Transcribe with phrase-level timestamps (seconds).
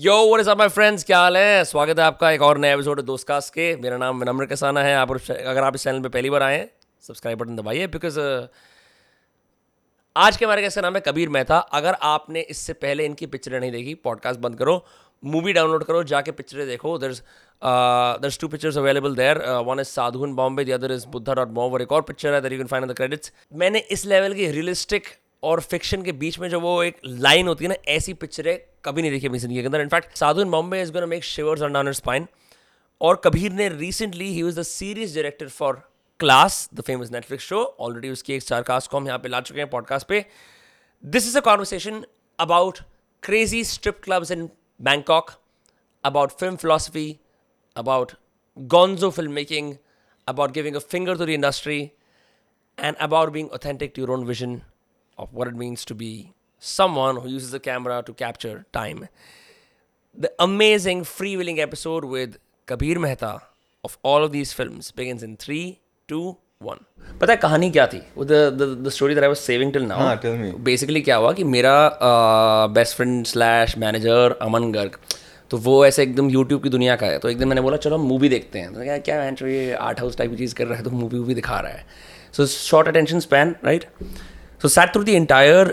[0.00, 1.64] Yo is up my friends क्या हाल है?
[1.64, 5.10] स्वागत है आपका एक और नया एपिसोड दोस्तकास्ट के। मेरा नाम विनम्र कसाना है। आप
[5.10, 6.68] अगर आप इस चैनल पे पहली बार आए हैं
[7.02, 8.18] सब्सक्राइब बटन दबाइए बिकॉज़
[10.16, 13.58] आज के हमारे गेस्ट का नाम है कबीर मेहता। अगर आपने इससे पहले इनकी पिक्चरें
[13.60, 14.84] नहीं देखी पॉडकास्ट बंद करो
[15.22, 17.22] मूवी डाउनलोड करो, जाके पिक्चरें देखो। There's
[18.22, 21.72] there's two pictures available there one is Sadhun Bombay the other is Buddha dot mom
[21.72, 24.50] और एक और पिक्चर है that you can find the credits मैंने इस लेवल की
[24.50, 25.14] रियलिस्टिक
[25.50, 29.02] और फिक्शन के बीच में जो वो एक लाइन होती है ना ऐसी पिक्चरें कभी
[29.02, 31.92] नहीं देखी अपनी ज़िंदगी के अंदर। In fact Sadhun Bombay is gonna make shivers on down
[32.00, 32.26] spine
[33.00, 35.80] और कबीर ने recently he was the series director for
[36.20, 39.40] Class the famous Netflix show already उसकी एक स्टार कास्ट को हम यहाँ पे ला
[39.40, 40.24] चुके हैं पॉडकास्ट पे।
[41.04, 42.04] This is a conversation
[42.38, 42.78] about
[43.22, 44.48] crazy strip clubs in
[44.80, 45.30] Bangkok
[46.04, 47.08] about film philosophy
[47.76, 48.12] about
[48.56, 49.70] gonzo filmmaking,
[50.28, 51.78] about giving a finger to the industry,
[52.78, 54.52] and about being authentic to your own vision.
[55.18, 56.12] Of what it means to be
[56.62, 59.08] someone who uses the camera to capture time.
[60.16, 63.42] The amazing freewheeling episode with Kabir Mehta
[63.84, 66.80] of all of these films begins in three, two, one.
[67.20, 70.52] पता है कहानी क्या थी the story that I was saving till now tell me.
[70.64, 71.74] Basically क्या हुआ कि मेरा
[72.74, 74.98] best friend slash manager Aman Garg
[75.50, 77.98] तो वो ऐसे एकदम यूट्यूब की दुनिया का है तो एक दिन मैंने बोला चलो
[77.98, 80.78] मूवी देखते हैं तो क्या क्या मैं ये आर्ट हाउस टाइप की चीज़ कर रहा
[80.78, 81.86] है तो मूवी वूवी दिखा रहा है
[82.36, 83.84] so short attention span right
[84.64, 85.72] so sat through the entire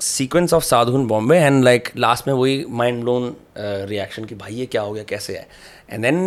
[0.00, 3.24] sequence of Sadhun Bombay and like last में वही माइंड लोन
[3.58, 5.48] रिएक्शन कि भाई ये क्या हो गया कैसे है
[5.90, 6.20] and then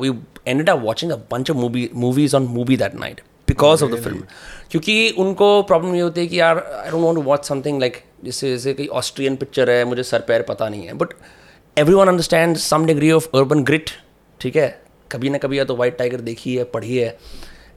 [0.00, 0.10] we
[0.46, 4.00] and are watching a bunch of movie movies on movie that night because of the
[4.00, 4.20] film
[4.70, 8.50] क्योंकि उनको प्रॉब्लम ये होती है कि यार I don't want watch something like जिससे
[8.50, 11.14] जैसे कोई ऑस्ट्रियन पिक्चर है मुझे सर पैर पता नहीं है but
[11.94, 13.90] everyone understand some degree of urban grit
[14.40, 14.68] ठीक है
[15.10, 17.16] कभी ना कभी या तो वाइट टाइगर देखी है पढ़ी है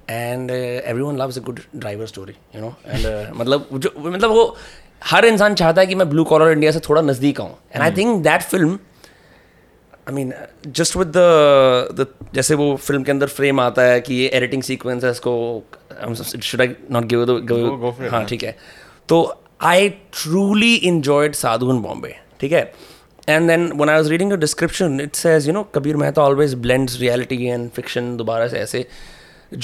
[0.09, 0.51] and
[1.03, 3.05] everyone loves a good driver story you know and
[3.35, 4.55] मतलब जो मतलब वो
[5.01, 7.91] हर इंसान चाहता है कि मैं ब्लू कॉलर इंडिया से थोड़ा नज़दीक आऊँ। And I
[7.97, 8.79] think that film
[10.09, 10.33] I mean
[10.67, 15.03] just with the जैसे वो फ़िल्म के अंदर फ्रेम आता है कि ये एडिटिंग सीक्वेंस
[15.03, 15.33] है इसको
[16.41, 18.55] शुड आई नॉट गिव हाँ ठीक है।
[19.09, 19.21] तो
[19.63, 22.71] I truly enjoyed Sadhu in Bombay ठीक है?
[23.29, 26.53] And then when I was reading the description it says you know Kabir Mehta always
[26.65, 28.85] blends reality and fiction दोबारा से ऐसे।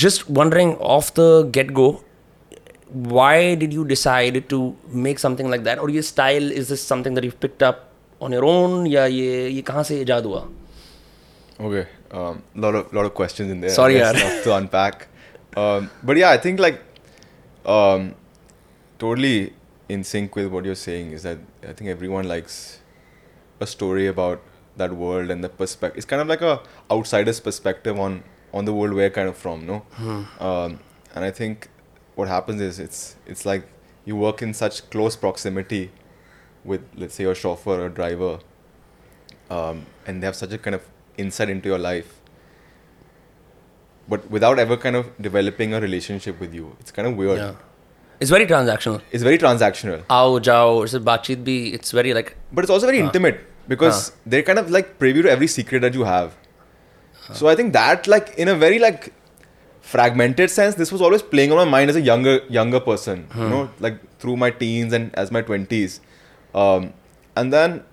[0.02, 1.88] Just wondering of the get go
[3.14, 4.58] why did you decide to
[5.06, 7.82] make something like that or your style is this something that you've picked up
[8.26, 10.40] on your own या ये ये कहाँ से इजाद हुआ
[11.66, 11.82] Okay,
[12.20, 13.70] um, lot of lot of questions in there.
[13.70, 14.18] I Sorry, guess, yaar.
[14.24, 15.06] stuff to unpack.
[15.62, 16.76] Um, but yeah, I think like
[17.76, 18.04] um,
[19.04, 19.52] totally
[19.88, 21.38] in sync with what you're saying is that
[21.72, 22.58] I think everyone likes
[23.60, 24.40] a story about
[24.76, 25.98] that world and the perspective.
[26.04, 26.60] It's kind of like a
[26.98, 28.22] outsider's perspective on
[28.53, 29.79] on the world we're kind of from, no?
[29.93, 30.23] Hmm.
[30.39, 30.79] Um,
[31.15, 31.69] and I think
[32.15, 33.67] what happens is it's it's like
[34.05, 35.91] you work in such close proximity
[36.63, 38.39] with let's say your chauffeur or driver,
[39.49, 40.83] um, and they have such a kind of
[41.17, 42.19] insight into your life.
[44.07, 47.37] But without ever kind of developing a relationship with you, it's kind of weird.
[47.37, 47.55] Yeah.
[48.19, 49.01] It's very transactional.
[49.11, 50.03] It's very transactional.
[50.09, 50.93] Ao jao, it's.
[50.93, 52.37] It's very like.
[52.51, 54.13] But it's also very uh, intimate because uh.
[54.25, 56.35] they're kind of like preview to every secret that you have
[57.31, 59.13] so i think that like in a very like
[59.81, 63.49] fragmented sense this was always playing on my mind as a younger younger person you
[63.53, 65.99] know like through my teens and as my 20s
[66.61, 66.93] um,
[67.35, 67.83] and then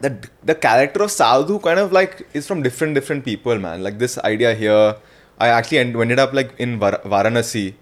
[0.00, 0.10] the
[0.44, 3.82] the character of Sadhu kind of like is from different different people, man.
[3.82, 4.96] Like this idea here,
[5.38, 7.74] I actually end, ended up like in Var- Varanasi.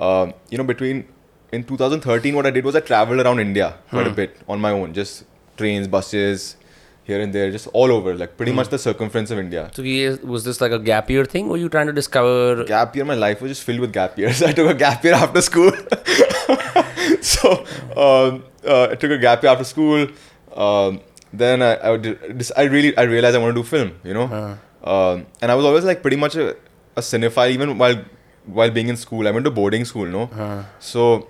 [0.00, 1.08] Um, you know, between
[1.50, 4.70] in 2013, what I did was I traveled around India quite a bit on my
[4.70, 5.24] own, just
[5.56, 6.56] trains, buses,
[7.04, 9.70] here and there, just all over, like pretty much the circumference of India.
[9.74, 9.82] so
[10.26, 13.14] was this like a gap year thing or you trying to discover Gap year, my
[13.14, 14.42] life was just filled with gap years.
[14.50, 15.72] I took a gap year after school.
[17.20, 17.64] so
[17.96, 20.06] um, uh, I took a gap year after school.
[20.54, 21.00] Um,
[21.32, 23.92] then I, I, would, I really I realized I want to do film.
[24.04, 26.50] You know, um, and I was always like pretty much a,
[26.94, 28.04] a cinephile even while
[28.44, 29.26] while being in school.
[29.26, 30.06] I went to boarding school.
[30.06, 31.28] No, so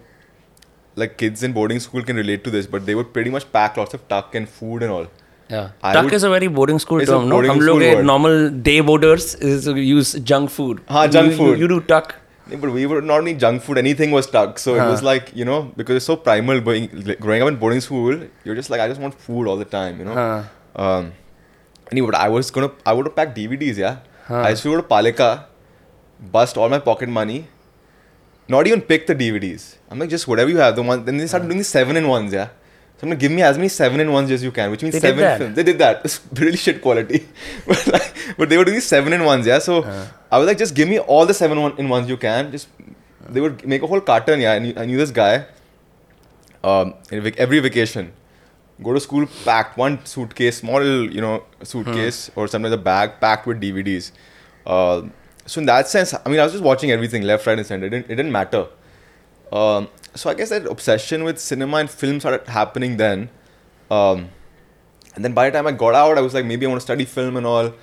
[0.97, 3.77] like kids in boarding school can relate to this, but they would pretty much pack
[3.77, 5.06] lots of tuck and food and all
[5.52, 7.59] yeah I tuck would- is a very boarding school It's a term no boarding हम
[7.67, 8.08] लोग school ये word.
[8.11, 8.38] normal
[8.70, 11.61] day boarders is to use junk food हाँ, junk You- you- food.
[11.66, 12.16] you do tuck
[12.52, 14.59] Yeah, but we were not only junk food, anything was stuck.
[14.66, 17.58] So it was like, you know, because it's so primal going, like, growing up in
[17.64, 20.14] boarding school, you're just like, I just want food all the time, you know.
[20.20, 20.85] Huh.
[20.85, 21.09] Um,
[21.91, 23.97] anyway, but I was gonna, I would have packed DVDs, yeah.
[24.46, 25.28] I used to go to Palika,
[26.38, 27.38] bust all my pocket money,
[28.55, 29.67] not even pick the DVDs.
[29.91, 31.03] I'm like, just whatever you have, the one.
[31.09, 32.47] Then they started doing the seven in ones, yeah.
[33.03, 34.93] So I'm like, give me as many seven in ones as you can, which means
[34.95, 35.57] They seven films.
[35.57, 36.03] They did that.
[36.04, 37.27] It's really shit quality,
[37.66, 39.59] but like, but they were doing seven in ones, yeah.
[39.59, 39.83] So
[40.31, 42.53] I was like, just give me all the seven one in ones you can.
[42.53, 42.69] Just
[43.28, 44.53] they would make a whole carton, yeah.
[44.53, 45.47] And I knew this guy.
[46.63, 48.13] Um, every vacation,
[48.81, 53.48] go to school packed one suitcase, small you know suitcase or sometimes a bag packed
[53.48, 54.13] with DVDs.
[54.65, 55.03] Uh,
[55.45, 57.87] so in that sense, I mean, I was just watching everything left, right, and center.
[57.87, 58.69] It didn't, it didn't matter.
[59.52, 63.29] Um, so I guess that obsession with cinema and film started happening then.
[63.90, 64.29] Um,
[65.16, 66.85] and then by the time I got out, I was like, maybe I want to
[66.85, 67.73] study film and all.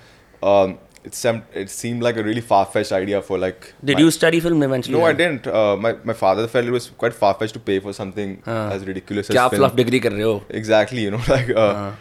[0.43, 3.73] Um, it, sem- it seemed like a really far fetched idea for like.
[3.83, 4.97] Did my- you study film eventually?
[4.97, 5.37] No, I then?
[5.37, 5.47] didn't.
[5.47, 8.71] Uh, my my father felt it was quite far fetched to pay for something हाँ.
[8.71, 9.61] as ridiculous as क्या film.
[9.61, 11.51] Fluff degree कर रहे हो Exactly, you know, like.
[11.65, 11.91] Uh,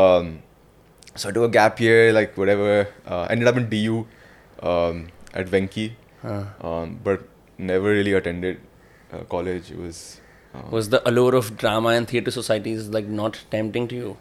[0.00, 0.30] um,
[1.14, 2.88] so I took a gap year, like whatever.
[3.06, 4.06] Uh, ended up in DU
[4.62, 5.90] um, at Venki,
[6.24, 6.40] हाँ.
[6.70, 7.28] um, but
[7.58, 8.58] never really attended
[9.12, 9.70] uh, college.
[9.70, 10.20] It was.
[10.54, 14.16] Uh, Was the allure of drama and theatre societies like not tempting to you?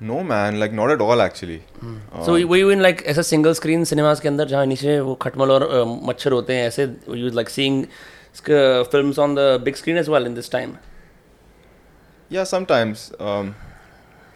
[0.00, 1.62] no man, like not at all actually.
[1.82, 5.14] Uh, So were you in like ऐसे single screen cinemas के अंदर जहाँ नीचे वो
[5.24, 6.86] खटमल और uh, मच्छर होते हैं ऐसे
[7.22, 10.76] you like seeing uh, films on the big screen as well in this time?
[12.36, 13.54] Yeah, sometimes um,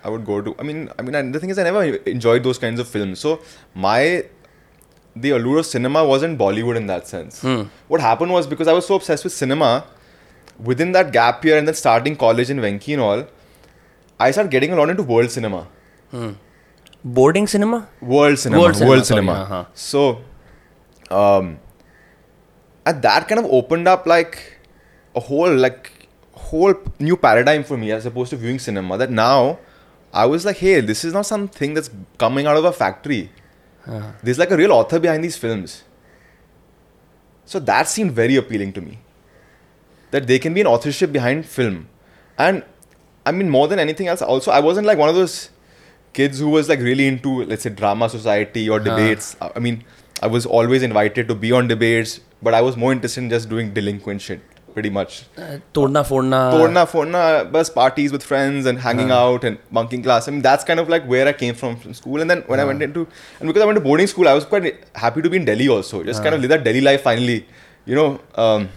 [0.02, 0.54] I would go to.
[0.58, 1.84] I mean, I mean, and the thing is, I never
[2.16, 3.20] enjoyed those kinds of films.
[3.20, 3.40] So
[3.74, 4.24] my
[5.21, 7.41] the allure of cinema wasn't Bollywood in that sense.
[7.41, 7.63] Hmm.
[7.87, 9.85] What happened was because I was so obsessed with cinema,
[10.59, 13.25] within that gap year and then starting college in Venki and all,
[14.19, 15.67] I started getting a lot into world cinema.
[17.03, 17.87] Boarding cinema?
[18.01, 18.61] World cinema.
[18.61, 19.33] World World cinema, cinema.
[19.33, 19.65] sorry, uh-huh.
[19.73, 21.59] So, um,
[22.85, 24.59] and that kind of opened up like
[25.15, 25.91] a whole like
[26.33, 28.97] whole new paradigm for me as opposed to viewing cinema.
[28.97, 29.59] That now
[30.13, 33.29] I was like, hey, this is not something that's coming out of a factory.
[33.87, 35.83] Uh, There's like a real author behind these films.
[37.45, 38.99] So that seemed very appealing to me.
[40.11, 41.87] That there can be an authorship behind film.
[42.37, 42.63] And
[43.25, 45.49] I mean, more than anything else, also, I wasn't like one of those
[46.13, 49.35] kids who was like really into, let's say, drama society or debates.
[49.41, 49.83] I mean,
[50.21, 53.49] I was always invited to be on debates, but I was more interested in just
[53.49, 54.41] doing delinquent shit,
[54.76, 55.14] pretty much.
[55.38, 57.22] uh, तोड़ना फोड़ना Torna, forna,
[57.56, 60.28] bus parties with friends and hanging out and bunking class.
[60.28, 62.20] I mean, that's kind of like where I came from from school.
[62.24, 63.06] And then when I went into,
[63.40, 64.68] and because I went to boarding school, I was quite
[65.02, 66.02] happy to be in Delhi also.
[66.10, 67.36] Just kind of live that Delhi life finally.
[67.92, 68.06] You know,
[68.46, 68.68] um,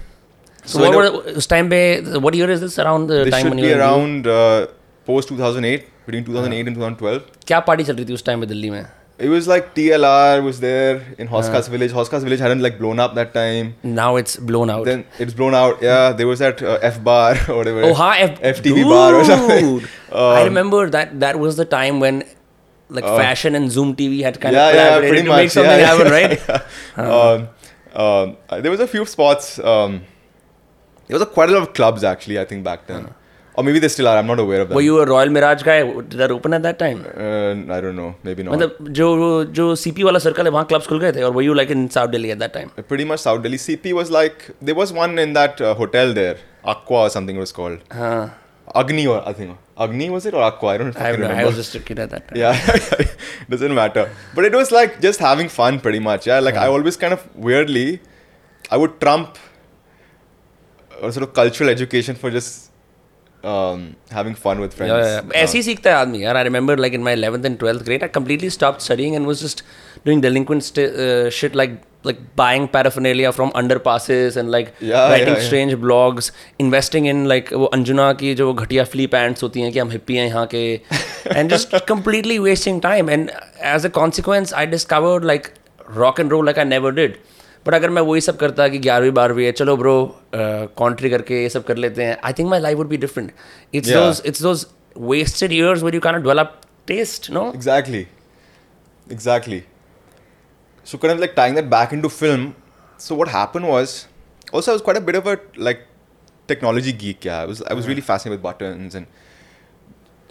[0.73, 1.79] So what in a- were उस time पे
[2.27, 4.27] what year is this around the this time should when be you were in around
[4.27, 4.67] uh,
[5.09, 7.19] post 2008, between 2008 and 2012.
[7.25, 7.41] DU?
[7.47, 8.83] क्या party चल रही थी उस time पे दिल्ली में
[9.20, 11.92] it was like TLR was there in Hauz Khas village.
[11.92, 13.74] Hauz Khas village hadn't like blown up that time.
[13.82, 15.82] now it's blown out Then it's blown out.
[15.82, 17.82] Yeah, there was that uh, F bar or whatever.
[17.90, 19.64] oh हाँ F- FTV bar or something.
[19.78, 22.22] Dude, I Um, remember that that was the time when
[22.98, 25.42] like Uh, fashion and Zoom TV had kind yeah, of yeah, collaborated pretty to much.
[25.42, 26.64] make something yeah, happen yeah, right
[26.98, 27.18] yeah.
[27.18, 27.48] Um,
[28.04, 29.58] um, uh, there was a few spots.
[29.74, 30.00] Um,
[31.06, 32.38] there was a, quite a lot of clubs actually.
[32.40, 33.06] I think back then,
[33.57, 34.17] or maybe they still are.
[34.17, 34.75] I'm not aware of them.
[34.75, 37.95] were you a Royal Mirage guy did that open at that time Uh, I don't
[37.99, 38.07] know.
[38.29, 38.55] Maybe not.
[38.55, 39.09] मतलब जो
[39.59, 41.85] जो CP वाला circle है वहाँ clubs खुल गए थे और were you like in
[41.97, 43.59] South Delhi at that time Pretty much South Delhi.
[43.67, 46.35] CP was like there was one in that uh, hotel there,
[46.75, 47.85] Aqua or something it was called.
[48.01, 48.19] हाँ
[48.83, 49.57] Agni or I think
[49.87, 50.69] Agni was it or Aqua?
[50.73, 51.45] I don't I, fucking I remember.
[51.47, 53.09] was just a kid at that time yeah,
[53.55, 54.05] doesn't matter.
[54.35, 56.27] But it was like just having fun, pretty much.
[56.27, 58.01] Yeah, like I always kind of weirdly,
[58.71, 59.37] I would trump
[61.01, 62.68] a sort of cultural education for just
[63.43, 63.81] um,
[64.11, 64.91] having fun with friends.
[64.91, 65.33] Yeah, yeah, yeah.
[65.43, 68.03] ऐसे ही सीखता है आदमी यार I remember like in my 11th and 12th grade
[68.05, 69.61] I completely stopped studying and was just
[70.07, 71.75] doing delinquent st- uh, shit like
[72.09, 75.45] like buying paraphernalia from underpasses and like Yeah, writing yeah, yeah.
[75.49, 76.31] strange blogs
[76.65, 80.17] investing in like वो अंजुना की जो घटिया flee pants होती हैं कि हम hippie
[80.17, 80.63] हैं यहाँ के
[81.39, 83.31] and just completely wasting time and
[83.75, 85.51] as a consequence I discovered like
[86.03, 87.17] rock and roll like I never did
[87.66, 89.94] But अगर मैं वही सब करता कि ग्यारहवीं बारहवीं है चलो ब्रो
[90.34, 93.32] कॉन्ट्री uh, करके ये सब कर लेते हैं I think my life would भी different
[93.74, 94.66] it's it's those
[94.98, 98.06] wasted years where you can develop taste no exactly
[99.06, 99.62] exactly
[100.86, 102.52] so can like time that back in to film
[103.00, 103.96] so what happen was
[104.54, 105.86] also I was quite a bit of like
[106.48, 109.06] technology geek क्या I was really fascinated with button and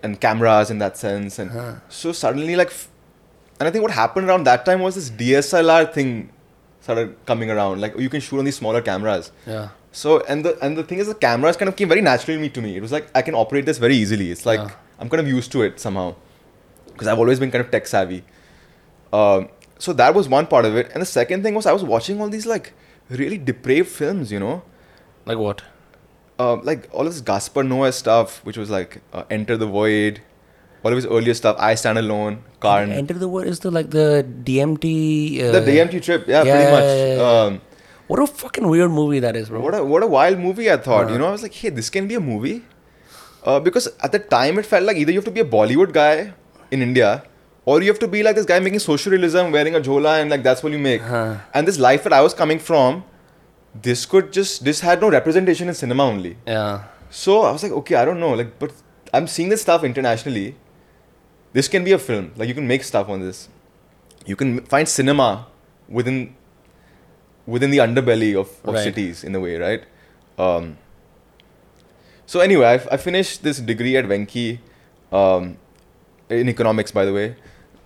[0.03, 1.51] and cameras in that sense and
[1.91, 5.53] so suddenly like and I think what happen around that time was this D S
[5.53, 6.21] L R thing
[6.89, 7.81] started coming around.
[7.85, 9.31] Like you can shoot on these smaller cameras.
[9.47, 9.69] Yeah.
[9.91, 12.61] So and the and the thing is the cameras kind of came very naturally to
[12.67, 12.75] me.
[12.81, 14.31] It was like I can operate this very easily.
[14.37, 14.71] It's like Yeah.
[14.99, 16.09] I'm kind of used to it somehow
[16.91, 18.23] because I've always been kind of tech savvy.
[19.13, 21.83] Um, so that was one part of it, and the second thing was I was
[21.91, 22.73] watching all these like
[23.09, 24.61] really depraved films, you know,
[25.25, 25.61] Like what?
[26.37, 30.21] uh, like all of this Gaspar Noé stuff, which was like uh, Enter the Void,
[30.83, 33.89] all of his earlier stuff, I Stand Alone, Carne, Enter the World is the like
[33.91, 35.43] the DMT.
[35.43, 36.83] Uh, the DMT trip, yeah, yeah, pretty much.
[36.83, 37.43] yeah, yeah.
[37.45, 37.61] Um,
[38.07, 39.59] What a fucking weird movie that is, bro.
[39.61, 40.69] What a what a wild movie!
[40.71, 41.09] I thought.
[41.09, 41.13] Uh.
[41.13, 42.55] You know, I was like, hey, this can be a movie.
[43.43, 45.91] Uh, because at the time it felt like either you have to be a Bollywood
[45.97, 46.33] guy
[46.71, 47.11] in India,
[47.65, 50.29] or you have to be like this guy making social realism, wearing a jhola, and
[50.35, 51.01] like that's what you make.
[51.01, 51.35] Huh.
[51.53, 53.03] And this life that I was coming from,
[53.89, 56.37] this could just this had no representation in cinema only.
[56.47, 56.83] yeah.
[57.11, 58.71] So I was like, okay, I don't know, like, but
[59.13, 60.55] I'm seeing this stuff internationally.
[61.53, 62.31] This can be a film.
[62.35, 63.49] Like you can make stuff on this.
[64.25, 65.47] You can find cinema
[65.87, 66.35] within
[67.47, 68.83] within the underbelly of, of Right.
[68.83, 69.83] cities in a way, right?
[70.37, 70.77] Um,
[72.27, 74.59] so anyway, I, I finished this degree at Venki
[75.11, 75.57] um,
[76.29, 77.35] in economics, by the way.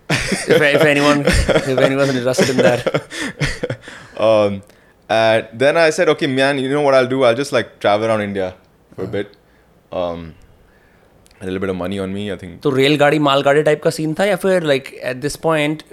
[0.10, 3.80] if, if anyone if anyone's interested in that.
[4.18, 4.62] um,
[5.08, 7.24] and then I said, okay, man, you know what I'll do?
[7.24, 8.56] I'll just like travel around India
[8.96, 9.34] for a bit.
[11.44, 12.62] Um, a little bit of money on me, I think.
[12.62, 15.84] तो रेलगाड़ी मालगाड़ी type का scene था या फिर like at this point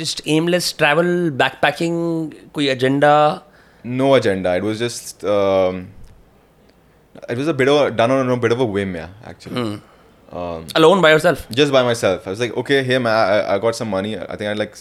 [0.00, 3.42] just aimless travel backpacking कोई agenda
[3.84, 4.50] No agenda.
[4.56, 5.76] It was just um,
[7.28, 9.62] it was a bit of a, done on a bit of a whim, yeah, actually.
[10.32, 12.26] Um, alone by yourself just by myself.
[12.26, 14.12] I was like, okay, here, man, I, I got some money.
[14.18, 14.76] I think I had like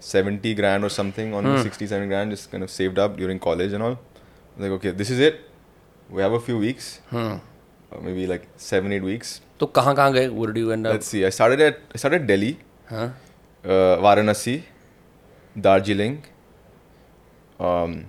[0.00, 3.38] 70 grand or something on me, 60, 70 grand, just kind of saved up during
[3.38, 3.98] college and all.
[4.58, 5.40] Like, okay, this is it.
[6.10, 7.00] We have a few weeks,
[7.94, 9.40] uh, maybe like seven, eight weeks.
[9.60, 11.24] तो कहाँ कहाँ गए you end up Let's see.
[11.24, 12.56] I started at I started Delhi,
[12.90, 13.06] हाँ
[13.64, 14.62] uh, Varanasi,
[15.60, 16.22] Darjeeling,
[17.60, 18.06] um,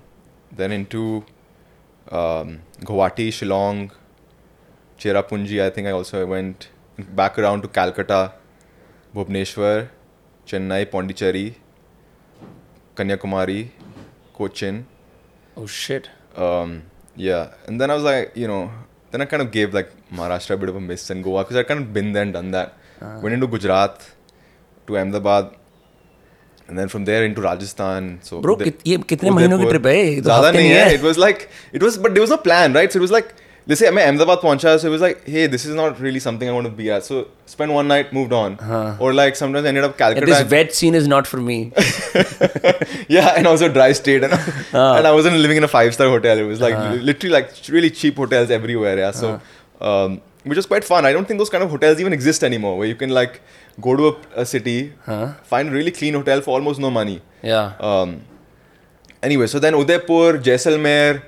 [0.51, 1.23] then into
[2.11, 3.91] um, Guwahati, Shillong,
[4.97, 5.61] Cherrapunji.
[5.61, 6.69] I think I also went
[7.15, 8.33] back around to Calcutta,
[9.15, 9.89] Bhubaneswar,
[10.47, 11.55] Chennai, Pondicherry,
[12.95, 13.69] Kanyakumari,
[14.33, 14.85] Cochin.
[15.57, 16.83] oh shit Um,
[17.15, 18.69] yeah, and then I was like, you know,
[19.15, 21.55] then I kind of gave like Maharashtra a bit of a miss and Goa because
[21.55, 22.77] I kind of been there and done that.
[23.01, 23.19] Uh.
[23.23, 24.01] Went into Gujarat,
[24.87, 25.55] to Ahmedabad,
[26.67, 28.19] and then from there into Rajasthan.
[28.23, 30.01] So bro, the, kit, ye kitne ki trip hai?
[30.83, 30.95] Hai.
[30.99, 32.91] It was like it was, but there was no plan, right?
[32.91, 33.33] So it was like
[33.67, 36.19] they say, I mean, Ahmedabad poncha, so it was like, hey, this is not really
[36.19, 37.03] something I want to be at.
[37.03, 38.57] So spend one night, moved on.
[38.57, 38.95] Huh.
[38.99, 40.25] Or like sometimes I ended up Calcutta.
[40.25, 41.71] This wet scene is not for me.
[43.07, 44.23] yeah, and also dry state.
[44.23, 44.95] And, huh.
[44.97, 46.37] and I wasn't living in a five star hotel.
[46.37, 46.93] It was like huh.
[46.93, 48.97] literally like really cheap hotels everywhere.
[48.99, 49.11] Yeah.
[49.11, 49.41] So,
[49.81, 51.03] um, which was quite fun.
[51.05, 53.41] I don't think those kind of hotels even exist anymore where you can like
[53.81, 54.93] go to a, a city,
[55.43, 57.19] find a really clean hotel for almost no money.
[57.41, 57.73] Yeah.
[57.79, 58.21] Um,
[59.23, 61.23] anyway, so then Udaipur, Jaisalmer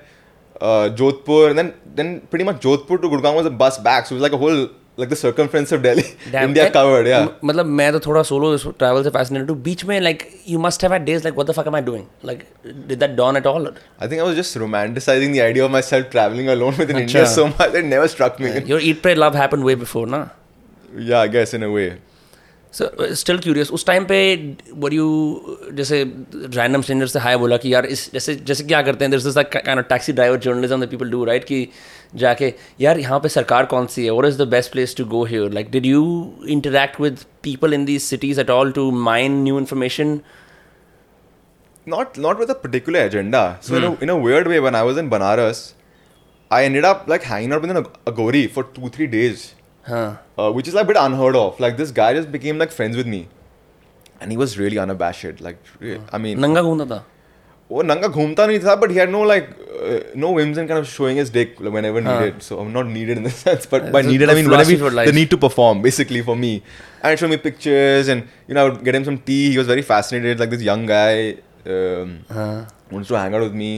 [0.61, 4.07] uh, Jodhpur, and then then pretty much Jodhpur to Gurgaon was a bus back.
[4.07, 4.63] So it was like a whole
[5.03, 6.03] like the circumference of Delhi,
[6.33, 6.49] Damn.
[6.51, 7.07] India And covered.
[7.11, 7.23] Yeah.
[7.27, 8.49] म- मतलब मैं तो थोड़ा solo
[8.83, 11.53] travel से fascinated हूँ बीच में like you must have had days like what the
[11.59, 14.59] fuck am I doing like did that don at all I think I was just
[14.65, 17.35] romanticizing the idea of myself traveling alone within India Acha.
[17.37, 17.79] so much.
[17.83, 18.53] It never struck me.
[18.71, 20.23] Your eat pray love happened way before ना
[21.11, 21.87] Yeah, I guess in a way.
[22.78, 24.18] So still curious उस time पे
[24.84, 25.06] were you
[25.74, 26.04] जैसे
[26.34, 29.40] random stranger से hi बोला कि यार इस जैसे जैसे क्या करते हैं this is
[29.40, 31.68] kind of taxi driver journalism people do right कि
[32.24, 34.12] जाके यार यहाँ पे सरकार कौन सी है?
[34.12, 36.04] What is the best place to go here like did you
[36.58, 40.20] interact with people in these cities at all to mine new information
[41.92, 43.42] Not not with a particular agenda.
[43.66, 45.60] So in, a, in a weird way, when I was in Banaras,
[46.52, 49.46] I ended up like hanging out with an Ag- Agori for two three days,
[49.89, 50.07] हाँ
[50.39, 51.59] uh, which is like a bit unheard of.
[51.61, 53.29] Like this guy just became like friends with me,
[54.21, 55.41] and he was really unabashed.
[55.41, 57.05] Like re- I mean, नंगा घूमता था
[57.73, 59.47] वो नंगा घूमता नहीं था but he had no like
[59.83, 63.17] uh, no whims in kind of showing his dick whenever needed so I'm not needed
[63.21, 65.09] in the sense but by the- needed the I mean whenever philosophy for he- life.
[65.11, 66.51] the need to perform basically for me
[67.03, 69.67] and show me pictures and you know I would get him some tea he was
[69.73, 72.13] very fascinated like this young guy um,
[72.91, 73.73] wants to hang out with me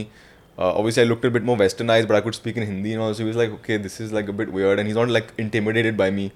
[0.60, 3.02] uh, obviously I looked a bit more westernized but I could speak in Hindi and
[3.02, 5.08] all so he was like okay this is like a bit weird and he's not
[5.08, 6.32] like intimidated by me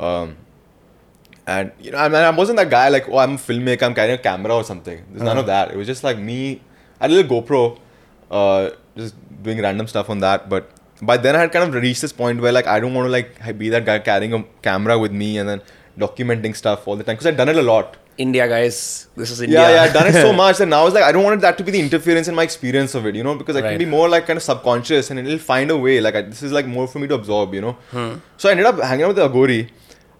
[0.00, 0.36] um,
[1.48, 3.94] and you know, I, mean, I wasn't that guy like, oh, I'm a filmmaker, I'm
[3.94, 5.02] carrying a camera or something.
[5.10, 5.70] There's none of that.
[5.70, 6.60] It was just like me.
[7.00, 7.78] I had a little GoPro,
[8.30, 10.50] uh, just doing random stuff on that.
[10.50, 10.70] But
[11.00, 13.10] by then, I had kind of reached this point where like I don't want to
[13.10, 15.62] like be that guy carrying a camera with me and then
[15.98, 17.96] documenting stuff all the time because I'd done it a lot.
[18.24, 20.94] India guys this is India Yeah, yeah, I'd done it so much that now it's
[20.94, 23.22] like I don't want that to be the interference in my experience of it, you
[23.22, 23.70] know, because I Right.
[23.70, 26.00] can be more like kind of subconscious and it'll find a way.
[26.00, 27.76] Like I, this is like more for me to absorb, you know.
[28.36, 29.70] So I ended up hanging out with Aghori.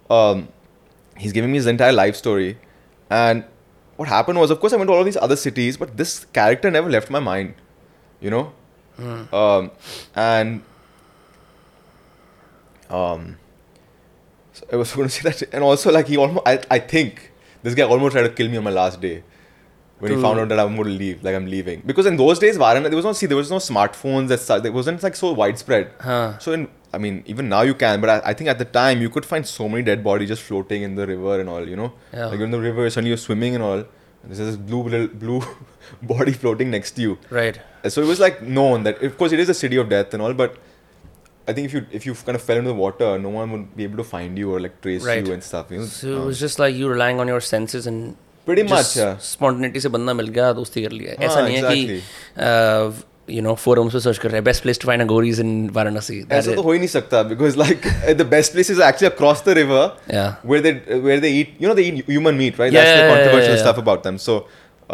[0.09, 0.49] Um,
[1.17, 2.57] he's giving me his entire life story,
[3.11, 3.45] and
[3.97, 6.25] what happened was, of course, I went to all of these other cities, but this
[6.27, 7.55] character never left my mind,
[8.21, 8.53] you know.
[9.33, 9.71] Um,
[10.15, 10.63] and
[12.91, 13.37] um,
[14.53, 17.33] so I was going to say that, and also like he almost, I, I think
[17.69, 19.17] this guy almost tried to kill me on my last day
[20.01, 21.83] when he found out that I'm going to leave, like I'm leaving.
[21.85, 24.63] Because in those days, Varanasi, there was no see, there was no smartphones that such,
[24.63, 25.91] there wasn't like so widespread.
[26.01, 26.39] Huh.
[26.39, 29.03] So in, I mean, even now you can, but I, I think at the time
[29.03, 31.77] you could find so many dead bodies just floating in the river and all, you
[31.81, 32.27] know, Yeah.
[32.27, 33.79] like in the river, suddenly you're swimming and all.
[33.81, 35.43] And there's this blue little blue
[36.03, 37.19] body floating next to you.
[37.31, 40.15] right So it was like known that, of course, it is a city of death
[40.15, 40.57] and all, but
[41.49, 43.75] I think if you if you kind of fell into the water, no one would
[43.75, 45.69] be able to find you or like trace you and stuff.
[45.69, 49.81] So it uh, was just like you relying on your senses and pretty much spontaneity.
[49.81, 51.17] Se banda mil gaya, dosti kar liya.
[51.17, 52.03] Aisa ah, nahi hai ki
[52.49, 52.93] uh,
[53.39, 56.21] you know forums pe search kar rahe best place to find Aghoris in Varanasi.
[56.43, 57.91] Aisa to ho hi nahi sakta because like
[58.23, 59.83] the best place is actually across the river.
[60.55, 60.79] Where they
[61.11, 62.81] where they eat you know they eat human meat right?
[62.81, 64.25] That's the controversial stuff about them.
[64.31, 64.41] So.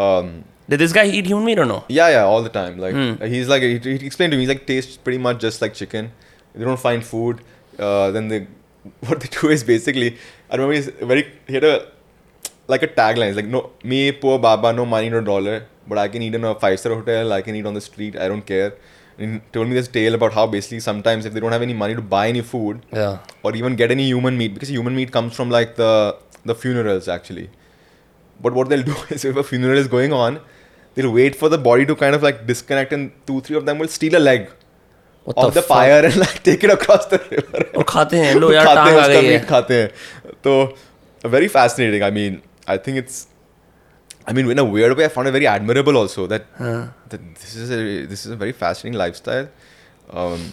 [0.02, 0.36] Um,
[0.72, 1.74] Did this guy eat human meat or no?
[1.94, 2.78] Yeah, yeah, all the time.
[2.82, 3.24] Like hmm.
[3.32, 6.06] he's like he, he explained to me, he's like tastes pretty much just like chicken
[6.54, 7.40] they don't find food
[7.78, 8.46] uh, then they
[9.08, 10.16] what they do is basically
[10.50, 11.74] I remember he's very he had a
[12.72, 16.08] like a tagline it's like no me poor baba no money no dollar but I
[16.08, 18.46] can eat in a five star hotel I can eat on the street I don't
[18.52, 18.74] care
[19.18, 21.74] and he told me this tale about how basically sometimes if they don't have any
[21.74, 23.18] money to buy any food Yeah.
[23.42, 27.06] or even get any human meat because human meat comes from like the the funerals
[27.08, 27.48] actually.
[28.42, 30.40] But what they'll do is if a funeral is going on,
[30.94, 33.78] they'll wait for the body to kind of like disconnect and two three of them
[33.78, 34.50] will steal a leg
[35.26, 35.64] The, fuck?
[35.66, 37.62] fire and like take it across the river.
[37.76, 39.88] और खाते हैं लो यार टांग आ गई है खाते हैं
[40.46, 40.56] तो
[41.34, 42.42] very fascinating I mean
[42.74, 43.22] I think it's
[44.26, 47.56] I mean in a weird way I found it very admirable also that, that this
[47.64, 47.80] is a
[48.12, 49.48] this is a very fascinating lifestyle
[50.10, 50.46] um,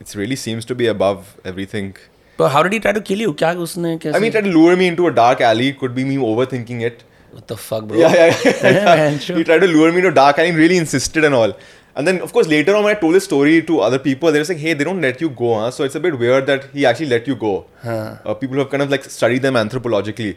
[0.00, 1.94] it really seems to be above everything
[2.36, 3.32] But how did he try to kill you?
[3.40, 4.16] क्या उसने कैसे?
[4.16, 5.66] I mean, he tried to lure me into a dark alley.
[5.80, 7.02] Could be me overthinking it.
[7.32, 7.98] what the fuck, bro?
[7.98, 8.94] Yeah, yeah, yeah.
[8.94, 9.10] Yeah.
[9.10, 10.52] He tried to lure me into a dark alley.
[10.52, 11.54] Really insisted and all.
[11.95, 14.39] And then, of course, later on, when I told this story to other people, they
[14.39, 16.69] were saying, "Hey, they don't let you go, huh?" So it's a bit weird that
[16.73, 17.65] he actually let you go.
[17.81, 18.17] Huh.
[18.23, 20.35] Uh, people who have kind of like studied them anthropologically.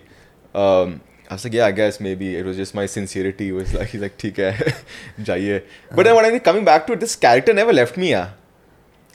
[0.54, 3.50] Um, I was like, yeah, I guess maybe it was just my sincerity.
[3.50, 4.72] It was like he's like, ठीक है,
[5.20, 5.62] जाइए.
[5.94, 8.10] But then when I coming back to it, this character never left me.
[8.10, 8.30] Yeah,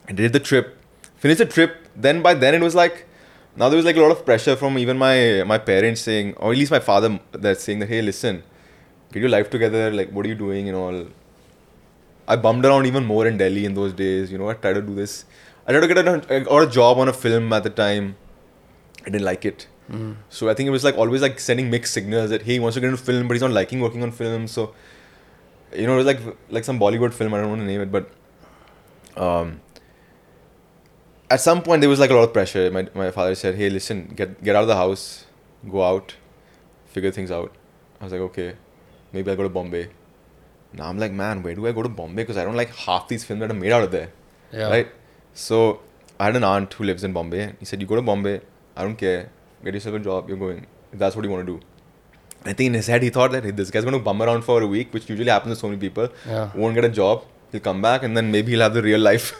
[0.07, 0.77] I did the trip,
[1.17, 1.75] finished the trip.
[1.95, 3.05] Then by then it was like,
[3.57, 6.53] now there was like a lot of pressure from even my my parents saying, or
[6.53, 8.43] at least my father that's saying that, hey, listen,
[9.11, 9.91] get your life together.
[9.91, 11.05] Like, what are you doing and all.
[12.28, 14.30] I bummed around even more in Delhi in those days.
[14.30, 15.24] You know, I tried to do this.
[15.66, 18.16] I tried to get a, got a job on a film at the time.
[19.00, 19.66] I didn't like it.
[20.28, 22.74] So I think it was like always like sending mixed signals that hey, he wants
[22.74, 24.46] to get into film, but he's not liking working on film.
[24.46, 24.74] So
[25.74, 27.34] you know, it was like like some Bollywood film.
[27.34, 28.10] I don't want to name it, but
[29.16, 29.60] um,
[31.30, 32.70] at some point there was like a lot of pressure.
[32.70, 35.26] My my father said, "Hey, listen, get get out of the house,
[35.68, 36.14] go out,
[36.86, 37.54] figure things out."
[38.00, 38.54] I was like, "Okay,
[39.12, 39.88] maybe I'll go to Bombay."
[40.72, 42.22] Now I'm like, man, where do I go to Bombay?
[42.22, 44.10] Because I don't like half these films that are made out of there.
[44.52, 44.68] Yeah.
[44.68, 44.88] Right?
[45.34, 45.80] So
[46.18, 47.54] I had an aunt who lives in Bombay.
[47.58, 48.40] He said, You go to Bombay,
[48.76, 49.30] I don't care.
[49.64, 50.66] Get yourself a job, you're going.
[50.92, 51.60] If that's what you want to do.
[52.44, 54.42] I think in his head he thought that hey, this guy's going to bum around
[54.42, 56.08] for a week, which usually happens to so many people.
[56.26, 56.50] Yeah.
[56.54, 57.24] Won't get a job.
[57.52, 59.34] He'll come back and then maybe he'll have the real life.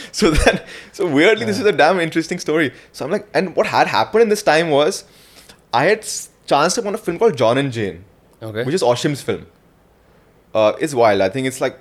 [0.12, 2.72] so then, so weirdly, this is a damn interesting story.
[2.92, 5.04] So I'm like, and what had happened in this time was,
[5.72, 6.08] I had
[6.46, 8.04] chanced upon a film called John and Jane
[8.40, 8.62] Okay.
[8.64, 9.46] which is Ashim's film.
[10.54, 11.20] Uh, it's wild.
[11.20, 11.78] I think it's like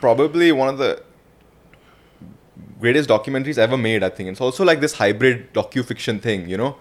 [0.00, 1.02] probably one of the
[2.80, 4.02] greatest documentaries ever made.
[4.02, 6.76] I think it's also like this hybrid docu-fiction thing, you know,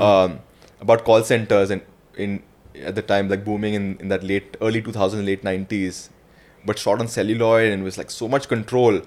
[0.00, 0.40] um,
[0.80, 1.82] about call centers and
[2.16, 2.42] in
[2.82, 6.08] at the time like booming in, in that late early 2000s, late 90s,
[6.66, 9.00] but shot on celluloid and was like so much control.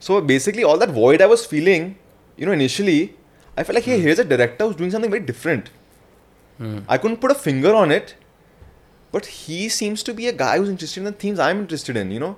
[0.00, 1.96] So basically, all that void I was feeling,
[2.36, 3.14] you know, initially,
[3.56, 5.70] I felt like, hey, here's a director who's doing something very different.
[6.88, 8.14] I couldn't put a finger on it,
[9.12, 12.10] but he seems to be a guy who's interested in the themes I'm interested in,
[12.10, 12.36] you know?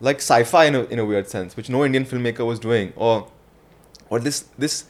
[0.00, 2.92] Like sci-fi in a, in a weird sense, which no Indian filmmaker was doing.
[2.96, 3.28] Or
[4.10, 4.84] or this this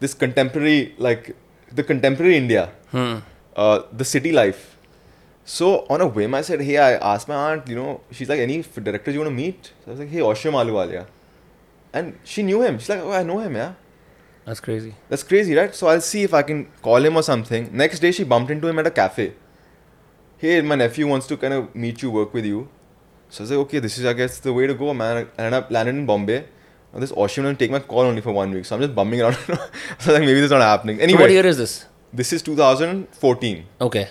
[0.00, 1.34] this contemporary like
[1.72, 2.70] the contemporary India.
[2.90, 3.18] Hmm.
[3.56, 4.76] Uh, the city life.
[5.44, 8.40] So on a whim I said, Hey, I asked my aunt, you know, she's like,
[8.40, 9.72] any directors you want to meet?
[9.84, 11.06] So I was like, Hey, Ashim Ahluwalia.
[11.92, 12.78] And she knew him.
[12.78, 13.74] She's like, Oh, I know him, yeah.
[14.44, 14.94] That's crazy.
[15.08, 15.74] That's crazy, right?
[15.74, 17.70] So I'll see if I can call him or something.
[17.72, 19.34] Next day, she bumped into him at a cafe.
[20.44, 22.68] Hey, my nephew wants to kind of meet you, work with you.
[23.30, 25.16] So I was like, okay, this is, I guess, the way to go, man.
[25.16, 26.44] I ended up landed in Bombay.
[26.92, 28.66] And this Ashim will take my call only for one week.
[28.66, 29.36] So I'm just bumming around.
[30.00, 30.98] so like, maybe this is not happening.
[30.98, 31.86] So Anyway, what year is this?
[32.12, 33.64] this is 2014.
[33.80, 34.08] Okay.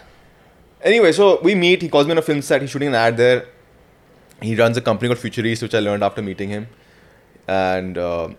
[0.82, 1.84] Anyway, so we meet.
[1.84, 2.62] He calls me on a film set.
[2.62, 3.46] He's shooting an ad there.
[4.42, 6.68] He runs a company called Future East, which I learned after meeting him.
[7.48, 8.30] And uh,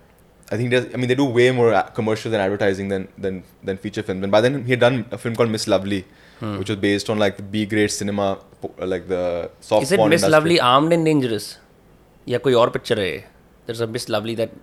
[0.50, 3.44] I think there's, I mean, they do way more a- commercials and advertising than than
[3.62, 4.24] than feature films.
[4.24, 6.04] And by then, he had done a film called Miss Lovely,
[6.39, 6.57] Hmm.
[6.59, 8.27] which was based on like the B grade cinema,
[8.61, 10.31] po- uh, like the soft Is it porn Miss industry.
[10.37, 11.47] Lovely Armed and Dangerous?
[12.27, 13.23] या कोई और picture है
[13.69, 14.53] There's a Miss Lovely that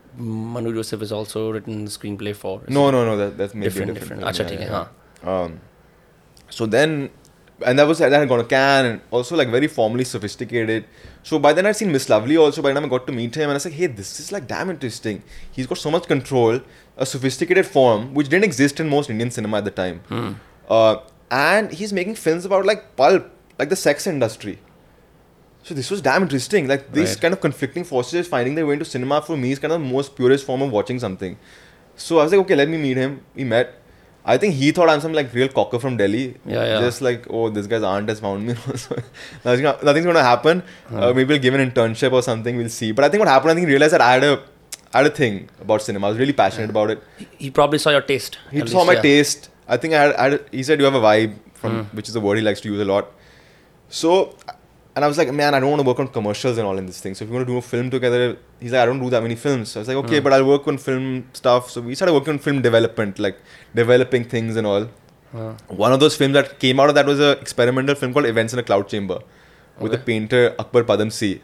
[0.55, 2.55] Manu Joseph has also written the screenplay for.
[2.77, 3.17] No, no, no.
[3.19, 4.23] That that's maybe Different, a different.
[4.23, 4.23] different.
[4.23, 5.35] film, अच्छा yeah, ठीक है yeah.
[5.35, 5.53] Um,
[6.57, 6.97] so then,
[7.73, 10.89] and that was that had gone to Cannes and also like very formally sophisticated.
[11.31, 12.65] So by then I'd seen Miss Lovely also.
[12.69, 14.33] By the time I got to meet him, and I was like, hey, this is
[14.39, 15.23] like damn interesting.
[15.59, 16.61] He's got so much control,
[16.97, 20.01] a sophisticated form which didn't exist in most Indian cinema at the time.
[20.69, 20.97] Uh,
[21.32, 24.60] and he's making films about like pulp, like the sex industry.
[25.64, 26.68] So this was damn interesting.
[26.68, 27.22] Like these Right.
[27.22, 29.88] kind of conflicting forces finding their way into cinema for me is kind of the
[29.88, 31.38] most purest form of watching something.
[31.96, 33.22] So I was like, okay, let me meet him.
[33.36, 33.78] We met.
[34.24, 36.36] I think he thought I'm some like real cocker from Delhi.
[36.46, 36.80] Yeah, yeah.
[36.80, 38.54] Just like, oh, this guy's aunt has found me.
[39.46, 40.62] Nothing's going to happen.
[40.92, 42.56] Uh, maybe we'll give an internship or something.
[42.58, 42.92] We'll see.
[42.92, 44.44] But I think what happened, I think he realized that I had a,
[44.94, 46.08] I had a thing about cinema.
[46.08, 47.04] I was really passionate about it.
[47.38, 48.38] He probably saw your taste.
[48.52, 49.02] He saw least, my yeah.
[49.02, 49.50] taste.
[49.74, 50.46] I think I had, I had.
[50.60, 51.98] He said you have a vibe from, Hmm.
[51.98, 53.12] which is a word he likes to use a lot.
[54.02, 54.12] So,
[54.96, 56.86] and I was like, man, I don't want to work on commercials and all in
[56.92, 57.14] this thing.
[57.18, 58.24] So if you want to do a film together,
[58.64, 59.70] he's like, I don't do that many films.
[59.72, 60.24] So I was like, okay, Hmm.
[60.26, 61.06] but I'll work on film
[61.42, 61.70] stuff.
[61.76, 63.38] So we started working on film development, like
[63.84, 64.88] developing things and all.
[65.42, 65.54] Uh,
[65.86, 68.54] One of those films that came out of that was a experimental film called Events
[68.58, 69.20] in a Cloud Chamber,
[69.80, 71.36] with the painter Akbar Padamsee.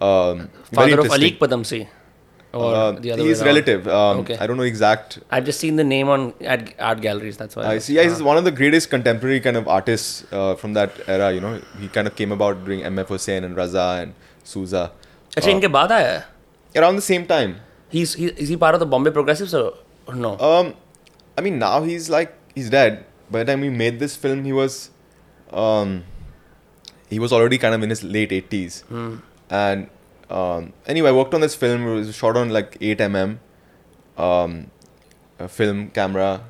[0.00, 1.10] Um, father of.
[1.16, 1.86] Alyque Padamsee.
[2.52, 3.86] Or uh, the other he's relative.
[3.86, 4.38] Um, okay.
[4.38, 5.18] I don't know exact.
[5.30, 7.36] I've just seen the name on at art galleries.
[7.36, 7.66] That's why.
[7.66, 7.94] I, see.
[7.94, 8.24] Yeah, he's uh-huh.
[8.24, 11.30] one of the greatest contemporary kind of artists uh, from that era.
[11.32, 13.08] You know, he kind of came about during M.F.
[13.08, 14.92] Husain and Raza and Souza.
[15.36, 16.22] अच्छा uh,
[16.76, 19.74] around the same time he's he, is he part of the bombay progressives or,
[20.06, 20.74] or no um
[21.36, 24.52] i mean now he's like he's dead by the time we made this film he
[24.52, 24.90] was
[25.52, 26.04] um
[27.08, 29.16] he was already kind of in his late 80s hmm.
[29.48, 29.88] and
[30.30, 31.86] um, anyway, I worked on this film.
[31.86, 33.38] It was shot on like eight mm,
[34.16, 34.70] um,
[35.38, 36.42] a film camera.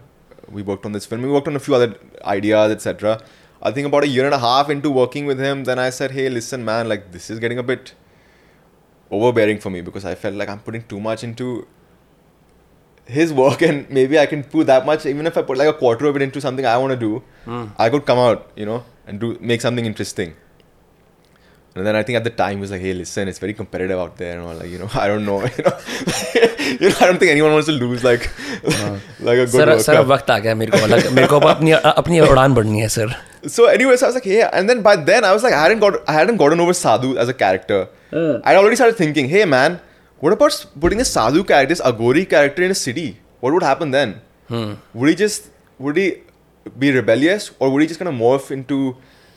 [0.51, 1.23] We worked on this film.
[1.23, 3.21] We worked on a few other ideas, etc.
[3.63, 6.13] I think about a year and a half into working with him, then I said,
[6.13, 7.95] "Hey, listen, man, like this is getting a bit
[9.11, 11.67] overbearing for me because I felt like I'm putting too much into
[13.07, 15.73] his work and maybe I can put that much even if I put like a
[15.73, 17.67] quarter of it into something I want to do Hmm.
[17.79, 20.35] I could come out you know and do make something interesting
[21.75, 23.99] and then I think at the time it was like, hey, listen, it's very competitive
[23.99, 25.77] out there, and all like, you know, I don't know, you know,
[26.81, 28.29] you know I don't think anyone wants to lose like,
[28.65, 28.97] uh-huh.
[29.21, 29.51] like a good.
[29.51, 32.89] Sir, sir, वक्त आ गया मेरे को like मेरे को अपनी अपनी उड़ान बढ़नी है
[32.89, 33.09] sir.
[33.47, 35.85] So anyways, I was like, yeah, and then by then I was like, I hadn't
[35.87, 37.83] got I hadn't gotten over Sadhu as a character.
[38.13, 38.41] Uh.
[38.45, 39.81] I already started thinking, hey man,
[40.21, 43.09] what about putting a Sadhu character, this Aghori character in a city?
[43.41, 44.21] What would happen then?
[44.49, 44.73] Hmm.
[44.95, 46.09] Would he just would he
[46.79, 48.97] be rebellious, or would he just kind of morph into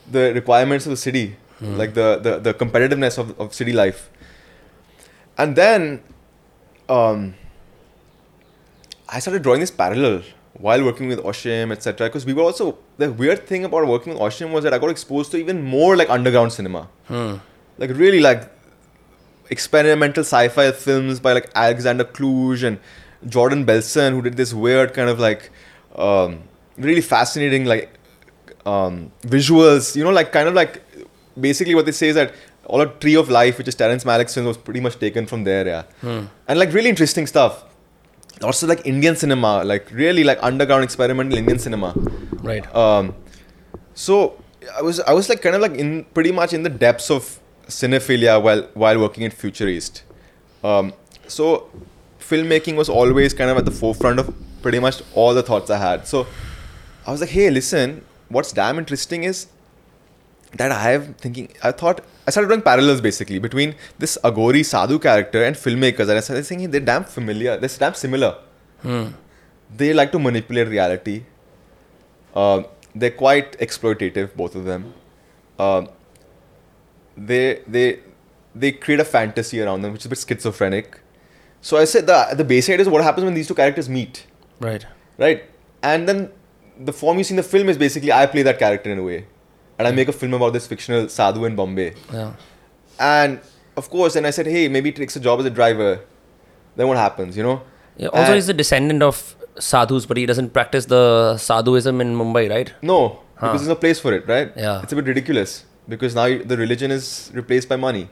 [0.10, 1.36] the requirements of the city?
[1.62, 4.10] Like the, the the competitiveness of, of city life.
[5.38, 6.02] And then
[6.90, 7.36] um
[9.10, 10.22] i started drawing this parallel
[10.54, 14.22] while working with ashim etc because we were also the weird thing about working with
[14.22, 16.88] ashim was that i got exposed to even more like underground cinema.
[17.08, 17.36] Hmm.
[17.78, 18.50] like really like
[19.50, 22.80] experimental sci-fi films by like Alexander Kluge and
[23.28, 25.50] Jordan Belson who did this weird kind of like
[25.96, 26.44] um,
[26.78, 27.90] really fascinating like
[28.66, 30.82] um, visuals you know like kind of like
[31.42, 32.34] basically what they say is that
[32.66, 35.44] all a Tree of Life which is Terrence Malick's film was pretty much taken from
[35.44, 36.26] there yeah Hmm.
[36.48, 37.64] and like really interesting stuff
[38.50, 41.94] also like Indian cinema like really like underground experimental Indian cinema
[42.52, 42.66] Right.
[42.76, 43.14] um,
[43.94, 44.42] so
[44.78, 47.40] I was I was like kind of like in pretty much in the depths of
[47.68, 50.04] cinephilia while while working at Future East.
[50.64, 50.94] Um,
[51.28, 51.70] so
[52.20, 55.78] filmmaking was always kind of at the forefront of pretty much all the thoughts I
[55.78, 56.08] had.
[56.08, 56.28] So
[57.08, 59.48] I was like, hey, listen, what's damn interesting is
[60.58, 61.50] that I have thinking.
[61.64, 66.12] I thought I started drawing parallels basically between this Aghori Sadhu character and filmmakers, and
[66.12, 67.58] I started thinking they're damn familiar.
[67.58, 68.36] They're damn similar
[68.82, 69.08] Hmm.
[69.78, 71.24] they like to manipulate reality.
[72.36, 72.64] Uh,
[72.96, 74.94] they're quite exploitative, both of them.
[75.60, 75.86] Uh,
[77.18, 78.00] they they
[78.56, 81.00] they create a fantasy around them, which is a bit schizophrenic.
[81.62, 84.26] So I said the the base idea is what happens when these two characters meet,
[84.60, 84.86] Right.
[85.18, 85.44] right?
[85.84, 86.32] And then
[86.80, 89.04] the form you see in the film is basically I play that character in a
[89.04, 89.26] way,
[89.80, 91.94] and I make a film about this fictional sadhu in Bombay.
[92.14, 92.34] Yeah.
[93.00, 93.40] And
[93.78, 96.02] of course, and I said, hey, maybe he takes a job as a driver.
[96.76, 97.62] Then what happens, you know?
[97.98, 102.16] Yeah, also, And- he's a descendant of sadhus, but he doesn't practice the sadhuism in
[102.16, 102.72] Mumbai, right?
[102.82, 103.48] No, Huh.
[103.48, 104.52] because there's no place for it, right?
[104.56, 104.82] Yeah.
[104.84, 108.10] It's a bit ridiculous because now the religion is replaced by money.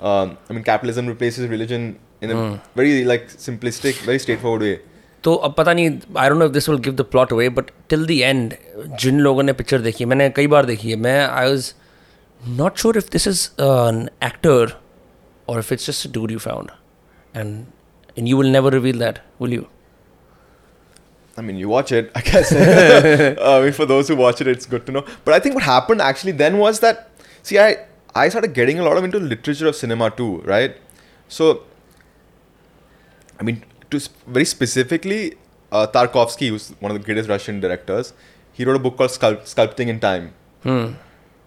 [0.00, 2.56] Um, I mean, capitalism replaces religion in a Hmm.
[2.74, 4.80] very like simplistic, very straightforward way.
[5.24, 7.70] तो अब पता नहीं I don't know if this will give the plot away but
[7.88, 8.54] till the end
[9.00, 11.72] जिन लोगों ने picture देखी मैंने कई बार देखी है मैं I was
[12.40, 14.76] not sure if this is an actor
[15.48, 16.70] और if it's just a dude you found
[17.36, 17.64] and
[18.18, 19.66] and you will never reveal that will you
[21.36, 22.48] I mean, you watch it, I guess.
[22.52, 25.02] I mean, for those who watch it, it's good to know.
[25.24, 26.98] But I think what happened actually then was that,
[27.42, 27.68] see, I,
[28.14, 30.76] I started getting a lot of into literature of cinema too, right?
[31.30, 31.48] So,
[33.38, 35.19] I mean, to sp- very specifically,
[35.71, 38.13] uh, Tarkovsky, who's one of the greatest Russian directors,
[38.53, 40.29] he wrote a book called Sculpt- Sculpting in Time.
[40.63, 40.85] Hmm.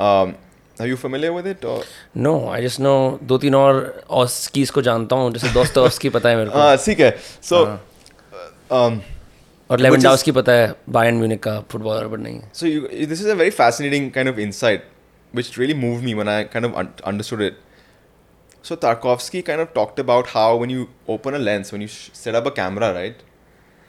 [0.07, 0.35] Um,
[0.81, 1.65] are you familiar with it?
[1.65, 1.79] Or?
[2.17, 2.95] No I just no
[3.31, 3.79] दो तीन और
[4.23, 7.15] ऑस्कीज को जानता हूँ जैसे Dostoevsky पता है मेरे को Uh, ठीक है.
[7.51, 7.81] So, हाँ.
[8.73, 9.01] um,
[9.71, 13.35] और लेवेंडाउस्की पता है बायर्न म्यूनिक का फुटबॉलर बट नहीं So you, this is a
[13.41, 14.87] very fascinating kind of insight,
[15.39, 17.59] which really moved me when I kind of un- understood it.
[18.64, 22.10] So Tarkovsky kind of talked about how when you open a lens, when you sh-
[22.14, 23.24] set up a camera, right,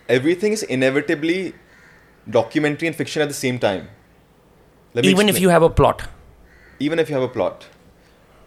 [0.09, 1.55] everything is inevitably
[2.29, 3.89] documentary and fiction at the same time.
[5.11, 6.09] Even if you have a plot.
[6.81, 7.67] even if you have a plot,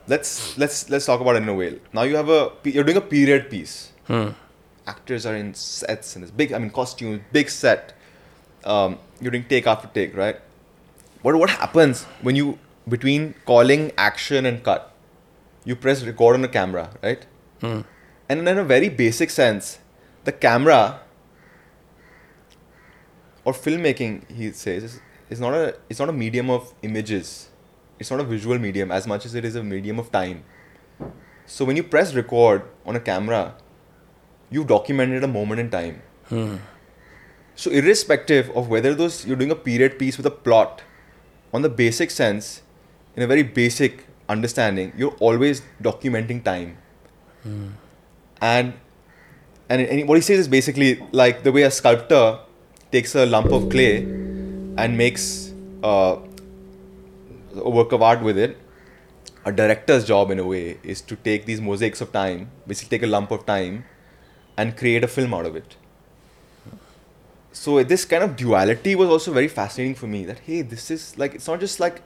[0.08, 1.80] let's let's let's talk about it in a way.
[1.94, 3.92] Now you have a you're doing a period piece.
[4.86, 6.54] Actors are in sets and it's big.
[6.54, 7.94] I mean costumes, big set.
[8.66, 10.38] Um, you're doing take after take, right?
[11.24, 14.92] But what happens when you between calling action and cut?
[15.68, 17.26] You press record on a camera, right?
[17.60, 17.82] Hmm.
[18.30, 19.80] And in a very basic sense,
[20.24, 21.02] the camera
[23.44, 27.50] or filmmaking, he says, is, is not a it's not a medium of images.
[28.00, 30.46] It's not a visual medium as much as it is a medium of time.
[31.46, 33.56] So when you press record on a camera,
[34.50, 36.02] you've documented a moment in time.
[36.30, 36.58] Hmm.
[37.56, 40.84] So irrespective of whether those you're doing a period piece with a plot,
[41.54, 42.62] on the basic sense,
[43.18, 46.78] in a very basic understanding, you're always documenting time.
[48.42, 48.74] And
[49.70, 52.40] and, and what he says is basically like the way a sculptor
[52.92, 53.98] takes a lump of clay
[54.78, 55.52] and makes
[55.84, 56.18] uh,
[57.56, 58.58] a work of art with it.
[59.46, 63.04] A director's job, in a way, is to take these mosaics of time, basically take
[63.08, 63.86] a lump of time,
[64.58, 65.78] and create a film out of it.
[67.54, 70.26] So this kind of duality was also very fascinating for me.
[70.26, 72.02] That hey, this is like it's not just like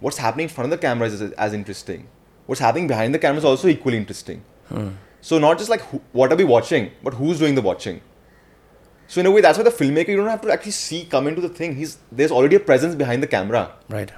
[0.00, 2.08] what's happening in front of the camera is as interesting.
[2.46, 4.44] What's happening behind the camera is also equally interesting.
[5.20, 8.00] So not just like who, what are we watching, but who's doing the watching.
[9.08, 11.26] So in a way, that's why the filmmaker you don't have to actually see come
[11.26, 11.76] into the thing.
[11.76, 13.72] He's there's already a presence behind the camera.
[13.88, 14.12] Right.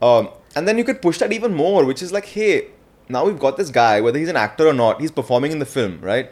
[0.00, 2.68] Um, and then you could push that even more, which is like, hey,
[3.08, 5.66] now we've got this guy, whether he's an actor or not, he's performing in the
[5.66, 6.30] film, right?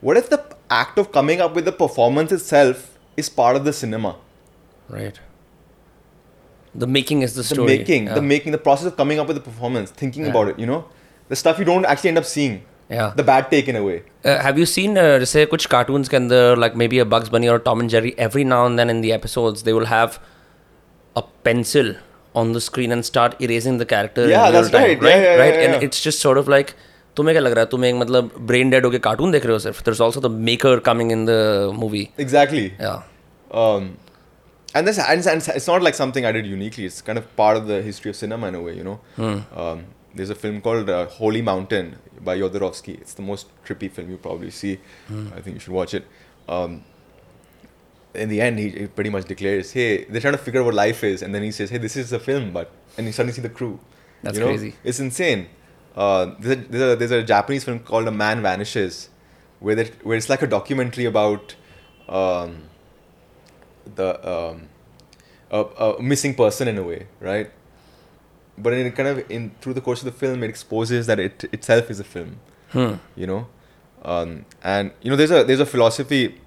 [0.00, 3.72] What if the act of coming up with the performance itself is part of the
[3.72, 4.16] cinema?
[4.88, 5.18] Right
[6.83, 7.67] The making is the The story.
[7.77, 8.15] making, yeah.
[8.15, 10.33] the making, the process of coming up with the performance, thinking Yeah.
[10.33, 10.79] about it, you know?
[11.31, 12.57] The stuff you don't actually end up seeing.
[12.95, 13.13] Yeah.
[13.19, 13.95] The bad take in a way.
[14.23, 17.49] Uh, have you seen uh, जैसे कुछ cartoons के अंदर like maybe a Bugs Bunny
[17.53, 20.19] or Tom and Jerry every now and then in the episodes they will have
[21.15, 21.89] a pencil
[22.43, 25.03] on the screen and start erasing the character Yeah, in real that's time, right.
[25.09, 25.85] Yeah, yeah, right yeah, and yeah.
[25.89, 26.73] it's just sort of like
[27.17, 29.59] तुम्हें क्या लग रहा है तुम एक मतलब brain dead होके cartoon देख रहे हो
[29.59, 31.37] सिर्फ there's also the maker coming in the
[31.83, 32.65] movie Exactly.
[32.87, 32.99] yeah
[33.61, 33.87] Um,
[34.74, 36.84] and this and, and it's not like something I did uniquely.
[36.86, 39.00] It's kind of part of the history of cinema in a way, you know.
[39.54, 43.00] Um, there's a film called uh, Holy Mountain by Jodorowsky.
[43.00, 44.78] It's the most trippy film you probably see.
[45.36, 46.06] I think you should watch it.
[46.48, 46.84] Um,
[48.14, 50.74] in the end, he, he pretty much declares, "Hey, they're trying to figure out what
[50.74, 53.32] life is," and then he says, "Hey, this is a film," but and you suddenly
[53.32, 53.80] see the crew.
[54.22, 54.50] That's you know?
[54.50, 54.74] crazy.
[54.84, 55.48] It's insane.
[55.96, 59.08] Uh, there's, a, there's, a, there's a Japanese film called A Man Vanishes,
[59.60, 61.54] where that where it's like a documentary about
[62.08, 62.68] um,
[63.94, 64.68] the um,
[65.50, 67.50] a, a missing person in a way, right?
[68.58, 71.44] But in kind of in through the course of the film, it exposes that it
[71.52, 72.38] itself is a film,
[72.70, 72.94] hmm.
[73.16, 73.46] you know,
[74.02, 76.38] um, and you know there's a there's a philosophy.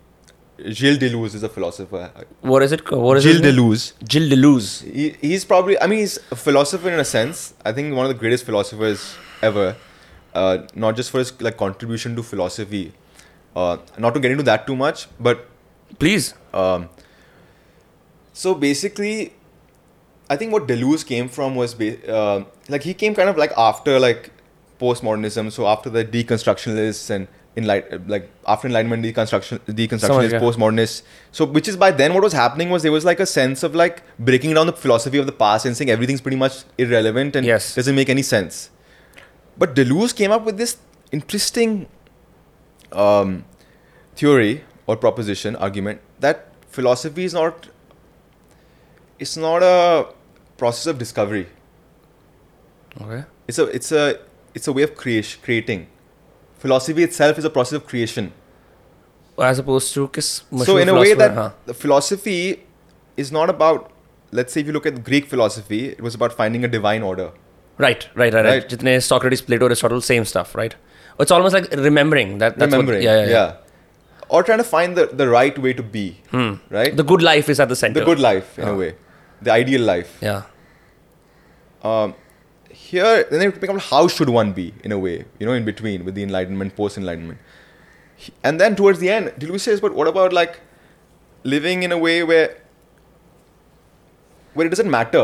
[0.69, 2.11] Gilles Deleuze is a philosopher.
[2.39, 3.41] what is it what is Gilles?
[3.41, 3.93] Deleuze.
[4.09, 7.53] Gilles Deleuze He, he's probably I mean he's a philosopher in a sense.
[7.65, 9.75] I think one of the greatest philosophers ever.
[10.33, 12.93] Uh, not just for his like contribution to philosophy.
[13.55, 15.47] Uh, not to get into that too much, but
[15.99, 16.89] please um,
[18.35, 19.31] so basically,
[20.29, 23.53] I think what Deleuze came from was ba- uh, like he came kind of like
[23.57, 24.29] after like
[24.79, 25.51] postmodernism.
[25.53, 30.39] So after the deconstructionists and enlight like after enlightenment deconstruction deconstructionists yeah.
[30.41, 31.03] postmodernists.
[31.31, 33.73] So which is by then what was happening was there was like a sense of
[33.73, 37.45] like breaking down the philosophy of the past and saying everything's pretty much irrelevant and
[37.45, 37.75] Yes.
[37.75, 38.69] doesn't make any sense.
[39.57, 40.75] But Deleuze came up with this
[41.13, 41.87] interesting
[42.91, 43.45] um,
[44.17, 47.69] theory or proposition argument that philosophy is not
[49.19, 50.07] it's not a
[50.57, 51.47] process of discovery.
[53.01, 53.23] Okay.
[53.47, 54.19] It's a it's a
[54.53, 55.87] it's a way of creation creating.
[56.57, 58.33] Philosophy itself is a process of creation.
[59.37, 61.51] As opposed to So in a way that huh?
[61.65, 62.63] the philosophy
[63.17, 63.91] is not about
[64.31, 67.31] let's say if you look at Greek philosophy, it was about finding a divine order.
[67.77, 68.69] Right, right, right, right.
[68.69, 70.73] Jitne Socrates, Plato, Aristotle, same stuff, right?
[71.19, 72.57] It's almost like remembering that.
[72.57, 73.31] That's remembering, what, yeah, yeah, yeah.
[73.31, 73.55] yeah
[74.29, 76.17] or trying to find the, the right way to be.
[76.31, 76.55] Hmm.
[76.69, 76.95] Right?
[76.95, 77.99] The good life is at the center.
[77.99, 78.95] The good life, in a way
[79.45, 80.11] the ideal life.
[80.27, 80.43] Yeah.
[81.89, 82.13] um,
[82.85, 86.03] here then they become how should one be in a way you know in between
[86.07, 87.39] with the enlightenment post enlightenment
[88.49, 90.59] and then towards the end Deleuze says but what about like
[91.53, 92.57] living in a way where
[94.53, 95.23] where it doesn't matter?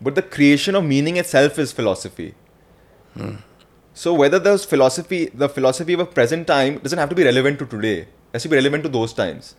[0.00, 2.34] But the creation of meaning itself is philosophy.
[3.92, 7.58] So whether there's philosophy the philosophy of a present time doesn't have to be relevant
[7.60, 7.98] to today.
[8.00, 9.54] It has to be relevant to those times.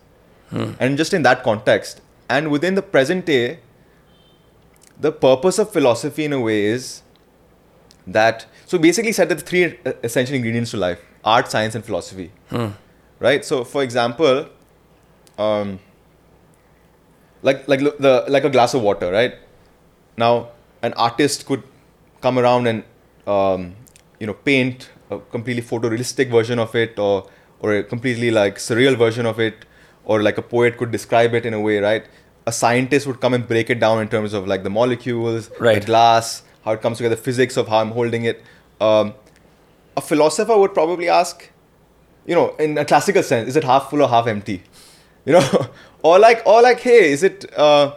[0.78, 3.58] And just in that context and within the present day
[4.98, 7.02] the purpose of philosophy in a way is
[8.06, 12.30] that so basically said that the three essential ingredients to life art science and philosophy.
[13.18, 13.44] Right?
[13.44, 14.46] So for example
[15.38, 15.78] um,
[17.42, 19.34] like like the like a glass of water, right?
[20.16, 20.48] Now,
[20.82, 21.62] an artist could
[22.20, 22.84] come around and
[23.26, 23.76] um,
[24.18, 27.28] you know paint a completely photorealistic version of it, or
[27.60, 29.66] or a completely like surreal version of it,
[30.06, 32.06] or like a poet could describe it in a way, right?
[32.46, 35.80] A scientist would come and break it down in terms of like the molecules, Right.
[35.80, 38.42] the glass, how it comes together, physics of how I'm holding it.
[38.80, 39.14] Um,
[39.96, 41.50] a philosopher would probably ask,
[42.26, 44.62] you know, in a classical sense, is it half full or half empty?
[45.24, 45.66] You know,
[46.02, 47.46] or like, or like, hey, is it?
[47.58, 47.94] Uh,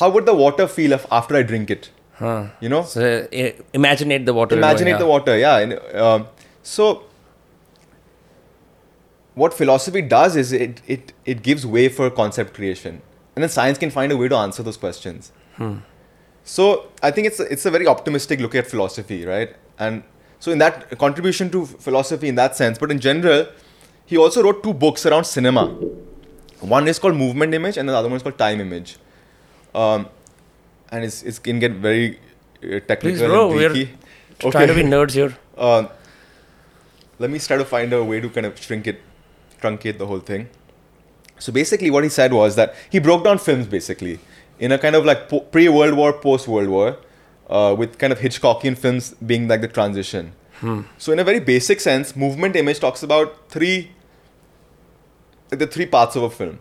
[0.00, 1.90] how would the water feel if after I drink it?
[2.14, 2.46] Huh.
[2.60, 4.56] You know, So i- imaginate the water.
[4.56, 5.58] Imagine the water, yeah.
[5.58, 6.26] And, um,
[6.62, 7.04] so,
[9.34, 13.00] what philosophy does is it it it gives way for concept creation,
[13.34, 15.32] and then science can find a way to answer those questions.
[16.44, 19.54] So I think it's a, it's a very optimistic look at philosophy, right?
[19.78, 20.02] And
[20.40, 23.46] so in that contribution to philosophy in that sense, but in general,
[24.06, 25.66] he also wrote two books around cinema.
[26.60, 28.96] One is called Movement Image, and the other one is called Time Image.
[29.74, 30.08] Um,
[30.90, 32.18] and it's, it's can get very
[32.62, 33.88] uh, technical Please, bro, we're geeky.
[34.50, 35.36] Trying to be nerds here.
[35.56, 35.86] Uh,
[37.18, 39.00] let me try to find a way to kind of shrink it,
[39.62, 40.48] truncate the whole thing.
[41.38, 44.18] So basically, what he said was that he broke down films basically
[44.58, 46.98] in a kind of like po- pre-World War, post-World War,
[47.50, 50.32] uh, with kind of Hitchcockian films being like the transition.
[50.98, 53.90] So in a very basic sense, movement image talks about three,
[55.48, 56.60] the three parts of a film: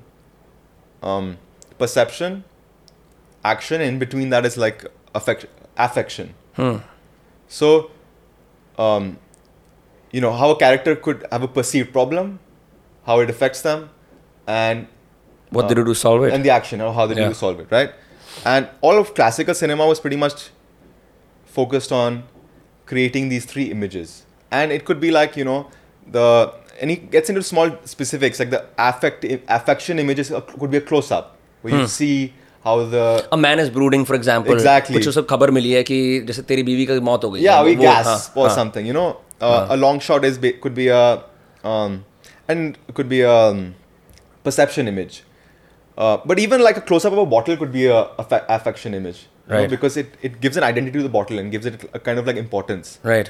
[1.04, 1.38] um,
[1.78, 2.44] perception,
[3.46, 5.46] action, and in between that is like affect-
[5.78, 6.34] affection.
[6.56, 6.78] Hmm.
[7.48, 7.92] So,
[8.80, 9.18] um,
[10.12, 12.40] you know, how a character could have a perceived problem,
[13.11, 13.89] how it affects them,
[14.59, 14.87] and
[15.57, 16.33] What Uh, did you do to solve it?
[16.35, 17.29] and the action or how they Yeah.
[17.29, 17.91] do to solve it, right?
[18.53, 20.47] And all of classical cinema was pretty much
[21.59, 22.17] focused on
[22.87, 25.59] creating these three images, and it could be like you know
[26.17, 26.25] the
[26.81, 29.25] and he gets into small specifics like the affect
[29.59, 32.33] affection images uh, could be a close up where you see
[32.65, 34.99] how the a man is brooding for example Exactly.
[34.99, 37.65] कुछ सब खबर मिली है कि जैसे तेरी बीवी का मौत हो गई yeah है,
[37.71, 38.57] we वो- gasp हाँ, or हाँ.
[38.59, 39.07] something you know
[39.41, 41.03] uh, a long shot is ba- could be a
[41.73, 41.97] um,
[42.52, 43.76] and it could be a um,
[44.44, 45.24] perception image.
[45.98, 48.94] Uh, but even like a close up of a bottle could be a, affe- affection
[48.94, 49.70] image you know, Right.
[49.70, 52.26] because it, it gives an identity to the bottle and gives it a kind of
[52.26, 53.00] like importance.
[53.04, 53.30] Right.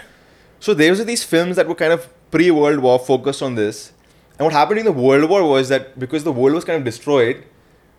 [0.60, 3.92] So there were these films that were kind of pre-World War focused on this,
[4.38, 6.86] and what happened in the World War was that because the world was kind of
[6.86, 7.44] destroyed,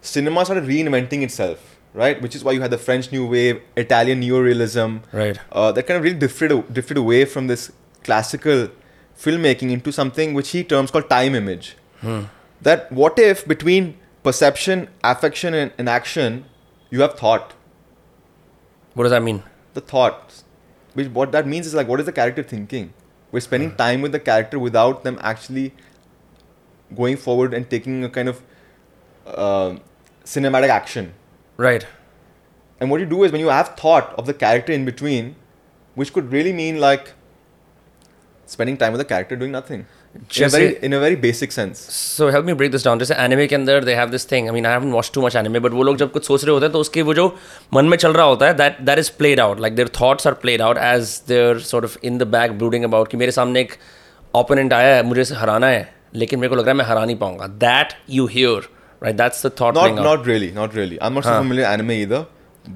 [0.00, 2.22] cinema started reinventing itself, right?
[2.22, 5.38] Which is why you had the French New Wave, Italian Neorealism, right.
[5.50, 7.70] Uh, that kind of really drifted drifted away from this
[8.04, 8.68] classical
[9.24, 11.76] filmmaking into something which he terms called time image.
[12.68, 16.44] That what if between perception, affection, and, and action,
[16.90, 17.54] you have thought.
[18.94, 19.42] what does that mean
[19.74, 20.42] The thought.
[20.94, 22.92] Which what that means is like what is the character thinking?
[23.30, 25.72] We're spending time with the character without them actually
[26.94, 28.42] going forward and taking a kind of
[29.26, 29.76] uh,
[30.24, 31.14] cinematic action.
[31.56, 31.86] right
[32.80, 35.34] And what you do is when you have thought of the character in between,
[36.00, 37.12] which could really mean like
[38.51, 39.81] spending time with the character doing nothing.
[40.15, 41.79] In a, Just very, say- in a very basic sense.
[41.95, 44.53] so help me break this down जैसे anime के अंदर they have this thing I
[44.57, 46.65] mean I haven't watched too much anime but वो लोग जब कुछ सोच रहे होते
[46.65, 47.25] हैं तो उसके वो जो
[47.73, 50.35] मन में चल रहा होता है that that is played out like their thoughts are
[50.45, 53.75] played out as they're sort of in the back brooding about कि मेरे सामने एक
[54.41, 55.83] opponent आया है मुझे इसे हराना है
[56.23, 58.55] लेकिन मेरे को लग रहा है मैं हरा नहीं पाऊंगा that you hear
[59.05, 60.97] right that's the thought Not playing out not really, not really.
[61.07, 61.39] I'm not so Huh.
[61.45, 62.25] familiar with anime either.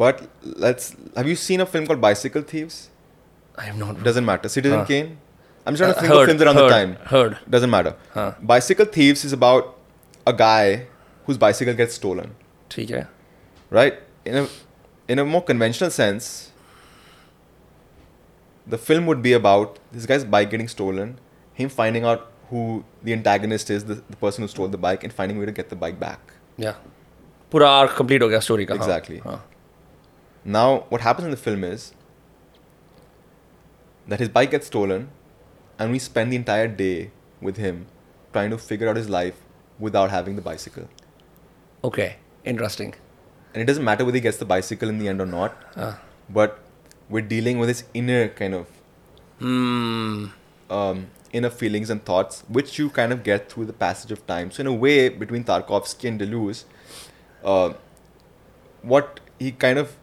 [0.03, 0.19] But
[0.67, 2.77] let's have you seen a film called Bicycle Thieves?
[3.61, 4.51] I have not Doesn't matter.
[4.59, 4.85] Citizen Huh.
[4.91, 5.09] Kane?
[5.65, 6.93] I'm just trying to Uh, think heard, of films around heard, the time.
[7.13, 7.37] heard.
[7.55, 7.93] Doesn't matter.
[8.13, 8.31] Huh.
[8.53, 9.75] Bicycle Thieves is about
[10.27, 10.85] a guy
[11.27, 12.31] whose bicycle gets stolen.
[12.71, 13.07] ठीक है
[13.77, 13.99] right?
[14.31, 14.47] In a
[15.15, 16.29] in a more conventional sense,
[18.75, 21.13] the film would be about this guy's bike getting stolen,
[21.61, 22.63] him finding out who
[23.03, 25.51] the antagonist is, the, the person who stole the bike, and finding a way to
[25.61, 26.33] get the bike back.
[26.59, 26.71] या
[27.51, 29.19] पूरा arc complete हो गया story का हाँ, Exactly.
[29.29, 29.39] हाँ
[30.53, 31.83] Now, what happens in the film is
[34.13, 35.09] that his bike gets stolen,
[35.78, 37.10] and we spend the entire day
[37.40, 37.86] with him
[38.32, 39.42] trying to figure out his life
[39.78, 40.88] without having the bicycle.
[41.84, 42.16] okay
[42.54, 42.94] interesting
[43.52, 45.90] And it doesn't matter whether he gets the bicycle in the end or not, हाँ
[46.38, 46.56] but
[47.14, 48.72] we're dealing with his inner kind of
[49.44, 50.26] hmm
[50.78, 51.00] um,
[51.40, 54.50] inner feelings and thoughts, which you kind of get through the passage of time.
[54.56, 56.64] So, in a way, between Tarkovsky and Deleuze,
[57.54, 57.74] uh,
[58.94, 59.96] what he kind of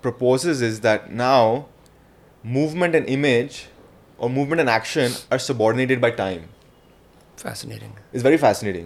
[0.00, 1.66] proposes is that now
[2.42, 3.66] movement and image,
[4.21, 6.45] or movement and action, are subordinated by time.
[7.41, 8.85] fascinating It's very fascinating.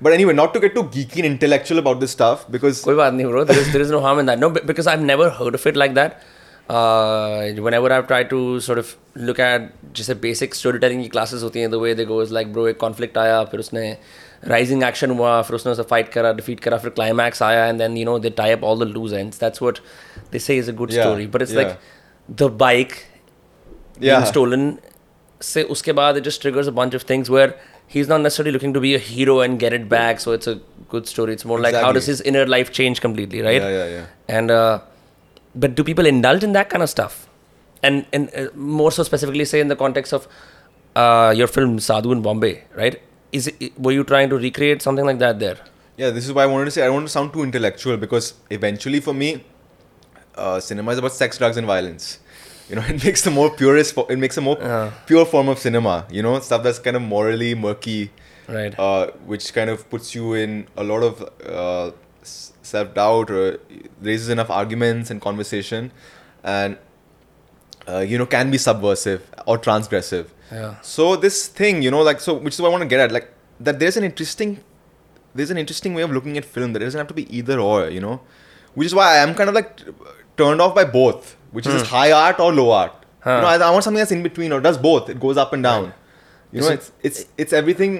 [0.00, 3.12] But anyway, not to get too geeky and intellectual about this stuff, because कोई बात
[3.14, 5.26] नहीं bro there is, there is no harm in that no be- because I've never
[5.40, 6.22] heard of it like that
[6.76, 8.94] uh, whenever I've tried to sort of
[9.30, 9.66] look at
[10.00, 12.78] जैसे basic storytelling की classes होती हैं the way they go is like bro एक
[12.84, 13.84] conflict आया फिर उसने
[14.48, 17.96] rising action हुआ फिर उसने उसे फाइट करा डिफीट करा फिर क्लाइमैक्स आया and then
[17.96, 19.78] you know they tie up all the loose ends that's what
[20.32, 21.62] they से is a good Yeah, story but it's yeah.
[21.62, 21.78] Like
[22.42, 22.92] the bike
[23.99, 24.17] yeah.
[24.19, 24.79] being stolen.
[25.39, 28.73] Say, uske baad, it just triggers a bunch of things where he's not necessarily looking
[28.73, 30.19] to be a hero and get it back.
[30.19, 30.55] So it's a
[30.89, 31.33] good story.
[31.33, 31.77] It's more exactly.
[31.77, 33.61] like how does his inner life change completely, right?
[33.61, 34.05] Yeah, yeah, yeah.
[34.27, 34.81] And uh,
[35.53, 37.27] but do people indulge in that kind of stuff?
[37.83, 40.27] And and uh, more so specifically, say in the context of
[40.95, 43.01] uh, your film Sadhu in Bombay, right?
[43.31, 45.57] Is it, were you trying to recreate something like that there?
[45.97, 47.97] Yeah, this is why I wanted to say I don't want to sound too intellectual
[47.97, 49.43] because eventually for me,
[50.35, 52.19] uh, cinema is about sex, drugs, and violence
[52.69, 53.93] you know, it makes the more purest.
[53.95, 54.91] fo- It makes a more Yeah.
[55.05, 56.05] pure form of cinema.
[56.09, 58.11] You know, stuff that's kind of morally murky,
[58.47, 61.91] right uh, which kind of puts you in a lot of uh,
[62.23, 63.59] self doubt or
[64.01, 65.91] raises enough arguments and conversation,
[66.43, 66.77] and
[67.87, 70.27] uh, you know can be subversive or transgressive.
[70.51, 72.99] yeah So this thing, you know, like so, which is what I want to get
[72.99, 73.79] at, like that.
[73.79, 74.59] There's an interesting,
[75.35, 77.59] there's an interesting way of looking at film that it doesn't have to be either
[77.59, 78.21] or, you know,
[78.73, 79.81] which is why I am kind of like
[80.37, 82.93] turned off by both, which is high art or low art.
[83.25, 83.35] Huh.
[83.37, 85.09] You know, I, I want something that's in between or does both.
[85.13, 85.93] It goes up and down.
[86.51, 87.95] You know, it's it's it's everything.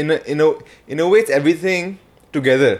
[0.00, 0.48] In a, in a
[0.94, 1.98] in a way, it's everything
[2.36, 2.70] together.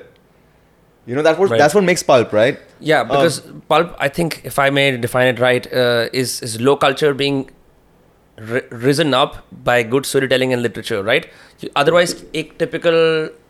[1.07, 1.59] You know that what Right.
[1.65, 2.59] that's what makes pulp, right?
[2.81, 3.41] Yeah, Um, because
[3.73, 7.41] pulp, I think, if I may define it right, uh, is is low culture being
[8.53, 9.37] ri- risen up
[9.71, 11.29] by good storytelling and literature, right?
[11.85, 12.99] Otherwise, एक typical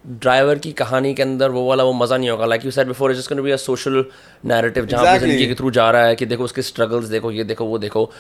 [0.07, 3.13] driver की कहानी के अंदर वो वाला वो मज़ा नहीं होगा। Like you said before
[3.13, 4.05] it's be a social
[4.45, 5.21] narrative जहाँ exactly.
[5.21, 8.11] ज़िंदगी के थ्रू जा रहा है कि देखो उसके स्ट्रगल्स देखो ये देखो वो देखो।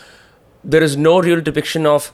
[0.64, 2.10] There is no real depiction of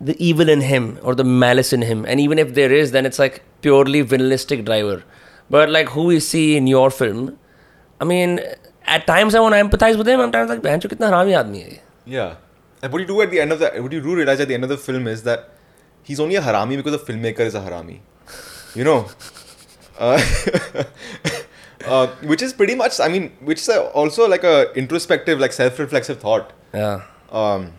[0.00, 3.06] the even in him और the malice in him and even if there is then
[3.06, 5.02] it's like purely villainistic driver
[5.52, 7.28] but like who is see in your film
[8.02, 11.32] I mean at times I want empathize with him times like बहन जो कितना हरामी
[11.44, 12.36] आदमी है या.
[12.82, 14.56] And what you do at the end of the, what you do realize at the
[14.56, 15.46] end of the film is that
[16.10, 17.96] he's only a harami because the filmmaker is a harami.
[18.74, 19.08] You know?
[19.98, 20.22] Uh,
[21.86, 26.20] uh, which is pretty much I mean, which is also like a introspective, like self-reflexive
[26.20, 26.52] thought.
[26.72, 27.02] Yeah.
[27.30, 27.72] Um,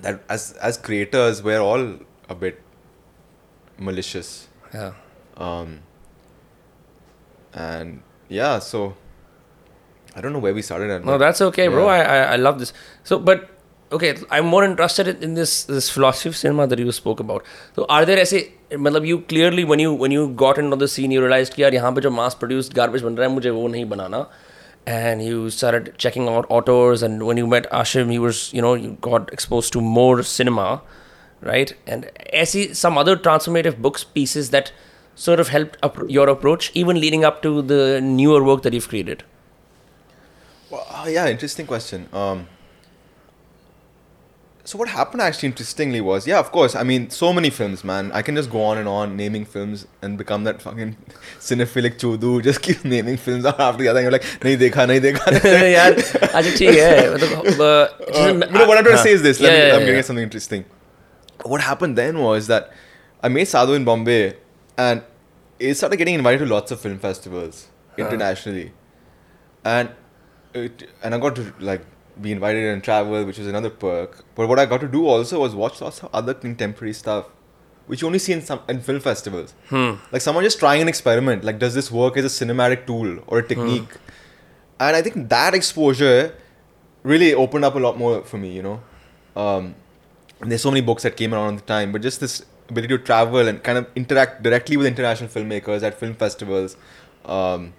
[0.00, 1.98] that as as creators we're all
[2.28, 2.60] a bit
[3.78, 4.48] malicious.
[4.72, 4.92] Yeah.
[5.36, 5.80] Um,
[7.52, 8.94] and yeah, so
[10.16, 11.04] I don't know where we started at.
[11.04, 11.86] No, that's okay, bro.
[11.86, 12.72] I, I I love this.
[13.04, 13.50] So, but
[13.93, 17.45] okay, I'm more interested in, in this this philosophy of cinema that you spoke about.
[17.75, 18.41] So, are there ऐसे
[18.73, 21.73] मतलब you clearly when you when you got into the scene, you realized कि यार
[21.73, 24.27] यहाँ पे जो mass produced garbage बन रहा है मुझे वो नहीं बनाना.
[24.87, 28.73] And you started checking out authors, and when you met Ashim, he was you know
[28.73, 30.81] you got exposed to more cinema,
[31.41, 31.73] right?
[31.87, 32.07] And
[32.43, 34.71] ऐसी some other transformative books pieces that
[35.15, 38.87] sort of helped up your approach, even leading up to the newer work that you've
[38.87, 39.23] created.
[40.69, 42.07] Well, uh, yeah, interesting question.
[42.13, 42.47] Um,
[44.66, 48.10] so what happened actually interestingly was yeah of course i mean so many films man.
[48.12, 50.96] I can just go on and on naming films and become that fucking
[51.38, 55.00] cinephilic chudu just keep naming films after the other and you're like nahi dekha nahi
[55.06, 55.34] dekha.
[55.74, 55.92] Yaar
[56.38, 57.50] acha theek hai.
[57.64, 59.40] Uh, you know what i'm trying to say is this.
[59.40, 59.86] Let me, yeah, i'm yeah.
[59.86, 60.64] getting something interesting.
[61.44, 62.72] What happened then was that
[63.22, 64.36] i made sadhu in bombay
[64.78, 65.02] and
[65.58, 68.06] it started getting invited to lots of film festivals uh-huh.
[68.06, 68.72] internationally.
[69.64, 69.90] And
[70.54, 71.84] it, and i got to like
[72.20, 74.24] be invited and travel, which was another perk.
[74.34, 77.26] But what I got to do also was watch lots of other contemporary stuff,
[77.86, 79.54] which you only see in some in film festivals.
[80.12, 81.44] Like someone just trying an experiment.
[81.44, 83.90] Like, does this work as a cinematic tool or a technique?
[84.80, 86.34] And I think that exposure
[87.02, 88.50] really opened up a lot more for me.
[88.52, 88.80] You know,
[89.36, 89.74] um,
[90.40, 92.96] and there's so many books that came around at the time, but just this ability
[92.96, 96.76] to travel and kind of interact directly with international filmmakers at film festivals.
[97.24, 97.72] Um,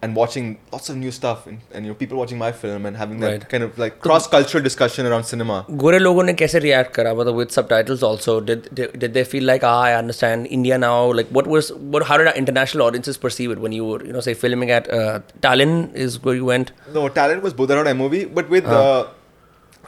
[0.00, 2.96] and watching lots of new stuff and, and you know people watching my film and
[2.96, 3.48] having that right.
[3.48, 5.64] kind of like cross cultural discussion around cinema.
[5.76, 9.44] Gore logo ne kaise react kara whether with subtitles also did they, did they feel
[9.44, 13.18] like ah I understand India now like what was what how did our international audiences
[13.26, 16.44] perceive it when you were you know say filming at uh, Tallinn is where you
[16.44, 16.72] went?
[16.92, 18.78] No, Tallinn was Buddha.mov but with uh.
[18.78, 19.08] uh,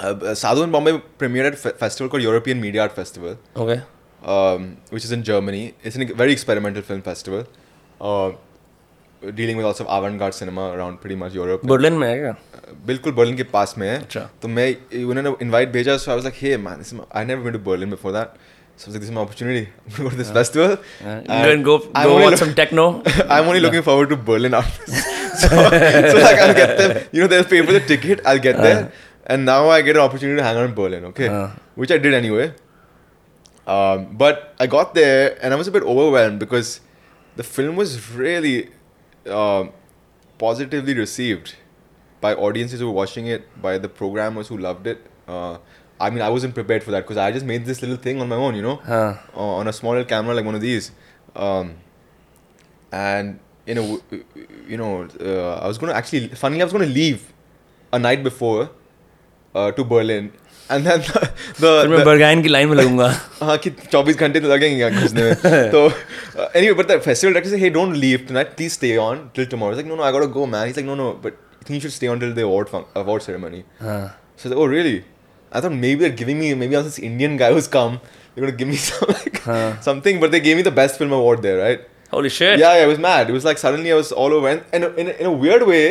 [0.00, 3.38] uh, Sadhu in Bombay premiered at a festival called European Media Art Festival.
[3.54, 3.82] Okay.
[4.22, 5.74] Um, which is in Germany.
[5.82, 7.46] It's a very experimental film festival.
[8.00, 8.32] Uh,
[9.37, 11.63] dealing with lots of avant-garde cinema around pretty much Europe.
[11.73, 14.67] Berlin में है क्या Uh, बिल्कुल Berlin के पास में है अच्छा। तो मैं
[15.05, 17.89] उन्होंने इनवाइट भेजा so I was like hey man this I never been to Berlin
[17.89, 18.37] before that
[18.81, 22.37] so this is my opportunity to go to this festival you can go go watch
[22.43, 22.85] some techno
[23.35, 25.11] I'm only looking forward to Berlin after this.
[25.41, 28.59] So, so like I'll get them, you know, they'll pay for the ticket, I'll get
[28.65, 28.77] there.
[29.35, 31.27] And now I get an opportunity to hang out in Berlin, okay?
[31.39, 31.49] Uh.
[31.83, 32.45] Which I did anyway.
[33.75, 36.71] Um, but I got there and I was a bit overwhelmed because
[37.41, 38.55] the film was really
[39.28, 39.72] um
[40.38, 41.54] positively received
[42.20, 45.58] by audiences who were watching it, by the programmers who loved it, uh,
[46.00, 48.28] I mean, I wasn't prepared for that because I just made this little thing on
[48.28, 50.92] my own, you know, हाँ uh, on a small camera like one of these.
[51.36, 51.74] Um,
[52.90, 54.00] and you know,
[54.66, 57.32] you know, uh, I was gonna actually, funnily, I was gonna leave
[57.92, 58.70] a night before
[59.54, 60.32] uh, to Berlin,
[60.75, 61.19] and then the,
[61.63, 63.07] the, फिर मैं the बर्गाइन की line में लगूंगा
[63.41, 67.33] हाँ कि 24 घंटे तो लगेंगे यहाँ घुसने में तो uh, anyway but the festival
[67.35, 69.97] director said hey don't leave tonight please stay on till tomorrow I was like no
[70.01, 72.09] no I gotta go man he's like no no but I think you should stay
[72.13, 73.99] on till the award fun- award ceremony हाँ
[74.37, 74.95] so I was like oh really
[75.51, 77.99] I thought maybe they're giving me maybe I'm this Indian guy who's come
[78.33, 79.61] they're gonna give me some like Huh.
[79.89, 81.85] something but they gave me the best film award there right
[82.17, 83.29] holy shit yeah, yeah, it was mad.
[83.29, 85.63] It was like suddenly I was all over, and, and in, a, in a weird
[85.69, 85.81] way,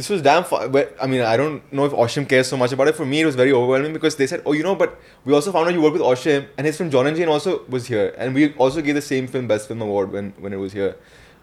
[0.00, 0.44] this was damn.
[0.44, 2.96] Fu- but I mean, I don't know if Ashim cares so much about it.
[2.98, 5.52] For me, it was very overwhelming because they said, "Oh, you know," but we also
[5.56, 8.06] found out you work with Ashim, and his film John and Jane also was here,
[8.16, 10.94] and we also gave the same film Best Film Award when when it was here.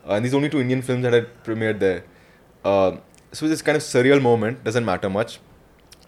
[0.08, 2.04] Uh, and these only two Indian films that had premiered there.
[2.74, 3.02] Um
[3.40, 5.40] so this kind of surreal moment doesn't matter much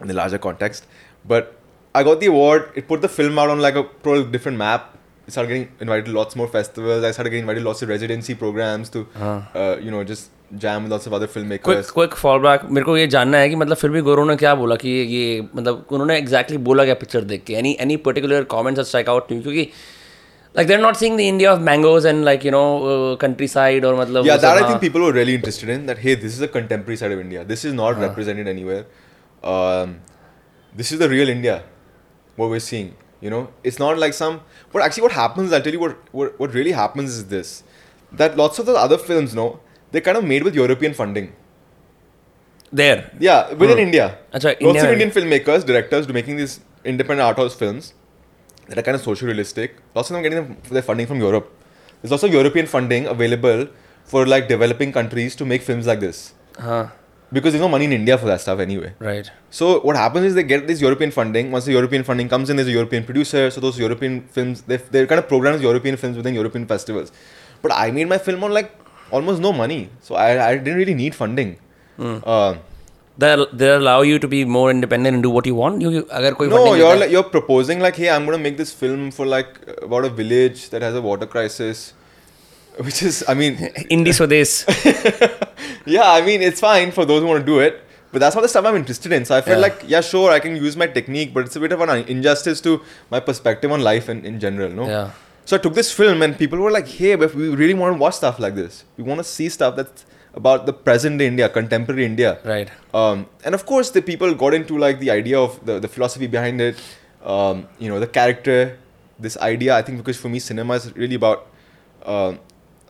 [0.01, 0.87] in the larger context,
[1.33, 1.55] but
[1.93, 2.71] I got the award.
[2.75, 4.95] It put the film out on like a pro different map.
[5.28, 7.02] I started getting invited to lots more festivals.
[7.02, 10.30] I started getting invited to lots of residency programs to, हाँ uh, you know, just
[10.64, 11.90] jam with lots of other quick filmmakers.
[11.90, 14.54] Quick fall back मेरे को ये जानना है कि मतलब फिर भी गौरव ने क्या
[14.54, 18.44] बोला कि ये ये मतलब उन्होंने एग्जैक्टली बोला क्या पिक्चर देख के any any particular
[18.50, 19.68] comments strike out to क्योंकि
[20.56, 22.64] like they are not seeing the India of mangoes and like you no
[23.20, 25.72] country side और मतलब yeah, वो सब, that I हाँ, think people were really interested
[25.76, 25.86] in.
[25.86, 27.44] That hey, this is a contemporary side of India.
[27.52, 28.84] This is not represented anywhere.
[29.54, 29.96] Um,
[30.82, 31.56] this is the real India.
[32.36, 32.92] What we're seeing.
[33.21, 34.41] you know it's not like some
[34.71, 37.63] but actually what happens i'll tell you what what, what really happens is this
[38.11, 39.59] that lots of the other films no
[39.91, 41.33] they're kind of made with european funding.
[42.71, 43.11] There.
[43.19, 43.83] Yeah within hmm.
[43.87, 44.19] india.
[44.31, 44.83] Right, lots india.
[44.83, 47.93] Of indian filmmakers directors making these independent art house films
[48.67, 51.51] that are kind of social realistic lots of them getting their funding from europe.
[52.01, 53.67] There's also european funding available
[54.05, 56.33] for like developing countries to make films like this.
[56.57, 56.87] Huh
[57.31, 58.93] because there's no money in India for that stuff anyway.
[58.99, 59.29] Right.
[59.49, 61.51] So what happens is they get this European funding.
[61.51, 63.49] Once the European funding comes in, there's a European producer.
[63.51, 67.11] So those European films, they they kind of programs European films within European festivals.
[67.61, 68.71] But I made my film on like
[69.11, 71.57] almost no money, so I, I didn't really need funding.
[71.97, 72.23] Mm.
[72.25, 72.57] Uh,
[73.17, 75.81] they they allow you to be more independent and do what you want.
[75.81, 78.71] You, you agar koi no, you're like, you're proposing like, hey, I'm gonna make this
[78.73, 81.93] film for like about a village that has a water crisis
[82.87, 83.55] which is i mean
[83.95, 84.65] indie this.
[85.85, 88.41] yeah i mean it's fine for those who want to do it but that's not
[88.41, 89.67] the stuff i'm interested in so i felt yeah.
[89.67, 92.61] like yeah sure i can use my technique but it's a bit of an injustice
[92.61, 95.11] to my perspective on life and in, in general no yeah
[95.45, 97.99] so i took this film and people were like hey but we really want to
[97.99, 102.05] watch stuff like this we want to see stuff that's about the present India, contemporary
[102.05, 102.39] India.
[102.43, 102.69] Right.
[102.93, 106.27] Um, and of course, the people got into like the idea of the, the philosophy
[106.27, 106.79] behind it,
[107.23, 108.77] um, you know, the character,
[109.19, 109.75] this idea.
[109.75, 111.47] I think because for me, cinema is really about
[112.03, 112.33] uh,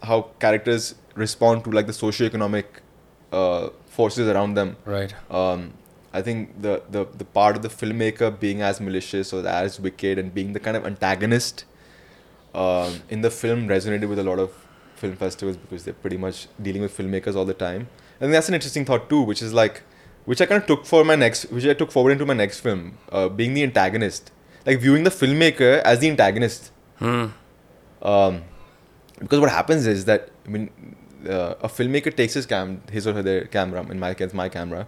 [0.03, 2.81] how characters respond to like the socio-economic
[3.31, 4.75] uh, forces around them.
[4.85, 5.73] right Um,
[6.11, 10.17] I think the, the the part of the filmmaker being as malicious or as wicked
[10.17, 11.65] and being the kind of antagonist
[12.53, 14.51] um, in the film resonated with a lot of
[14.95, 17.87] film festivals because they're pretty much dealing with filmmakers all the time.
[18.19, 19.83] And that's an interesting thought too, which is like,
[20.25, 22.59] which I kind of took for my next, which I took forward into my next
[22.59, 24.31] film, uh, being the antagonist,
[24.65, 26.71] like viewing the filmmaker as the antagonist.
[26.97, 27.27] hmm
[28.01, 28.43] Um,
[29.20, 30.70] because what happens is that I mean,
[31.28, 34.48] uh, a filmmaker takes his cam, his or her their camera, in my case, my
[34.48, 34.86] camera,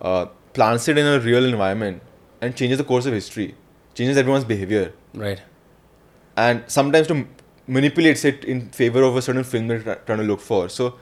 [0.00, 2.02] uh, plants it in a real environment,
[2.40, 3.54] and changes the course of history,
[3.94, 5.40] changes everyone's behavior, right
[6.36, 7.28] and sometimes to m-
[7.66, 10.68] manipulates it in favor of a certain film they're try- trying to look for.
[10.68, 10.94] So,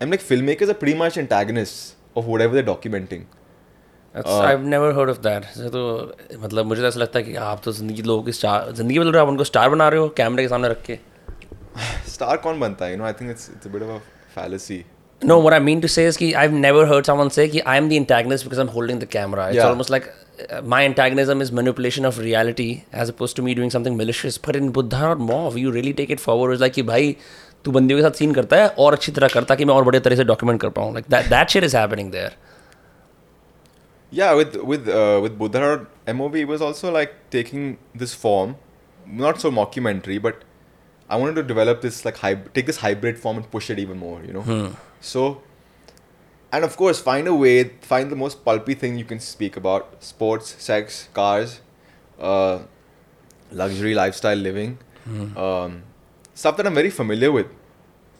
[0.00, 3.24] I'm like filmmakers are pretty much antagonists of whatever they're documenting.
[4.14, 5.46] That's, Uh, I've never heard of that.
[5.54, 5.82] So तो
[6.42, 9.12] मतलब मुझे तो ऐसा लगता है कि आप तो जिंदगी लोगों की स्टार जिंदगी बदल
[9.12, 10.98] रहे हो आप उनको स्टार बना रहे हो कैमरे के सामने रख के
[12.13, 12.91] Star कौन बनता है?
[12.95, 13.99] You know, I think it's it's a bit of a
[14.37, 14.79] fallacy.
[15.29, 17.87] No, what I mean to say is कि I've never heard someone say कि I'm
[17.93, 19.47] the antagonist because I'm holding the camera.
[19.47, 19.69] It's Yeah.
[19.69, 22.67] almost like uh, my antagonism is manipulation of reality
[23.03, 24.37] as opposed to me doing something malicious.
[24.47, 26.53] But in Buddha or Mauve, you really take it forward.
[26.57, 27.15] It's like कि भाई
[27.65, 29.99] तू बंदियों के साथ scene करता है और अच्छी तरह करता कि मैं और बड़े
[30.05, 32.31] तरह से डॉक्यूमेंट कर पाऊँ like that that shit is happening there.
[34.19, 35.85] Yeah, with with uh, with Buddha
[36.19, 37.65] MOV it was also like taking
[38.03, 38.55] this form,
[39.25, 40.45] not so mockumentary, but
[41.09, 42.17] I wanted to develop this like
[42.53, 44.43] take this hybrid form and push it even more, you know.
[45.01, 45.41] So,
[46.51, 50.03] and of course, find a way, find the most pulpy thing you can speak about:
[50.03, 51.61] sports, sex, cars,
[52.19, 52.59] uh,
[53.51, 54.77] luxury lifestyle living,
[55.35, 55.83] um,
[56.35, 57.47] stuff that I'm very familiar with,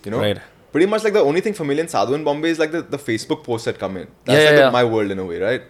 [0.06, 0.20] you know.
[0.20, 0.40] Right.
[0.72, 2.98] Pretty much like the only thing familiar in Sadhu in Bombay is like the, the
[2.98, 4.08] Facebook posts that come in.
[4.26, 4.70] That's Yeah, like yeah, yeah.
[4.70, 5.64] my world in a way, right?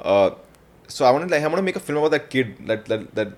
[0.00, 0.30] Uh,
[0.88, 3.14] so I wanted like I want to make a film about that kid, that that
[3.14, 3.28] that,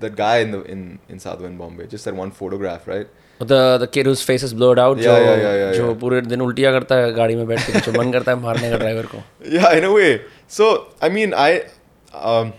[0.00, 1.86] that guy in the in in Sadhu in Bombay.
[1.86, 3.08] Just that one photograph, right?
[3.38, 4.98] The the kid whose face is blurred out.
[4.98, 5.72] Yeah, yeah, yeah, yeah.
[5.72, 6.00] जो yeah.
[6.00, 10.22] पूरे दिन उल्टियाँ करता है गाड़ी में बैठ Yeah, in a way.
[10.46, 11.64] So I mean, I
[12.12, 12.52] um,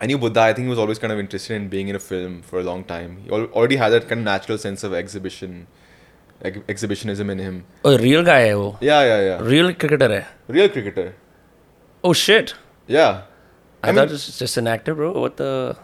[0.00, 0.40] I knew Buddha.
[0.40, 2.62] I think he was always kind of interested in being in a film for a
[2.62, 3.18] long time.
[3.24, 5.66] He already had that kind of natural sense of exhibition.
[6.42, 7.64] Like exhibitionism in him.
[7.84, 8.78] Oh, real guy है वो.
[8.80, 9.42] Yeah, yeah, yeah.
[9.52, 10.26] Real cricketer है.
[10.48, 11.12] Real cricketer.
[12.02, 12.54] Oh shit.
[12.86, 13.22] Yeah.
[13.82, 15.12] I, I mean, thought it was just an actor, bro.
[15.12, 15.76] What the?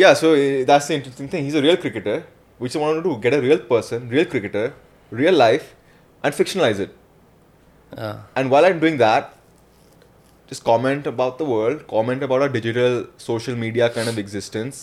[0.00, 1.44] Yeah, so uh, that's the interesting thing.
[1.44, 2.24] He's a real cricketer,
[2.58, 4.64] which I want to do: get a real person, real cricketer,
[5.22, 5.66] real life,
[6.22, 6.94] and fictionalize it.
[7.96, 9.34] Uh, And while I'm doing that,
[10.52, 14.80] just comment about the world, comment about our digital social media kind of existence,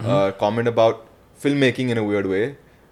[0.00, 1.06] uh, comment about
[1.44, 2.44] filmmaking in a weird way.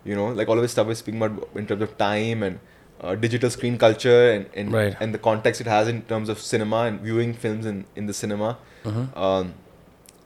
[0.05, 2.61] You know, like all of this stuff we're speaking about in terms of time and
[3.01, 4.95] uh, digital screen culture and and, Right.
[5.01, 8.14] and the context it has in terms of cinema and viewing films in, in the
[8.25, 8.57] cinema.
[9.27, 9.55] Um,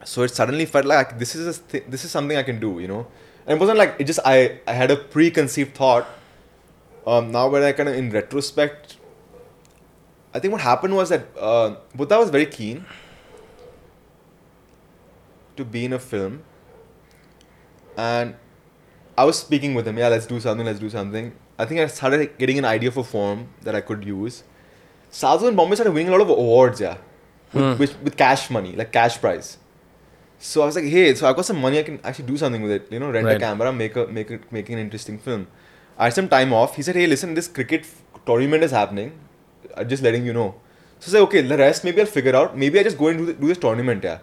[0.04, 2.78] so it suddenly felt like this is a th- this is something I can do,
[2.80, 3.06] you know.
[3.46, 6.06] And it wasn't like it just I I had a preconceived thought.
[7.06, 8.96] Um, now when I kind of in retrospect,
[10.34, 12.84] I think what happened was that uh, Buddha was very keen
[15.56, 16.42] to be in a film,
[17.96, 18.34] and
[19.16, 19.98] I was speaking with him.
[19.98, 20.64] Yeah, let's do something.
[20.66, 21.32] Let's do something.
[21.58, 24.44] I think I started getting an idea for a form that I could use.
[25.10, 26.80] Sadhu in Bombay started winning a lot of awards.
[26.80, 26.98] Yeah,
[27.52, 29.58] with, with, with cash money, like cash prize.
[30.42, 31.78] So I was like, hey, so I've got some money.
[31.78, 32.86] I can actually do something with it.
[32.90, 35.46] You know, rent a camera, make a make it make an interesting film.
[35.98, 36.76] I had some time off.
[36.76, 37.86] He said, hey, listen, this cricket
[38.24, 39.12] tournament is happening.
[39.76, 40.54] I'm just letting you know.
[40.98, 42.56] So I said, okay, the rest maybe I'll figure out.
[42.56, 44.02] Maybe I just go and do, the, do this tournament.
[44.02, 44.18] Yeah.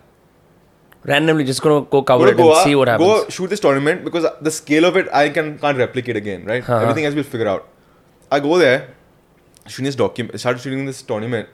[1.03, 3.07] randomly, just gonna go cover Go it to and see what happens.
[3.07, 6.63] Go shoot this tournament because the scale of it I can can't replicate again, right?
[6.63, 6.81] Uh-huh.
[6.83, 7.67] Everything else we'll figure out.
[8.31, 8.95] I go there,
[9.67, 11.47] shooting this document, started shooting this tournament.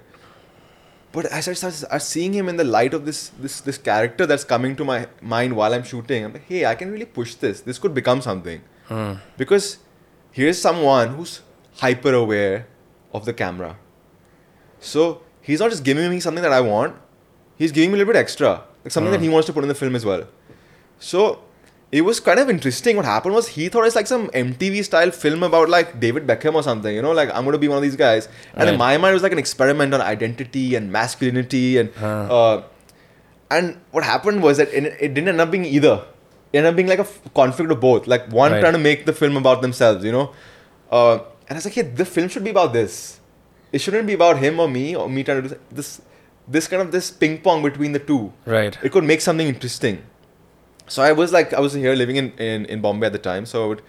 [1.14, 4.26] But as I started start seeing him in the light of this this this character
[4.26, 7.36] that's coming to my mind while I'm shooting, I'm like, hey, I can really push
[7.36, 7.61] this.
[7.61, 8.64] This could become something.
[8.88, 9.14] Hmm.
[9.38, 9.78] Because
[10.32, 11.41] here's someone who's
[11.84, 12.68] hyper aware
[13.14, 13.78] of the camera.
[14.80, 16.95] So he's not just giving me something that I want,
[17.55, 18.64] he's giving me a little bit extra.
[18.84, 20.28] Like something that he wants to put in the film as well.
[20.99, 21.43] So
[21.98, 22.96] it was kind of interesting.
[23.00, 26.56] What happened was he thought it's like some MTV style film about like David Beckham
[26.56, 28.28] or something, you know, like I'm gonna be one of these guys.
[28.56, 32.64] And in my mind it was like an experiment on identity and masculinity and uh,
[33.52, 36.04] and what happened was that it, it didn't end up being either.
[36.52, 38.08] It ended up being like a f- conflict of both.
[38.08, 38.60] Like one Right.
[38.62, 40.32] trying to make the film about themselves, you know.
[40.91, 41.14] Uh,
[41.48, 43.20] and I was like, hey, the film should be about this.
[43.72, 46.02] It shouldn't be about him or me or me trying to do this.
[46.48, 48.34] This kind of this ping pong between the two.
[48.46, 48.78] Right.
[48.84, 50.04] It could make something interesting
[50.88, 53.45] so I was like I was here living in, in, in Bombay at the time.
[53.45, 53.81] So I would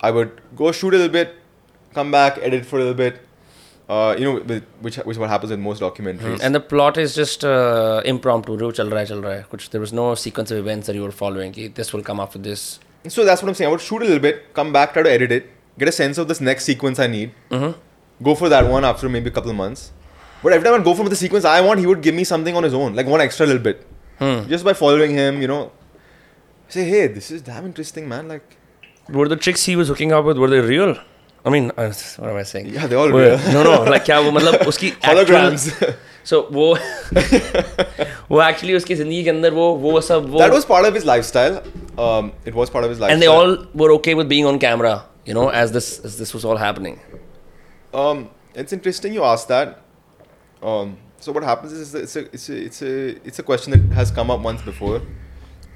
[0.00, 1.36] I would go shoot a little bit
[1.94, 3.20] come back edit for a little bit
[3.88, 6.38] uh, you know with, which which what happens in most documentaries.
[6.38, 6.42] Hmm.
[6.42, 10.14] And the plot is just uh, impromptu chal raha chal raha which there was no
[10.14, 12.80] sequence of events that you were following this will come after this.
[13.08, 15.10] So that's what I'm saying I would shoot a little bit come back try to
[15.10, 17.32] edit it get a sense of this next sequence I need.
[17.50, 18.24] Mm-hmm.
[18.24, 19.92] go for that one after maybe a couple of months.
[20.42, 22.56] But every time I'd go for the sequence I want he would give me something
[22.56, 23.86] on his own like one extra little bit.
[24.18, 24.48] Hmm.
[24.48, 25.72] just by following him you know
[26.73, 28.27] Say, hey, this is damn interesting, man.
[28.27, 28.57] Like,
[29.09, 30.95] Were the chicks he was hooking up with were they real?
[31.45, 32.67] I mean, uh, what am I saying?
[32.73, 33.37] yeah, they're all Were- real.
[33.53, 33.75] No, no.
[33.91, 35.67] Like क्या वो मतलब उसकी Holograms.
[35.71, 35.95] actual-
[36.29, 36.65] So वो
[38.31, 41.05] वो actually उसकी जिंदगी के अंदर वो वो सब वो that was part of his
[41.09, 41.55] lifestyle.
[42.07, 43.13] Um, it was part of his lifestyle.
[43.13, 44.93] and they all were okay with being on camera.
[45.25, 46.99] You know, as this as this was all happening.
[48.03, 48.29] Um,
[48.63, 49.79] it's interesting you asked that.
[50.61, 52.93] Um, so what happens is it's a, it's a it's a
[53.31, 55.01] it's a question that has come up once before,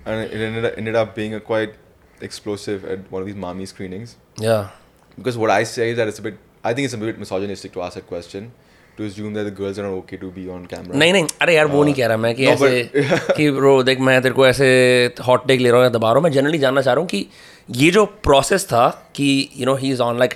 [0.09, 1.75] and it ended up, ended up being a quite
[2.21, 4.17] explosive at one of these MAMI screenings.
[4.39, 4.71] Yeah.
[5.17, 7.73] Because what I say is that it's a bit, I think it's a bit misogynistic
[7.75, 8.51] to ask that question.
[8.99, 10.97] To assume that the girls are not okay to be on camera.
[10.99, 12.71] नहीं नहीं अरे यार वो नहीं uh, कह रहा मैं कि ऐसे
[13.37, 14.67] कि ब्रो देख मैं तेरे को ऐसे
[15.27, 17.09] हॉट टेक ले रहा हूँ या दबा रहा हूँ मैं जनरली जानना चाह रहा हूँ
[17.09, 17.27] कि
[17.83, 20.35] ये जो प्रोसेस था कि you know he is on like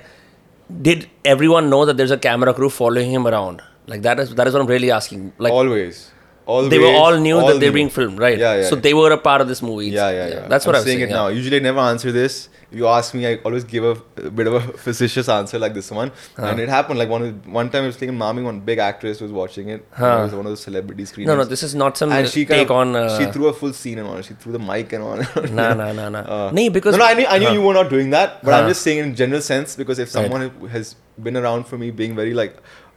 [0.71, 1.05] did
[1.49, 3.61] everyone know that there a camera crew following him around
[3.91, 5.99] like that is that is I really asking like always
[6.45, 6.71] Always.
[6.71, 8.37] they were all knew all that they're being filmed, right?
[8.39, 8.69] Yeah, yeah.
[8.69, 9.87] So they were a part of this movie.
[9.89, 10.49] Yeah, yeah, yeah.
[10.49, 11.11] That's what I'm I'm saying saying.
[11.11, 11.29] it now.
[11.29, 12.49] Usually, I never answer this.
[12.71, 15.75] If you ask me, I always give a, a bit of a facetious answer like
[15.75, 16.11] this one.
[16.37, 16.99] And it happened.
[16.99, 19.87] Like one one time, I was thinking, "MAMI, one big actress was watching it.
[19.93, 20.07] Huh.
[20.07, 21.29] It was one of those celebrity screenings.
[21.29, 22.97] No, no, this is not some and she kind take of, on.
[22.97, 24.23] Uh, she threw a full scene and on.
[24.23, 25.19] She threw the mic and on.
[25.55, 26.21] nah, nah, nah, nah.
[26.21, 28.55] Uh, नहीं, because no, no, I knew, I knew you were not doing that, but
[28.55, 30.23] I'm just saying in general sense because if Right.
[30.25, 32.57] someone has been around for me being very like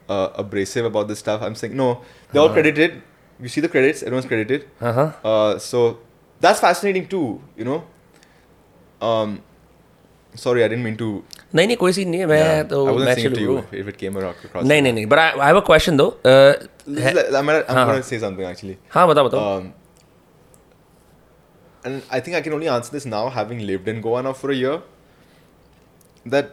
[0.10, 2.02] uh, abrasive about this stuff, I'm saying no.
[2.32, 3.02] They're all credited
[3.41, 4.03] You see the credits.
[4.03, 4.67] Everyone's credited.
[4.81, 5.07] uh-huh.
[5.25, 5.99] Uh, so
[6.41, 7.79] that's fascinating too, you know.
[9.01, 9.41] Um,
[10.35, 11.09] sorry, I didn't mean to.
[11.55, 13.41] नहीं नहीं कोई scene नहीं है मैं yeah, तो I wasn't मैं saying it to
[13.41, 14.45] चलूँ you if it came across.
[14.49, 16.53] across नहीं नहीं नहीं but I, I have a question though uh,
[16.87, 18.05] This is like- I'm, gonna, I'm हाँ, gonna हाँ.
[18.11, 18.77] say something actually.
[18.97, 19.73] हाँ बताओ बताओ Um,
[21.85, 24.51] and I think I can only answer this now, having lived in Goa now for
[24.51, 24.83] a year.
[26.27, 26.51] That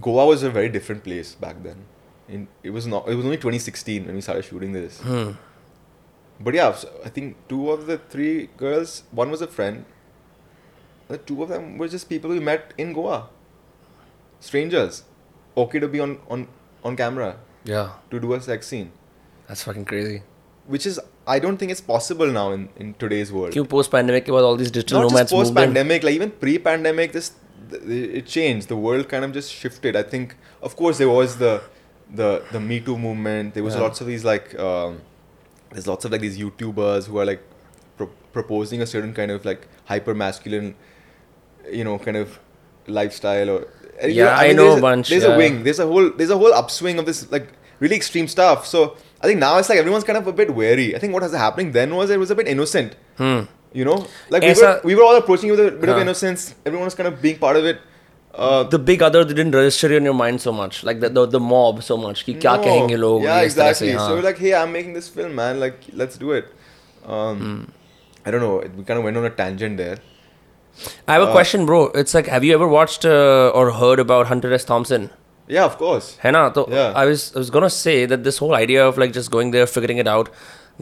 [0.00, 1.84] Goa was a very different place back then.
[2.28, 3.08] In, it was not.
[3.08, 5.00] It was only 2016 when we started shooting this.
[6.39, 9.85] but yeah, so I think two of the three girls, one was a friend.
[11.07, 13.29] The two of them were just people we met in Goa.
[14.39, 15.03] Strangers.
[15.55, 16.47] Okay to be on, on,
[16.83, 17.37] on camera.
[17.63, 17.91] Yeah.
[18.09, 18.91] To do a sex scene.
[19.47, 20.23] That's fucking crazy.
[20.67, 23.53] Which is, I don't think it's possible now in, in today's world.
[23.53, 27.33] Because post-pandemic, with all these digital Not romance just post-pandemic, like even pre-pandemic, this
[27.71, 28.67] it changed.
[28.67, 29.95] The world kind of just shifted.
[29.95, 31.61] I think, of course, there was the
[32.13, 33.53] the the Me Too movement.
[33.53, 33.81] There was yeah.
[33.81, 34.57] lots of these like...
[34.59, 35.01] Um,
[35.75, 37.43] there's lots of like these YouTubers who are like
[37.97, 40.73] pro- proposing a certain kind of like hyper masculine,
[41.69, 42.39] you know, kind of
[42.87, 43.67] lifestyle or
[44.01, 45.09] yeah, you know, I, I know a bunch.
[45.09, 45.35] There's yeah.
[45.35, 45.63] a wing.
[45.63, 46.09] There's a whole.
[46.11, 47.49] There's a whole upswing of this like
[47.79, 48.65] really extreme stuff.
[48.65, 50.95] So I think now it's like everyone's kind of a bit wary.
[50.95, 52.95] I think what was happening then was it was a bit innocent.
[53.17, 53.41] Hmm.
[53.73, 56.55] You know, like we were, we were all approaching with a bit of innocence.
[56.65, 57.81] Everyone was kind of being part of it.
[58.34, 61.40] Uh, The big other didn't register in your mind so much, like the the, the
[61.40, 62.22] mob so much.
[62.24, 62.62] कि क्या no.
[62.64, 63.22] कहेंगे लोग?
[63.24, 63.98] Yeah, ये इस तरह से, exactly.
[63.98, 64.08] हाँ.
[64.08, 65.60] So we're like, hey, I'm making this film, man.
[65.64, 66.52] Like, let's do it.
[67.16, 67.58] Um, Hmm.
[68.28, 68.54] I don't know.
[68.78, 69.98] We kind of went on a tangent there.
[71.08, 71.80] I have a uh, question, bro.
[72.02, 74.64] It's like, have you ever watched uh, or heard about Hunter S.
[74.70, 75.10] Thompson?
[75.48, 76.08] Yeah, of course.
[76.24, 76.92] है ना तो Yeah.
[77.02, 79.66] I was I was gonna say that this whole idea of like just going there
[79.76, 80.28] figuring it out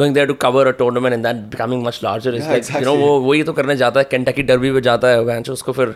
[0.03, 2.83] going there to cover a tournament and that becoming much larger is Yeah, like you
[2.89, 2.99] know exactly.
[3.03, 5.95] वो वही तो करने जाता है Kentucky Derby पे जाता है bench उसको फिर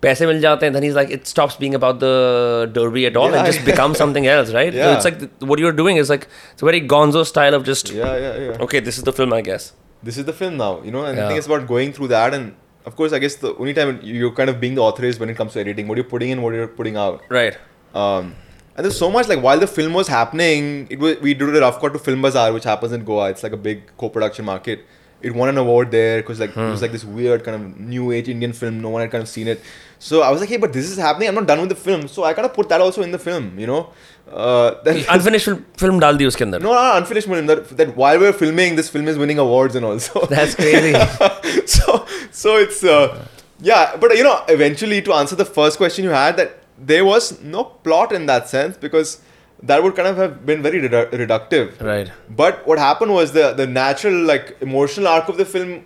[0.00, 3.30] paise mil jate and then he's like it stops being about the derby at all
[3.30, 4.72] yeah, and just becomes something else right?
[4.72, 4.94] Yeah.
[4.94, 8.16] it's like what you're doing is like it's a very gonzo style of just yeah
[8.16, 8.64] yeah yeah.
[8.66, 9.72] okay this is the film i guess.
[10.02, 12.32] This is the film now you know and i think it's about going through that
[12.32, 12.54] and
[12.86, 15.28] of course i guess the only time you're kind of being the author is when
[15.28, 17.24] it comes to editing what you're putting in what you're putting out.
[17.28, 17.56] Right.
[17.94, 18.36] Um
[18.76, 21.60] and there's so much like while the film was happening it was we did a
[21.60, 23.30] rough cut to film bazaar which happens in goa.
[23.30, 24.84] It's like a big co-production market
[25.21, 28.11] It won an award there because like it was like this weird kind of new
[28.11, 28.81] age Indian film.
[28.81, 29.61] No one had kind of seen it.
[29.97, 31.29] So I was like, hey, but this is happening.
[31.29, 32.09] I'm not done with the film.
[32.09, 33.57] So I kind of put that also in the film.
[33.57, 33.93] You know,
[34.29, 37.45] uh, then unfinished film, film डाल दी उसके अंदर no, no, unfinished film.
[37.45, 40.25] That, that while we're filming, this film is winning awards and also.
[40.25, 40.93] that's crazy
[41.65, 43.25] so so it's uh,
[43.61, 47.41] yeah but you know eventually to answer the first question you had that there was
[47.41, 49.21] no plot in that sense because
[49.62, 51.80] that would kind of have been very redu- reductive.
[51.82, 52.10] Right.
[52.30, 55.84] But what happened was the the natural like emotional arc of the film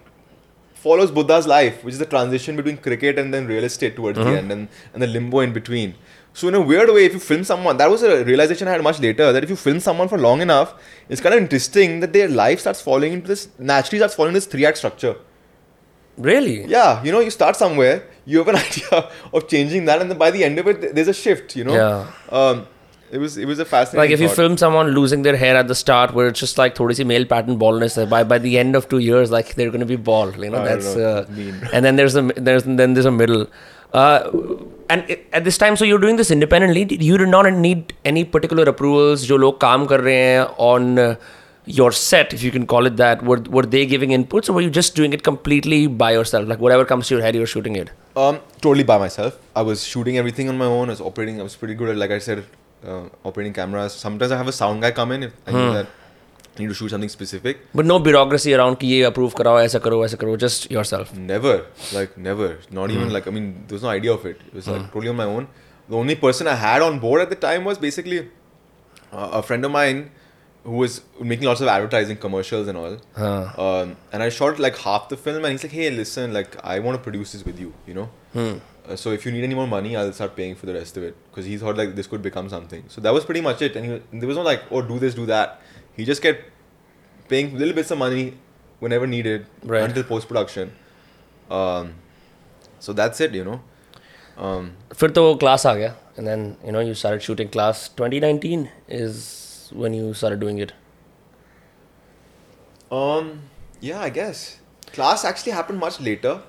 [0.75, 4.25] follows buddha's life which is the transition between cricket and then real estate towards the
[4.39, 5.95] end and, and the limbo in between.
[6.35, 8.83] So in a weird way if you film someone that was a realization i had
[8.83, 10.75] much later that if you film someone for long enough
[11.09, 14.41] it's kind of interesting that their life starts falling into this naturally starts falling into
[14.41, 15.15] this three act structure.
[16.19, 16.65] Really?
[16.67, 20.19] Yeah, you know, you start somewhere, you have an idea of changing that, and then
[20.19, 21.57] by the end of it, there's a shift.
[21.57, 22.07] You know, Yeah.
[22.29, 22.67] Um,
[23.12, 24.00] it was it was a fascinating.
[24.04, 24.36] Like if you thought.
[24.42, 27.26] film someone losing their hair at the start, where it's just like थोड़ी सी male
[27.34, 30.38] pattern baldness, है, by by the end of two years, like they're gonna be bald.
[30.46, 31.62] You know, I don't that's know, uh, mean.
[31.74, 33.48] and then there's a there's then there's a middle.
[33.94, 34.20] Uh,
[34.96, 36.82] and it- at this time, so you're doing this independently.
[37.10, 39.26] You did not need any particular approvals.
[39.32, 41.08] जो लोग काम कर रहे हैं on uh,
[41.80, 44.66] your set, if you can call it that, were were they giving inputs, or were
[44.68, 46.52] you just doing it completely by yourself?
[46.54, 47.96] Like whatever comes to your head, you're shooting it.
[48.28, 48.38] um,
[48.68, 49.40] totally by myself.
[49.62, 50.94] I was shooting everything on my own.
[50.94, 51.42] I was operating.
[51.46, 52.46] I was pretty good at, like I said,
[52.87, 53.93] uh, operating cameras.
[53.93, 55.75] Sometimes I have a sound guy come in if I need hmm.
[55.75, 55.87] that
[56.57, 57.61] I need to shoot something specific.
[57.75, 60.37] But no bureaucracy around ki ye approve karao, aisa karo, aisa karo.
[60.37, 61.15] Just yourself.
[61.15, 62.59] Never, like never.
[62.71, 63.15] Not even hmm.
[63.15, 64.41] like I mean, there was no idea of it.
[64.47, 64.87] It was like hmm.
[64.89, 65.49] totally on my own.
[65.89, 68.29] The only person I had on board at the time was basically
[69.13, 70.11] uh, a friend of mine
[70.65, 72.97] who was making lots of advertising commercials and all.
[73.17, 73.53] Huh.
[73.59, 76.79] Um, and I shot like half the film, and he's like, "Hey, listen, like I
[76.79, 78.11] want to produce this with you," you know.
[78.33, 78.59] Hmm.
[78.88, 81.04] Uh, so if you need any more money, I'll start paying for the rest of
[81.04, 82.84] it because he thought like this could become something.
[82.88, 83.76] So that was pretty much it.
[83.76, 85.62] And he, was- there was no like, oh, do this, do that.
[85.96, 86.44] He just kept
[87.30, 88.26] paying little bits of money
[88.80, 89.84] whenever needed Right.
[89.84, 90.72] until post production.
[91.50, 91.94] Um,
[92.80, 93.60] so that's it, you know.
[94.48, 98.68] Um, फिर तो class आ गया and then you know you started shooting class 2019
[98.98, 100.74] is when you started doing it
[102.98, 103.42] Um,
[103.82, 104.58] yeah, I guess.
[104.94, 106.42] Class actually happened much later.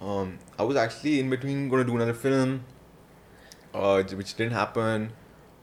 [0.00, 2.64] um, I was actually in between going to do another film,
[3.74, 5.12] uh, which didn't happen.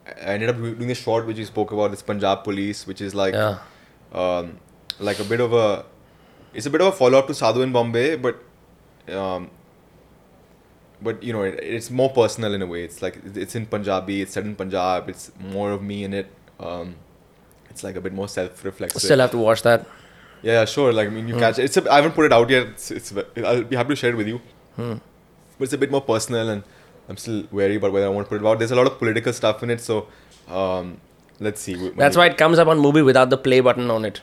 [0.05, 3.15] I ended up doing a short which you spoke about, this Punjab Police, which is
[3.15, 3.59] like, yeah
[4.15, 4.57] um,
[4.99, 5.85] like a bit of a,
[6.53, 8.41] it's a bit of a follow up to Sadhu in Bombay, but,
[9.09, 9.51] um,
[11.01, 12.83] but you know, it, it's more personal in a way.
[12.83, 16.31] It's like it's in Punjabi, it's set in Punjab, it's more of me in it.
[16.59, 16.95] Um,
[17.69, 19.01] it's like a bit more self-reflexive.
[19.01, 19.85] still have to watch that
[20.41, 20.93] yeah, sure.
[20.93, 21.39] Like I mean, you hmm.
[21.39, 21.59] catch.
[21.59, 22.67] It's a, I haven't put it out yet.
[22.67, 24.41] It's, it's I'll be happy to share it with you.
[24.75, 24.95] Hmm.
[25.57, 26.63] But it's a bit more personal, and
[27.07, 28.59] I'm still wary about whether I want to put it out.
[28.59, 30.07] There's a lot of political stuff in it, so
[30.47, 30.99] um,
[31.39, 31.75] let's see.
[31.75, 34.21] When That's why it comes up on movie without the play button on it.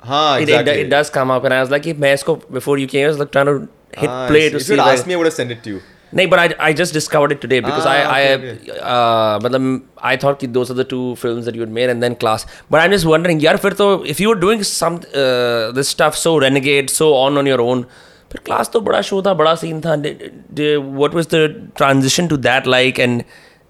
[0.00, 0.72] Huh, exactly.
[0.72, 3.18] it, it, does come up, and I was like, hey, before you came, I was
[3.18, 4.74] like trying to hit ah, play to see.
[4.74, 5.82] You asked me, I would have sent it to you.
[6.17, 8.51] No, but I, I just discovered it today because Ah, I I okay,
[8.91, 9.65] uh, मतलब
[10.11, 12.45] I thought कि those are the two films that you had made and then Class.
[12.75, 16.15] But I'm just wondering, यार फिर तो if you were doing some uh, this stuff
[16.21, 17.83] so renegade so on on your own,
[18.31, 19.97] फिर Class तो बड़ा show था बड़ा scene था.
[20.05, 20.23] Did-
[20.61, 21.43] did- What was the
[21.81, 23.03] transition to that like?
[23.07, 23.25] And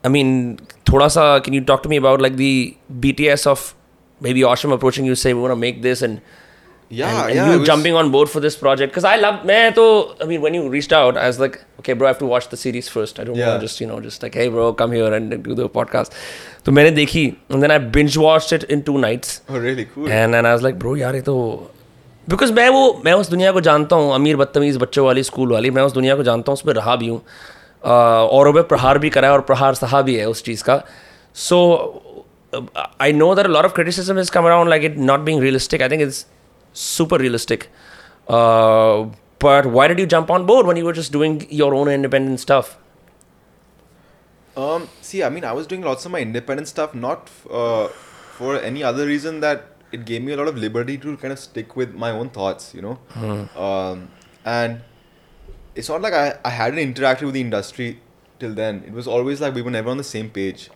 [0.06, 0.32] I mean,
[0.91, 2.52] थोड़ा सा can you talk to me about like the
[3.08, 3.66] BTS of
[4.28, 6.22] maybe Osham approaching you say we want to make this and
[6.93, 7.51] Yeah, and, and yeah.
[7.51, 9.84] you was- jumping on board for this project because I love मैं तो
[10.22, 12.49] I mean when you reached out I was like okay bro I have to watch
[12.55, 13.51] the series first I don't yeah.
[13.51, 16.18] want to just you know just like hey bro come here and do the podcast
[16.64, 20.11] तो मैंने देखी and then I binge watched it in two nights Oh, really cool.
[20.18, 21.36] and and I was like bro यार ये तो
[22.28, 25.70] because मैं वो मैं उस दुनिया को जानता हूँ अमीर बदतमीज़ बच्चों वाली स्कूल वाली
[25.78, 29.11] मैं उस दुनिया को जानता हूँ उसमें रहा भी हूँ uh, और वो प्रहार भी
[29.11, 30.82] करा है और प्रहार सहा भी है उस चीज़ का
[31.47, 31.59] so
[33.01, 35.88] I know that lot of criticism is come around like it not being realistic I
[35.88, 36.24] think it's
[36.73, 37.68] super realistic
[38.29, 39.07] uh,
[39.39, 42.41] but why did you jump on board when you were just doing your own independent
[42.41, 42.79] stuff
[44.62, 47.89] Um, see, I mean, I was doing lots of my independent stuff, not uh,
[48.39, 49.62] for any other reason that
[49.99, 52.66] it gave me a lot of liberty to kind of stick with my own thoughts,
[52.75, 52.99] you know.
[53.68, 54.03] Um,
[54.45, 54.83] and
[55.75, 57.89] it's not like I, I hadn't interacted with the industry
[58.39, 58.85] till then.
[58.87, 60.68] It was always like we were never on the same page.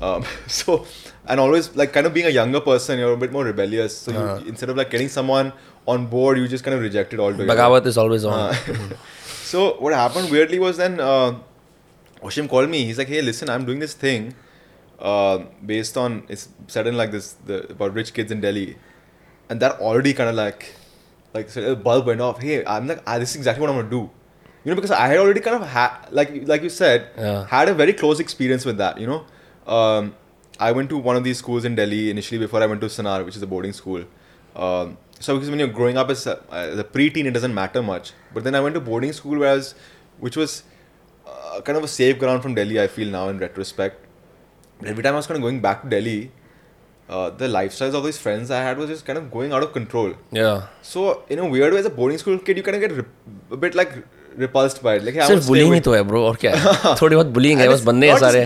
[0.00, 0.86] Um, so,
[1.26, 3.96] and always like kind of being a younger person, you're a bit more rebellious.
[3.96, 5.52] So you, instead of like getting someone
[5.86, 7.52] on board, you just kind of reject it altogether.
[7.52, 8.54] Bagawat is always on Uh,
[9.24, 11.34] so what happened weirdly was then uh,
[12.22, 12.84] Ashim called me.
[12.84, 14.34] He's like, "Hey, listen, I'm doing this thing
[15.00, 18.76] uh, based on it's set in like this the, about rich kids in Delhi,
[19.48, 20.74] and that already kind of like
[21.34, 22.40] like so a bulb went off.
[22.40, 24.10] Hey, I'm like, ah, this is exactly what I'm gonna do.
[24.64, 27.46] You know, because I had already kind of had like like you said Yeah.
[27.46, 29.00] had a very close experience with that.
[29.00, 29.24] You know,
[29.76, 30.14] um,
[30.58, 33.24] I went to one of these schools in Delhi initially before I went to Sanawar,
[33.24, 34.04] which is a boarding school.
[34.56, 37.82] Um, so because when you're growing up as a, as a preteen, it doesn't matter
[37.82, 38.12] much.
[38.34, 39.74] But then I went to boarding school, whereas
[40.18, 40.64] which was
[41.26, 42.80] uh, kind of a safe ground from Delhi.
[42.80, 44.04] I feel now in retrospect.
[44.78, 46.30] But every time I was kind of going back to Delhi,
[47.08, 49.72] uh, the lifestyles of these friends I had was just kind of going out of
[49.72, 50.14] control.
[50.30, 52.96] yeah So in a weird way, as a boarding school kid, you kind of get
[52.96, 53.08] rep-
[53.50, 53.92] a bit like
[54.38, 55.04] repulsed by it.
[55.04, 56.94] Like, सिर्फ़ bullying ही तो है bro और क्या है?
[57.02, 58.44] थोड़ी बहुत bullying है बस बंदे हैं सारे।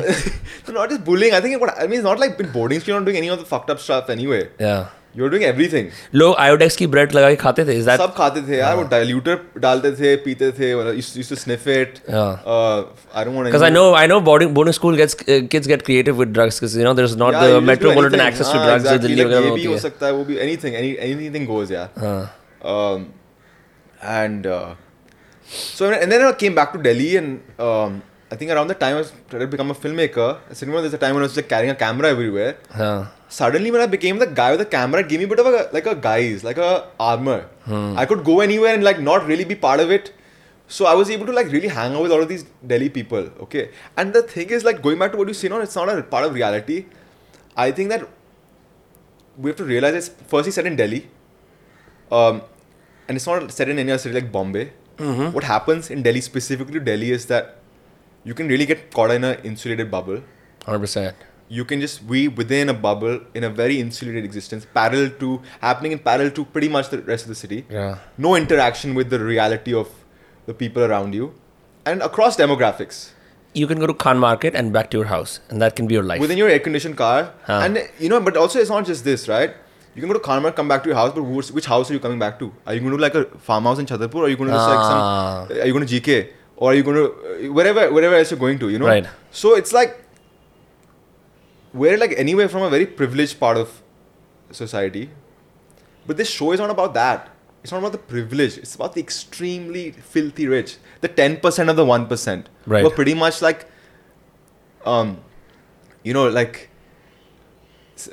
[0.66, 2.94] तो not just bullying I think what I mean it's not like in boarding school
[2.94, 4.76] not doing any of the fucked up stuff anyway या
[5.16, 7.98] यू आर डूइंग एवरीथिंग लोग आयोडेक्स की ब्रेड लगा के खाते थे that...
[7.98, 11.98] सब खाते थे यार वो हाँ। डाइल्यूटर डालते थे पीते थे used to sniff it
[12.10, 15.84] I don't want cuz i know i know boarding boarding school gets uh, kids get
[15.90, 19.06] creative with drugs cuz you know there's not yeah, the metropolitan access to drugs exactly.
[19.06, 22.22] Delhi वगैरह होती है हो सकता है वो भी anything anything goes यार हाँ।
[22.64, 23.04] Um
[24.02, 24.74] and uh,
[25.46, 28.96] so and then I came back to Delhi and um, I think around the time
[28.96, 30.38] I was trying to become a filmmaker.
[30.50, 32.56] I remember there's a time when I was like carrying a camera everywhere.
[32.72, 35.40] हाँ Suddenly when I became the guy with the camera, it gave me a bit
[35.40, 37.46] of a like a guise, like a armor.
[37.64, 37.96] Hmm.
[37.98, 40.12] I could go anywhere and like not really be part of it.
[40.68, 43.30] So I was able to like really hang out with all of these Delhi people.
[43.46, 43.70] Okay.
[43.96, 46.02] And the thing is like going back to what you say, no, it's not a
[46.02, 46.86] part of reality.
[47.56, 48.08] I think that
[49.36, 51.08] we have to realize it's firstly set in Delhi.
[52.10, 52.42] Um,
[53.08, 54.72] and it's not set in any other city like Bombay.
[54.98, 55.32] Mm-hmm.
[55.32, 57.56] What happens in Delhi, specifically to Delhi, is that
[58.24, 60.20] you can really get caught in an insulated bubble.
[60.66, 61.16] hundred percent
[61.56, 65.30] You can just be within a bubble in a very insulated existence, parallel to
[65.64, 67.58] happening in parallel to pretty much the rest of the city.
[67.78, 69.90] yeah No interaction with the reality of
[70.46, 71.34] the people around you,
[71.92, 73.02] and across demographics.
[73.60, 75.94] you can go to Khan Market and back to your house and that can be
[75.96, 77.18] your life within your air conditioned car.
[77.50, 77.58] Huh.
[77.66, 79.52] And you know, but also it's not just this, right?
[79.94, 82.00] You can go to Karma, come back to your house, but which house are you
[82.00, 82.52] coming back to?
[82.66, 84.68] Are you going to like a farmhouse in Chhatarpur, or are you going to just
[84.68, 85.46] like Ah.
[85.48, 85.58] some?
[85.60, 87.04] Are you going to GK, or are you going to
[87.48, 88.70] uh, wherever wherever else you're going to?
[88.70, 88.86] You know.
[88.86, 89.06] Right.
[89.30, 90.00] So it's like
[91.72, 93.82] we're like anywhere from a very privileged part of
[94.50, 95.10] society,
[96.06, 97.30] but this show is not about that.
[97.62, 98.58] It's not about the privilege.
[98.58, 102.82] It's about the extremely filthy rich, the ten percent of the one percent, Right.
[102.82, 103.66] who are pretty much like,
[104.84, 105.18] um,
[106.02, 106.68] you know, like,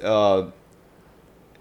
[0.01, 0.51] uh,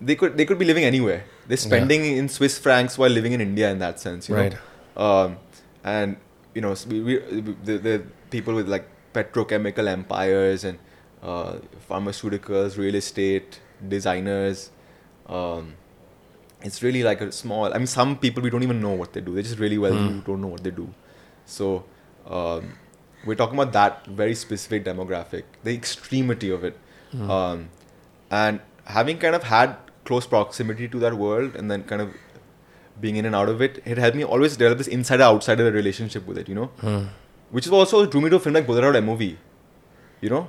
[0.00, 1.24] they could they could be living anywhere.
[1.46, 4.54] They're spending in Swiss francs while living in India in that sense, you Right.
[4.96, 5.02] know.
[5.06, 5.36] Um,
[5.84, 6.16] and
[6.54, 7.18] you know, we, we,
[7.64, 10.78] the, the people with like petrochemical empires and
[11.22, 11.56] uh,
[11.88, 14.70] pharmaceuticals, real estate, designers.
[15.28, 15.74] Um,
[16.62, 17.72] it's really like a small.
[17.72, 19.34] I mean, some people we don't even know what they do.
[19.34, 19.98] They're just really wealthy.
[20.08, 20.16] Hmm.
[20.18, 20.92] We don't know what they do.
[21.46, 21.84] So
[22.26, 22.74] um,
[23.24, 26.76] we're talking about that very specific demographic, the extremity of it,
[27.12, 27.30] Hmm.
[27.30, 27.68] um,
[28.30, 29.76] and having kind of had
[30.10, 32.14] close proximity to that world, and then kind of
[33.06, 36.26] being in and out of it, it helped me always develop this insider outsider relationship
[36.32, 36.48] with it.
[36.54, 37.04] You know, Hmm.
[37.58, 39.22] which is also drew me to a film like Buddha.mov.
[40.26, 40.40] You know,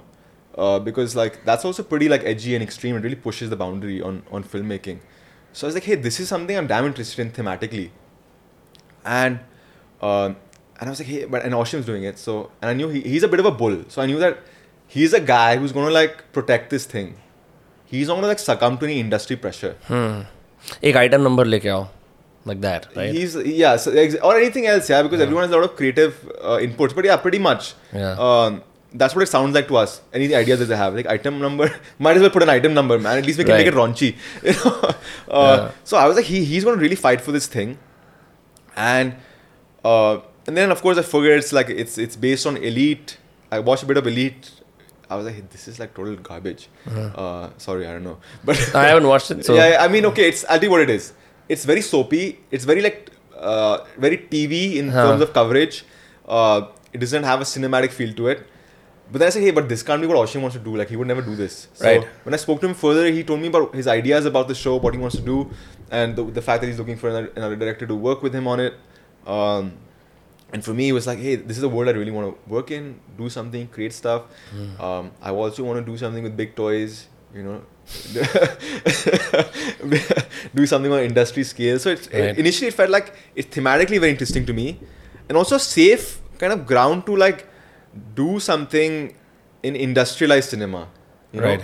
[0.57, 2.97] uh, because like that's also pretty like edgy and extreme.
[3.01, 4.99] It really pushes the boundary on on filmmaking.
[5.53, 7.86] So I was like, hey, this is something I'm damn interested in thematically.
[9.05, 9.39] And
[10.01, 10.34] uh,
[10.80, 12.20] and I was like, hey, but and Ashim's doing it.
[12.20, 13.84] So and I knew he, he's a bit of a bull.
[13.88, 14.39] So I knew that
[14.88, 17.16] he's a guy who's gonna like protect this thing
[17.91, 19.74] He's not gonna like succumb to any industry pressure.
[19.91, 20.16] Hmm.
[20.84, 21.87] एक item number लेके आओ
[22.49, 25.57] like that right He's yeah, so, ex- or anything else, yeah, because everyone has a
[25.61, 26.95] lot of creative uh, inputs.
[26.99, 27.70] But yeah, pretty much.
[27.93, 28.12] Yeah.
[28.26, 28.59] Um,
[29.03, 29.95] that's what it sounds like to us.
[30.20, 31.66] Any ideas that they have, like item number,
[32.07, 33.18] might as well put an item number, man.
[33.22, 33.91] At least we can make it Right.
[33.97, 34.11] raunchy.
[34.51, 34.74] You know?
[35.41, 35.70] uh, Yeah.
[35.93, 37.74] So I was like, he, he's going to really fight for this thing,
[38.76, 39.16] and
[39.84, 43.16] uh, and then of course I figured it's like it's it's based on Elite.
[43.51, 44.51] I watched a bit of Elite.
[45.12, 46.64] I was like, this is like total garbage.
[46.88, 48.18] Uh, sorry, I don't know,
[48.49, 50.82] but I haven't watched it so yeah, I mean, okay, it's I'll tell you what
[50.88, 51.12] it is.
[51.49, 52.24] It's very soapy.
[52.49, 52.99] It's very like
[53.51, 55.03] uh, very TV in Huh.
[55.07, 55.84] terms of coverage.
[56.38, 56.59] Uh,
[56.93, 58.47] it doesn't have a cinematic feel to it.
[59.12, 60.74] But then I said, hey, but this can't be what Ashim wants to do.
[60.82, 61.68] Like he would never do this.
[61.74, 62.07] So Right.
[62.24, 64.78] when I spoke to him further, he told me about his ideas about the show,
[64.78, 65.38] what he wants to do,
[65.99, 68.47] and the, the fact that he's looking for another, another director to work with him
[68.47, 68.76] on it.
[69.28, 69.74] Um,
[70.54, 72.49] and for me, it was like, hey, this is a world I really want to
[72.49, 74.24] work in, do something, create stuff.
[74.52, 74.82] Hmm.
[74.82, 77.62] Um, I also want to do something with big toys, you know,
[80.56, 81.80] do something on industry scale.
[81.80, 82.38] So it's, Right.
[82.38, 84.80] initially it felt like it's thematically very interesting to me,
[85.30, 87.47] and also safe kind of ground to like
[88.16, 89.16] do something
[89.64, 90.88] in industrialized cinema.
[91.32, 91.62] You Right.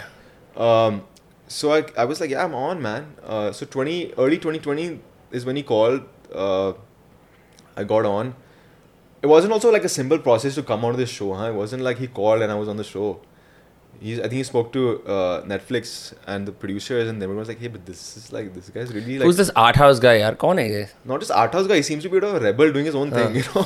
[0.56, 0.62] Know?
[0.64, 1.04] Um,
[1.48, 3.16] so I, I was like, yeah, I'm on, man.
[3.24, 5.00] Uh, so 20 early 2020
[5.32, 6.02] is when he called.
[6.34, 6.74] Uh,
[7.76, 8.36] I got on
[9.22, 11.50] it wasn't also like a simple process to come on this show, huh?
[11.50, 13.20] It wasn't like he called and I was on the show.
[14.00, 17.60] He's, I think he spoke to uh, Netflix and the producers, and everyone was like,
[17.60, 20.20] "Hey, but this is like this guy's really like." Who's this art house guy?
[20.20, 20.38] Yaar?
[20.38, 20.88] Kaun hai?
[21.04, 21.78] Not just art house guy.
[21.78, 23.16] He seems to be a of a rebel doing his own huh.
[23.16, 23.66] thing, you know.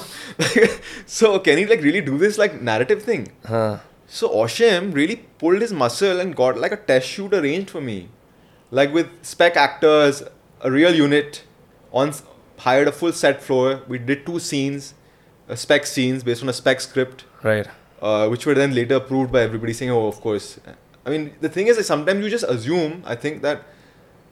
[1.05, 3.27] so can he like really do this like narrative thing?
[3.45, 3.79] Huh.
[4.07, 8.07] So Ashim really pulled his muscle and got like a test shoot arranged for me,
[8.69, 10.23] like with spec actors,
[10.61, 11.43] a real unit,
[11.91, 12.13] on
[12.59, 13.81] hired a full set floor.
[13.89, 14.93] We did two scenes
[15.54, 17.66] spec scenes based on a spec script, right
[18.02, 20.58] uh, which were then later approved by everybody saying, "Oh, of course."
[21.06, 23.02] I mean, the thing is, that sometimes you just assume.
[23.06, 23.62] I think that.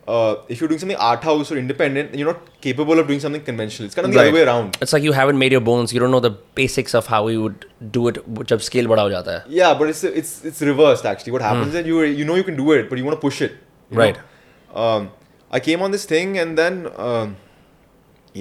[0.06, 3.42] Uh, if you're doing something art house or independent, you're not capable of doing something
[3.42, 3.86] conventional.
[3.86, 4.34] It's kind of the other Right.
[4.34, 4.76] way around.
[4.86, 7.40] it's like you haven't made your bones you don't know the basics of how you
[7.44, 7.64] would
[7.94, 8.18] do it
[8.50, 11.32] जब scale बड़ा हो जाता है Yeah, but it's it's it's reversed actually.
[11.36, 13.40] What happens is you you know you can do it, but you want to push
[13.48, 13.56] it.
[13.90, 14.02] you know?
[14.04, 14.20] Right.
[14.84, 15.08] Um,
[15.50, 17.34] I came on this thing and then um,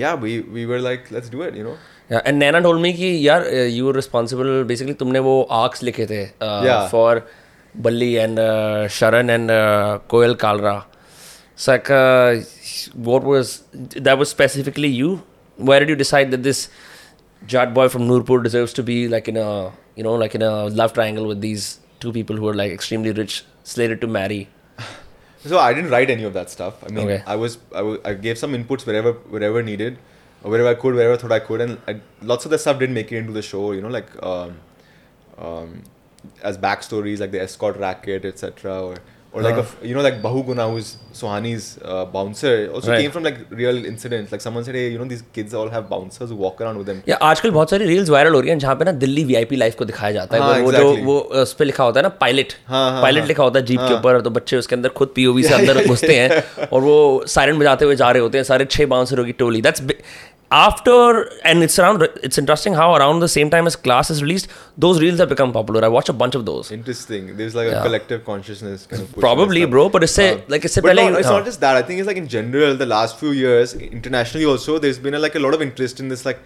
[0.04, 1.56] yeah, we we were like, let's do it.
[1.62, 1.78] You know.
[2.11, 6.31] And Nana told me कि यार uh, were responsible basically तुमने वो arcs लिखे थे
[6.41, 6.63] uh,
[8.39, 8.89] uh,
[9.51, 10.85] uh, Koel Kalra.
[11.55, 12.37] It's like uh,
[12.95, 13.63] what was
[13.97, 15.23] that was specifically you?
[15.57, 16.69] Where did you decide that this
[17.47, 20.67] Jat boy from Nurpur deserves to be like in a you know like in a
[20.67, 24.49] love triangle with these two people who are like extremely rich, slated to marry?
[25.45, 26.83] So I didn't write any of that stuff.
[26.85, 27.23] I mean, Okay.
[27.27, 29.99] I was I was I gave some inputs wherever wherever needed,
[30.43, 32.95] wherever I could, wherever I thought I could, and I, lots of the stuff didn't
[32.95, 33.73] make it into the show.
[33.73, 34.59] You know, like um,
[35.37, 35.83] um,
[36.43, 38.83] as backstories, like the escort racket, etc.
[38.83, 38.97] Or
[39.33, 39.65] or like Uh-huh.
[39.71, 40.87] f you know like Bahu Guna, who's
[41.19, 41.65] Sohani's
[41.95, 43.01] uh, bouncer, also Right.
[43.03, 44.33] came from like real incidents.
[44.35, 46.89] Like someone said, hey, you know these kids all have bouncers who walk around with
[46.91, 47.03] them.
[47.09, 49.75] या आजकल बहुत सारी reels viral हो रही हैं जहाँ पे ना दिल्ली वीआईपी लाइफ
[49.79, 50.97] को दिखाया जाता है हाँ, वो- exactly.
[50.97, 53.29] जो वो उस पे लिखा होता है ना पायलट हाँ, हाँ, पायलट हाँ.
[53.29, 53.99] लिखा होता है जीप के हाँ.
[53.99, 56.97] ऊपर तो बच्चे उसके अंदर खुद पीओवी से अंदर घुसते हैं और वो
[57.37, 59.83] सायरन बजाते हुए जा रहे होते हैं सारे छह बाउंसरों की टोली that's
[60.51, 64.49] after and it's around it's interesting how around the same time as class is released
[64.79, 67.81] those reels have become popular i watch a bunch of those interesting there's like yeah.
[67.81, 71.19] a collective consciousness kind of probably bro but it's uh, like it's, but pehle, no,
[71.19, 73.75] it's uh, not just that i think it's like in general the last few years
[73.75, 76.39] internationally also there's been a, like a lot of interest in this like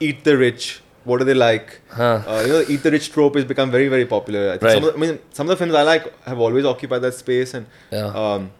[0.00, 1.80] eat the rich what are they like?
[1.88, 2.20] Huh.
[2.26, 4.48] Uh, you know, eat the rich trope has become very, very popular.
[4.48, 4.72] I, think right.
[4.72, 7.14] some of the, I mean, some of the films I like have always occupied that
[7.14, 7.54] space.
[7.54, 8.06] And yeah.
[8.06, 8.50] um,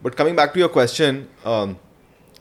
[0.00, 1.80] but coming back to your question, um,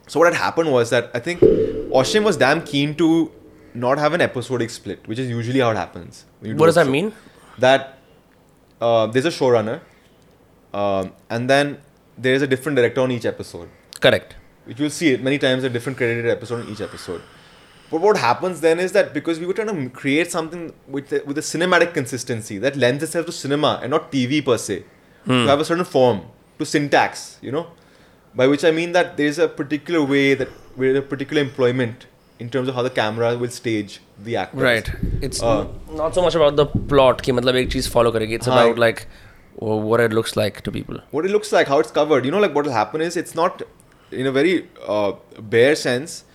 [0.08, 3.32] so what had happened was that I think Ashim was damn keen to
[3.74, 6.26] not have an episodic split, which is usually how it happens.
[6.42, 7.14] do what does that show mean
[7.60, 7.98] that
[8.82, 9.82] uh, there's a showrunner,
[10.74, 11.78] um, and then
[12.18, 13.70] there's a different director on each episode.
[14.00, 14.36] correct
[14.66, 17.22] Which you'll see it many times, a different credited episode on each episode.
[17.92, 21.22] But what happens then is that because we were trying to create something with a,
[21.26, 24.84] with a cinematic consistency that lends itself to cinema and not TV per se,
[25.28, 26.22] to have a certain form,
[26.60, 27.68] to syntax, you know,
[28.36, 32.06] by which I mean that there's a particular way that with a particular employment
[32.38, 34.62] in terms of how the camera will stage the actors.
[34.62, 34.92] Right.
[35.22, 38.34] It's uh, not so much about the plot ki matlab ek follow karegi.
[38.34, 39.08] It's about like
[39.56, 41.00] what it looks like to people.
[41.12, 42.26] What it looks like, how it's covered.
[42.26, 43.62] You know, like what will happen is it's not
[44.12, 46.26] in a very uh, bare sense.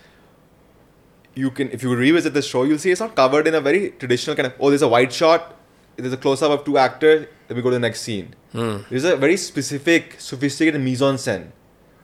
[1.35, 3.91] You can, if you revisit the show, you'll see it's not covered in a very
[3.91, 4.55] traditional kind of.
[4.59, 5.55] Oh, there's a wide shot.
[5.97, 7.27] There's a close up of two actors.
[7.47, 8.35] Then we go to the next scene.
[8.53, 8.79] Hmm.
[8.89, 11.51] There's a very specific, sophisticated mise en scène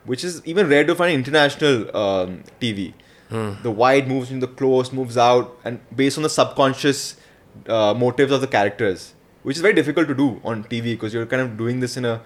[0.06, 2.94] which is even rare to find international um, TV.
[3.28, 3.54] Hmm.
[3.62, 7.16] The wide moves in, the close moves out, and based on the subconscious
[7.68, 11.26] uh, motives of the characters, which is very difficult to do on TV because you're
[11.26, 12.22] kind of doing this in a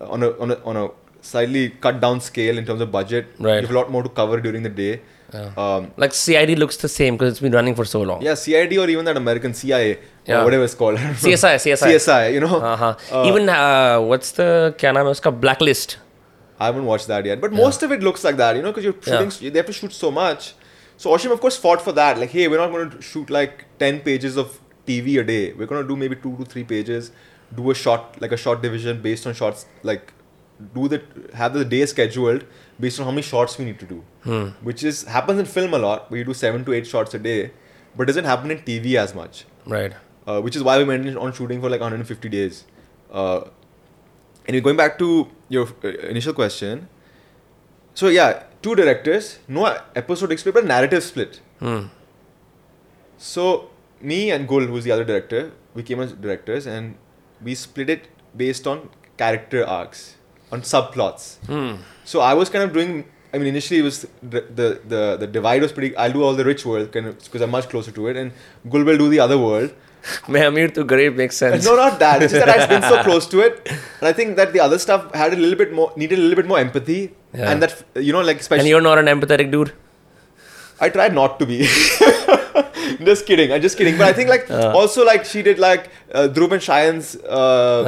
[0.00, 0.88] uh, on a on a, on a
[1.20, 3.26] slightly cut down scale in terms of budget.
[3.38, 3.56] Right.
[3.56, 5.00] You have a lot more to cover during the day.
[5.34, 5.50] Yeah.
[5.56, 8.22] Um, like CID looks the same because it's been running for so long.
[8.22, 10.40] Yeah, CID or even that American CIA yeah.
[10.40, 10.98] or whatever it's called.
[10.98, 11.86] CSI, CSI.
[11.94, 12.60] CSI, you know.
[12.60, 12.96] Uh-huh.
[13.10, 15.40] Uh, even uh, what's the kya naam hai uska?
[15.40, 15.96] Blacklist.
[16.58, 18.84] I haven't watched that yet, but most of it looks like that, you know, because
[18.84, 19.28] you're Yeah.
[19.28, 19.52] shooting.
[19.52, 20.54] They have to shoot so much.
[20.96, 22.18] So Ashim, of course, fought for that.
[22.18, 25.52] Like, hey, we're not going to shoot like ten pages of TV a day.
[25.52, 27.10] We're going to do maybe two to three pages.
[27.54, 29.66] Do a shot like a short division based on shots.
[29.82, 30.12] Like,
[30.74, 31.02] do the
[31.34, 32.44] have the day scheduled
[32.80, 34.02] based on how many shots we need to do.
[34.24, 34.48] Hmm.
[34.70, 37.18] Which is happens in film a lot, where you do seven to eight shots a
[37.18, 37.50] day,
[37.96, 39.44] but doesn't happen in TV as much.
[39.66, 39.92] Right.
[40.26, 42.64] Uh, which is why we went on shooting for like 150 days.
[43.12, 43.42] Uh,
[44.48, 46.88] and going back to your uh, initial question,
[47.94, 51.40] so yeah, two directors, no episodic split, but narrative split.
[51.60, 51.86] Hmm.
[53.16, 53.70] So
[54.00, 56.96] me and Gul, who's the other director, we came as directors, and
[57.42, 60.16] we split it based on character arcs,
[60.52, 61.36] on subplots.
[61.46, 61.82] Hmm.
[62.04, 63.06] So I was kind of doing.
[63.32, 65.96] I mean, initially it was the the the, the divide was pretty.
[65.96, 68.32] I'll do all the rich world kind of because I'm much closer to it, and
[68.68, 69.74] Gul will do the other world.
[70.34, 71.64] Mehamir to Garib makes sense.
[71.64, 72.22] No, not that.
[72.22, 74.78] It's just that I've been so close to it, and I think that the other
[74.78, 77.50] stuff had a little bit more needed a little bit more empathy, yeah.
[77.50, 78.60] and that you know, like especially.
[78.60, 79.72] And you're not an empathetic dude.
[80.80, 81.58] I tried not to be.
[83.04, 83.52] just kidding.
[83.52, 83.98] I'm just kidding.
[83.98, 84.72] But I think like uh.
[84.76, 87.82] also like she did like uh, Dhruv and Shayan's uh,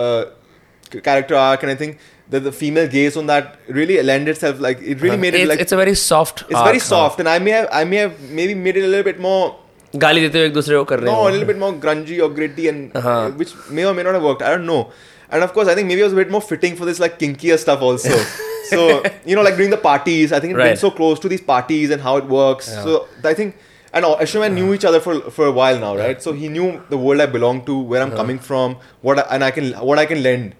[0.00, 1.00] uh.
[1.02, 4.80] character arc, and I think the, the female gaze on that really lent itself like
[4.80, 6.42] it really made it like it's a very soft.
[6.42, 7.20] It's arc, very soft, huh?
[7.20, 9.58] and I may have I may have maybe made it a little bit more
[9.94, 12.96] गाली देते हुए एक दूसरे को No, a little bit more grungy or gritty, and
[12.96, 14.42] uh, which may or may not have worked.
[14.42, 14.90] I don't know.
[15.36, 17.18] and of course i think maybe it was a bit more fitting for this like
[17.18, 18.16] kinky stuff also
[18.70, 20.64] so you know like during the parties i think it right.
[20.64, 23.56] brings so close to these parties and how it works so i think
[23.94, 24.64] and oh, Ashim and yeah.
[24.64, 26.22] knew each other for for a while now, right?
[26.22, 28.16] So he knew the world I belong to, where I'm uh-huh.
[28.16, 30.54] coming from, what I, and I can what I can lend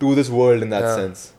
[0.00, 1.34] to this world in that sense.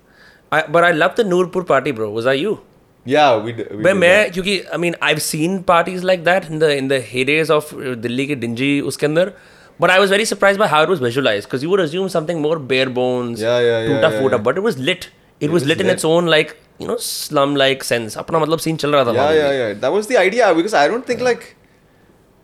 [0.51, 2.11] I, but I love the Nurpur party, bro.
[2.11, 2.59] Was that you?
[3.06, 3.52] Yeah, we.
[3.56, 4.32] d- we मैं did मैं that.
[4.34, 7.74] क्योंकि I mean I seen parties like that in the in the हेडेज of
[8.06, 9.32] Delhi के dingy उसके अंदर
[9.80, 12.40] but I was very surprise by how it was visualised because you would assume something
[12.40, 14.44] more bear bones Yeah, yeah, yeah, टूटा yeah, फूटा yeah.
[14.46, 15.04] But it was lit
[15.42, 15.92] it was was lit in lit.
[15.92, 19.18] Its own like you no slum like sense अपना मतलब scene चल रहा था yeah,
[19.18, 19.58] वहाँ पे yeah, भी.
[19.62, 19.80] yeah.
[19.84, 21.46] That was the idea because I don't think like.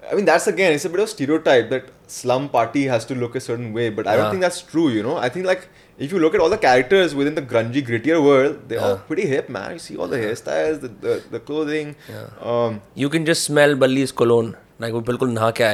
[0.03, 3.37] I mean, that's again, it's a bit of stereotype that slum party has to look
[3.41, 4.31] a certain way, but I don't Yeah.
[4.33, 4.87] think that's true.
[4.95, 5.63] You know, I think like
[5.98, 8.88] if you look at all the characters within the grungy, grittier world, they're yeah.
[8.88, 9.74] all pretty hip, man.
[9.74, 11.96] You see all the hairstyles, the, the, the clothing.
[12.10, 12.30] Yeah.
[12.42, 14.56] Um, you can just smell Bali's cologne.
[14.80, 14.94] Like,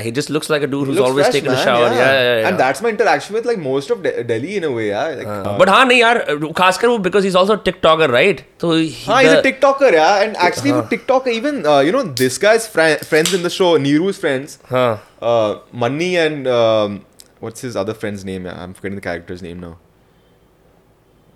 [0.03, 1.88] He just looks like a dude who's always fresh, taking man, a shower.
[1.88, 1.93] Yeah.
[1.93, 2.47] Yeah, yeah, yeah.
[2.47, 4.88] And that's my interaction with like most of De- Delhi in a way.
[4.89, 5.07] Yeah.
[5.07, 8.45] Like, uh, uh, but haan, nahi, yaar, uh, khaskar because he's also a TikToker, right?
[8.59, 10.24] So he, haan, the, he's a TikToker, yeah.
[10.24, 13.78] And uh, actually, uh, TikToker, even, uh, you know, this guy's friends in the show,
[13.78, 14.99] Neeru's friends, huh.
[15.21, 17.05] uh, Manni and um,
[17.41, 18.45] what's his other friend's name?
[18.45, 19.80] Yeah, I'm forgetting the character's name now.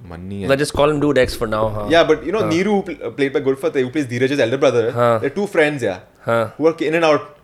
[0.06, 0.42] Manni.
[0.42, 1.70] And, let's just call him Dude X for now.
[1.70, 4.58] हाँ yeah, but you know, Neeru, who pl- played by Gurfateh, who plays Dheeraj's elder
[4.58, 4.92] brother.
[4.92, 5.18] Huh.
[5.20, 7.36] They're two friends, yeah, हाँ who are in and out.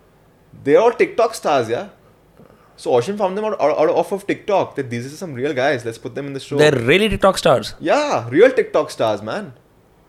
[0.62, 1.88] They're all TikTok stars, yeah.
[2.76, 4.76] So Ashim found them out, out, out off of TikTok.
[4.76, 5.84] That these are some real guys.
[5.84, 6.56] Let's put them in the show.
[6.56, 7.74] they're really TikTok stars.
[7.80, 9.52] yeah, real TikTok stars, man.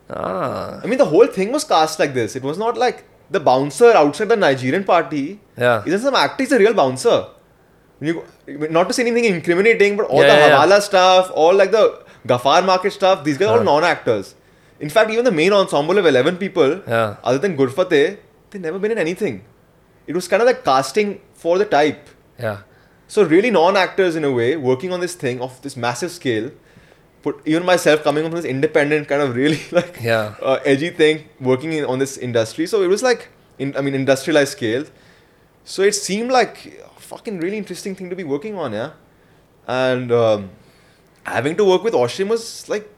[0.09, 2.35] Ah I mean, the whole thing was cast like this.
[2.35, 5.39] It was not like the bouncer outside the Nigerian party.
[5.57, 5.83] yeah.
[5.85, 6.43] Isn't some actor?
[6.43, 7.25] He's a real bouncer.
[8.01, 8.23] You,
[8.69, 10.79] not to say anything incriminating, but all Yeah, the yeah, yeah.
[10.79, 11.83] Stuff, all like the
[12.25, 14.35] Ghaffar market stuff, these guys are all non-actors.
[14.79, 17.15] In fact, even the main ensemble of 11 people, Yeah.
[17.23, 18.17] other than Gurfateh,
[18.49, 19.43] they've never been in anything.
[20.07, 22.09] It was kind of like casting for the type.
[22.39, 22.57] Yeah.
[23.07, 26.51] So really non-actors in a way, working on this thing of this massive scale.
[27.21, 30.35] Put even myself coming from this independent kind of really like Yeah.
[30.41, 32.65] uh, edgy thing, working in, on this industry.
[32.67, 34.85] So it was like, in, I mean, industrialized scale.
[35.63, 38.91] So it seemed like a fucking really interesting thing to be working on, yeah.
[39.67, 40.49] And um,
[41.25, 42.89] having to work with Ashim was like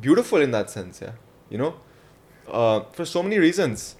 [0.00, 1.12] beautiful in that sense, yeah.
[1.48, 1.74] You know,
[2.48, 3.96] uh, for so many reasons.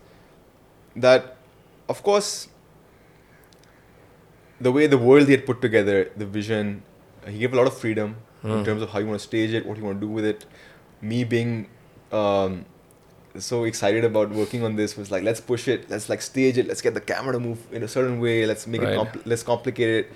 [0.97, 1.37] That,
[1.89, 2.49] of course,
[4.61, 6.83] the way the world he had put together, the vision,
[7.27, 9.67] he gave a lot of freedom in terms of how you want to stage it,
[9.67, 10.47] what you want to do with it.
[11.03, 11.69] Me being
[12.11, 12.65] um,
[13.39, 16.67] so excited about working on this was like, let's push it, let's like stage it,
[16.67, 18.95] let's get the camera to move in a certain way, let's make Right.
[18.95, 20.07] it compl- less complicated.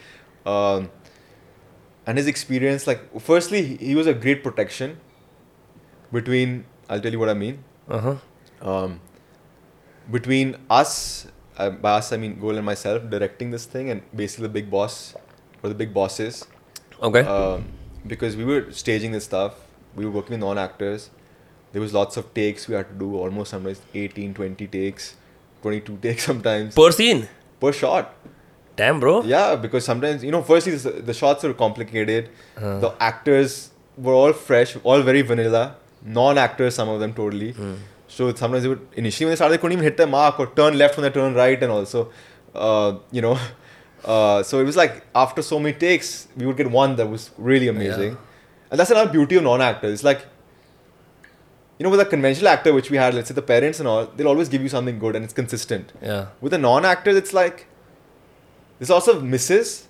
[0.46, 0.90] Um,
[2.06, 4.98] and his experience, like, firstly, he- was a great protection
[6.12, 8.16] between, I'll tell you what I mean Uh huh.
[8.70, 9.00] um,
[10.10, 11.26] between us,
[11.58, 14.70] uh, by us I mean Gul and myself, directing this thing, and basically the big
[14.70, 15.14] boss
[15.62, 16.46] or the big bosses,
[17.02, 17.20] Okay.
[17.20, 17.64] um,
[18.06, 19.54] because we were staging this stuff,
[19.96, 21.10] we were working with non-actors.
[21.74, 25.06] there was lots of takes we had to do almost sometimes 18 20 takes
[25.62, 27.22] 22 takes sometimes Per scene.
[27.62, 28.12] per shot
[28.76, 29.22] Damn, bro.
[29.22, 32.28] yeah because sometimes you know firstly the, the shots are complicated.
[32.58, 35.76] The actors were all fresh all very vanilla.
[36.04, 37.54] Non-actors some of them totally.
[38.08, 40.46] So sometimes they would initially when they started they couldn't even hit their mark or
[40.58, 42.10] turn left when they turn right and also
[42.54, 43.38] uh, you know
[44.04, 47.30] uh, so it was like after so many takes we would get one that was
[47.38, 48.16] really amazing.
[48.70, 49.92] And that's another beauty of non-actors.
[49.92, 50.26] It's like
[51.78, 54.06] you know with a conventional actor which we had let's say the parents and all
[54.06, 55.92] they'll always give you something good and it's consistent.
[56.02, 56.26] Yeah.
[56.40, 57.66] with a non-actor, it's like
[58.78, 59.86] there's also misses,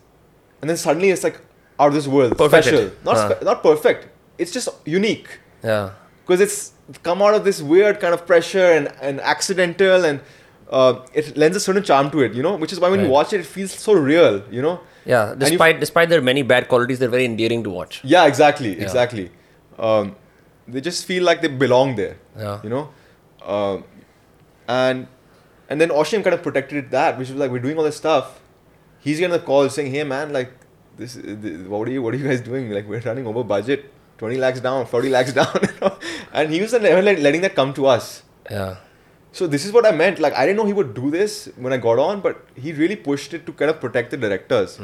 [0.60, 1.40] and then suddenly it's like
[1.78, 2.74] out of this world, Perfected.
[2.74, 2.90] special.
[3.04, 3.34] Not Huh.
[3.36, 4.08] spe- not perfect.
[4.38, 5.28] It's just unique
[5.62, 5.90] Yeah.
[6.26, 10.20] because it's come out of this weird kind of pressure and, and accidental, and
[10.70, 12.34] uh, it lends a certain charm to it.
[12.34, 14.42] You know, which is why when you watch it, it feels so real.
[14.50, 14.80] You know.
[15.04, 15.30] Yeah.
[15.30, 18.00] you- Despite despite their many bad qualities, they're very endearing to watch.
[18.04, 18.82] Yeah, exactly, Yeah.
[18.82, 19.30] exactly.
[19.78, 20.16] Um,
[20.68, 22.16] they just feel like they belong there.
[22.38, 22.60] Yeah.
[22.62, 22.88] You know,
[23.44, 23.84] um,
[24.68, 25.06] and
[25.68, 28.40] and then Ashim kind of protected that, which was like we're doing all this stuff.
[29.06, 30.52] He's getting a call saying, "Hey man, like
[30.96, 32.70] this, this what are you what are you guys doing?
[32.70, 35.98] Like we're running over budget, twenty lakhs down, forty lakhs down." You know?
[36.32, 38.22] And he was never letting that come to us.
[38.50, 38.76] Yeah.
[39.32, 40.20] So this is what I meant.
[40.20, 42.96] Like I didn't know he would do this when I got on, but he really
[42.96, 44.78] pushed it to kind of protect the directors.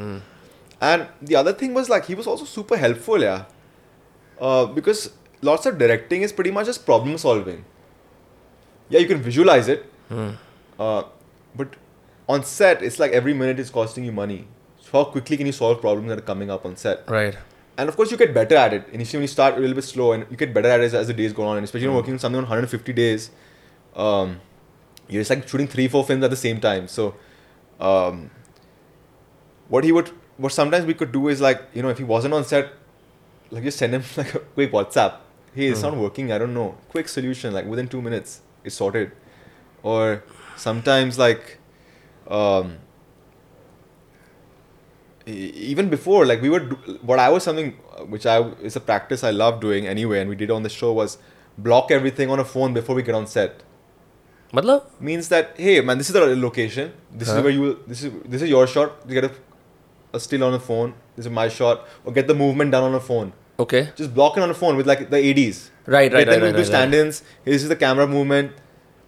[0.80, 3.44] And the other thing was like he was also super helpful, yeah.
[4.40, 7.64] Uh, because lots of directing is pretty much just problem solving.
[8.88, 9.84] Yeah, you can visualize it,
[10.78, 11.02] uh,
[11.54, 11.76] but
[12.30, 14.46] on set it's like every minute is costing you money.
[14.80, 17.08] So how quickly can you solve problems that are coming up on set?
[17.10, 17.36] Right.
[17.76, 18.88] And of course, you get better at it.
[18.92, 20.94] Initially, when you start a little bit slow, and you get better at it as,
[20.94, 21.56] as the days go on.
[21.56, 23.30] And especially when working on something on 150 days,
[23.96, 24.40] um,
[25.08, 26.88] you're just like shooting three, four films at the same time.
[26.88, 27.14] So,
[27.80, 28.30] um,
[29.68, 32.34] what he would, what sometimes we could do is like, you know, if he wasn't
[32.34, 32.72] on set,
[33.50, 35.14] like just send him like a quick WhatsApp.
[35.54, 36.30] Hey, it's not working.
[36.32, 36.76] I don't know.
[36.90, 39.12] Quick solution, like within two minutes, it's sorted.
[39.82, 40.22] Or
[40.56, 41.59] sometimes like,
[42.30, 42.76] um,
[45.26, 46.60] even before like we were
[47.02, 47.72] what i was something
[48.14, 48.38] which i
[48.68, 51.18] is a practice i love doing anyway and we did on the show was
[51.58, 53.62] block everything on a phone before we get on set.
[54.52, 54.84] Matlab?
[54.98, 56.92] means that hey man this is the location.
[57.12, 57.36] This Huh?
[57.36, 58.92] is where you will this is this is your shot.
[59.06, 59.32] You get a,
[60.14, 60.94] a still on the phone.
[61.16, 61.86] This is my shot.
[62.04, 63.32] Or get the movement done on a phone.
[63.58, 63.90] Okay.
[63.94, 66.40] just block it on a phone with like the ads Right, right, get right, them
[66.40, 67.22] right, into right, stand-ins.
[67.44, 68.52] This is the camera movement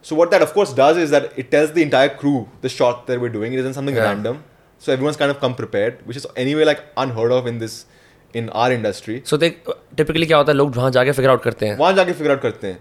[0.02, 3.06] so what that of course does is that it tells the entire crew the shot
[3.06, 3.52] that we're doing.
[3.52, 4.44] It isn't something random.
[4.78, 7.86] So everyone's kind of come prepared, which is anyway like unheard of in this
[8.34, 9.22] in our industry.
[9.24, 9.50] So they
[9.96, 12.78] typically kya hota, log jaake figure out karte jaake figure out karte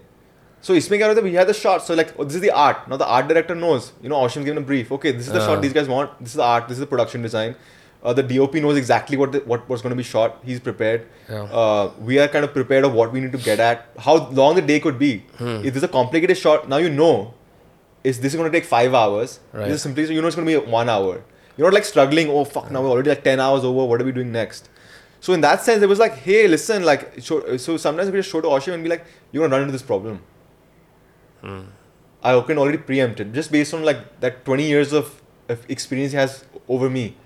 [0.60, 1.84] So isme kya hota, we had the shot.
[1.84, 2.88] So like this is the art.
[2.88, 3.92] Now the art director knows.
[4.02, 4.90] You know, Ashim's given a brief.
[4.98, 6.92] Okay, this is the shot these guys want, this is the art, this is the
[6.96, 7.54] production design
[8.02, 10.38] uh, the DOP knows exactly what the, what was going to be shot.
[10.44, 11.06] He's prepared.
[11.28, 11.42] Yeah.
[11.44, 14.56] uh, we are kind of prepared of what we need to get at how long
[14.56, 15.18] the day could be.
[15.38, 15.60] Hmm.
[15.64, 17.34] if there's a complicated shot now you know
[18.04, 19.38] is this going to take five hours?
[19.52, 19.66] Right.
[19.68, 21.22] this is simply so you know it's going to be one hour.
[21.56, 23.84] You're not like struggling oh fuck now we're already like 10 hours over.
[23.84, 24.68] What are we doing next?
[25.20, 28.30] So in that sense it was like hey listen like show, so sometimes we just
[28.30, 30.20] show to Ashim and be like you're going to run into this problem.
[32.24, 36.12] I can already preempt it just based on like that 20 years of, of experience
[36.12, 37.16] he has over me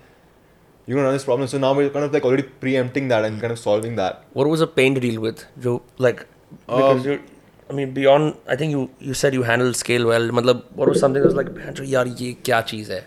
[0.87, 1.47] you're gonna run this problem.
[1.47, 4.23] So now we're kind of like already preempting that and kind of solving that.
[4.31, 5.81] What was a pain to deal with, Joe?
[5.97, 6.25] Like,
[6.65, 7.23] because um, you,
[7.69, 10.29] I mean, beyond, I think you you said you handled scale well.
[10.29, 11.49] Matlab, what was something that was like,
[11.93, 13.03] yaar, ye kya cheez hai?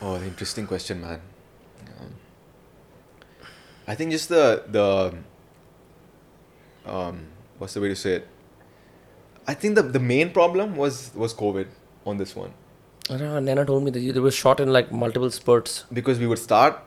[0.00, 1.20] Oh, interesting question, man.
[2.00, 2.14] Um,
[3.86, 5.14] I think just the the
[6.84, 7.26] um,
[7.58, 8.28] what's the way to say it?
[9.46, 11.68] I think the the main problem was was COVID
[12.04, 12.52] on this one
[13.09, 15.83] I don't know, Nana told me that you, they were shot in like multiple spurts.
[15.99, 16.79] because we would start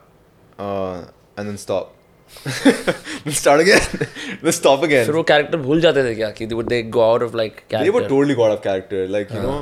[0.59, 1.05] uh,
[1.37, 1.95] and then stop,
[2.45, 3.81] then start again,
[4.43, 5.05] then stop again.
[5.07, 7.83] फिर वो character भूल जाते थे क्या कि would they go out of like character?
[7.87, 9.01] They were totally got off character.
[9.15, 9.57] Like you know,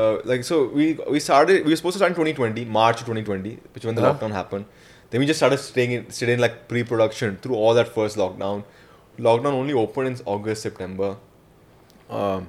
[0.00, 0.86] uh, like so we
[1.16, 1.64] we started.
[1.64, 4.12] We were supposed to start in 2020, March of 2020, which when the Huh?
[4.12, 4.66] lockdown happened.
[5.10, 8.64] Then we just started staying in, stayed in like pre-production through all that first lockdown.
[9.30, 11.10] Lockdown only opened in August, September.
[12.10, 12.48] Um,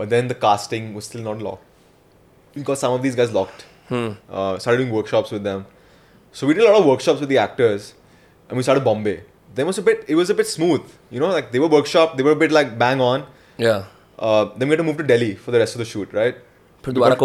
[0.00, 1.64] but then the casting was still not locked
[2.55, 3.65] we got some of these guys locked.
[3.89, 4.11] Hmm.
[4.29, 5.65] Uh, started doing workshops with them.
[6.31, 7.93] So we did a lot of workshops with the actors,
[8.49, 9.23] and we started Bombay.
[9.53, 10.03] Then was a bit.
[10.07, 11.27] It was a bit smooth, you know.
[11.27, 12.17] Like they were workshop.
[12.17, 13.25] They were a bit like bang on.
[13.57, 13.85] Yeah.
[14.17, 16.35] Uh, then we had to move to Delhi for the rest of the shoot, right?
[16.85, 17.15] फिर दोबारा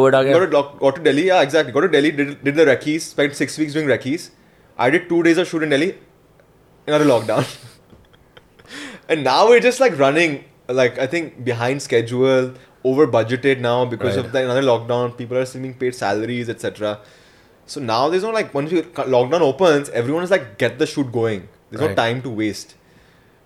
[0.50, 3.36] got to, got to Delhi yeah exactly got to Delhi did, did the recces, spent
[3.36, 4.30] 6 weeks doing recces.
[4.78, 5.88] I did 2 days of shoot in Delhi
[6.86, 7.44] another lockdown
[9.08, 10.44] and now we're just like running
[10.80, 12.54] like I think behind schedule
[12.84, 14.24] over budgeted now because Right.
[14.26, 15.16] of the another lockdown.
[15.16, 17.00] People are still being paid salaries, etc.
[17.66, 21.12] So now there's no like once you lockdown opens, everyone is like get the shoot
[21.12, 21.48] going.
[21.70, 22.74] There's no time to waste.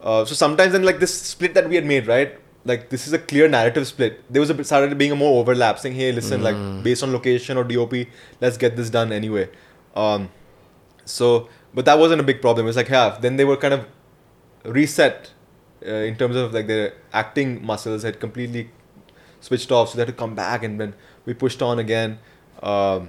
[0.00, 2.38] Uh, so sometimes then like this split that we had made, right?
[2.64, 4.20] Like this is a clear narrative split.
[4.32, 7.58] There was a started being a more overlap, saying, "Hey, listen, like based on location
[7.58, 8.06] or DOP,
[8.40, 9.48] let's get this done anyway."
[9.94, 10.30] Um,
[11.04, 12.66] so, but that wasn't a big problem.
[12.68, 13.18] It's like, yeah.
[13.20, 13.86] Then they were kind of
[14.64, 15.30] reset
[15.86, 18.70] uh, in terms of like their acting muscles had completely
[19.48, 20.94] switched off, so they had to come back, and then
[21.26, 22.18] we pushed on again.
[22.72, 23.08] Um,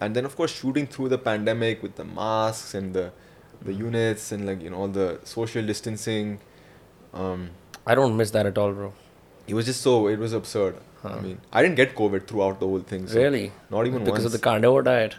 [0.00, 3.04] and then of course shooting through the pandemic with the masks and the
[3.66, 6.32] the units and like you know all the social distancing.
[7.24, 7.50] Um,
[7.86, 8.88] I don't miss that at all, bro.
[9.52, 10.74] it was just so it was absurd.
[11.04, 13.06] I mean, I didn't get COVID throughout the whole thing.
[13.12, 13.46] So Really?
[13.76, 14.26] Not even because once.
[14.26, 15.16] of the carnivore diet.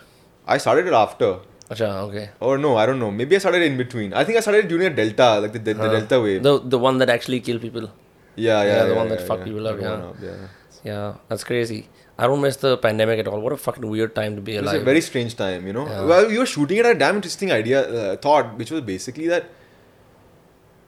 [0.53, 1.31] I started it after.
[1.73, 2.23] Acha, okay.
[2.49, 3.09] Or no, I don't know.
[3.17, 4.13] Maybe I started in between.
[4.21, 6.41] I think I started during a delta, like the, the, the delta wave.
[6.47, 7.89] The the one that actually killed people.
[8.35, 9.45] Yeah, yeah, yeah, the one that yeah, fuck yeah.
[9.45, 10.11] people up, yeah.
[10.21, 10.47] yeah.
[10.83, 11.87] Yeah, that's crazy.
[12.17, 13.39] I don't miss the pandemic at all.
[13.39, 14.81] What a fucking weird time to be alive.
[14.81, 15.87] a very strange time, you know.
[15.87, 16.05] Yeah.
[16.05, 19.49] Well, you were shooting at a damn interesting idea, uh, thought, which was basically that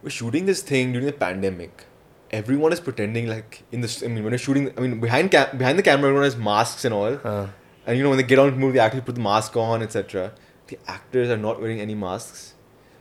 [0.03, 1.85] we're shooting this thing during the pandemic.
[2.31, 4.03] Everyone is pretending like in this.
[4.03, 6.85] I mean, when you're shooting, I mean, behind cam- behind the camera, everyone has masks
[6.85, 7.19] and all.
[7.23, 7.47] Uh,
[7.87, 9.83] And you know, when they get on to move, they actually put the mask on,
[9.83, 10.33] etc.
[10.67, 12.55] The actors are not wearing any masks.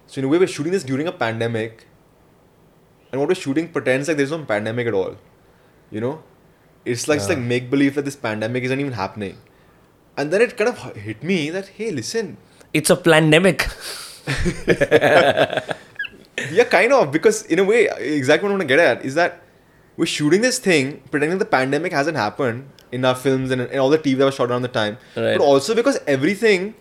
[0.07, 1.87] So in a way, we're shooting this during a pandemic,
[3.15, 5.17] and what we're shooting pretends like there's no pandemic at all.
[5.89, 6.25] You know,
[6.85, 9.39] it's like it's like make believe that this pandemic isn't even happening.
[10.17, 12.39] And then it kind of hit me that hey, listen,
[12.73, 13.69] it's a pandemic.
[14.67, 19.15] yeah, kind of because in a way, exactly what I want to get at is
[19.15, 19.43] that
[19.97, 23.91] we're shooting this thing pretending the pandemic hasn't happened in our films and, and all
[23.91, 25.39] the TV that was shot around the time, Right.
[25.39, 26.75] but also because everything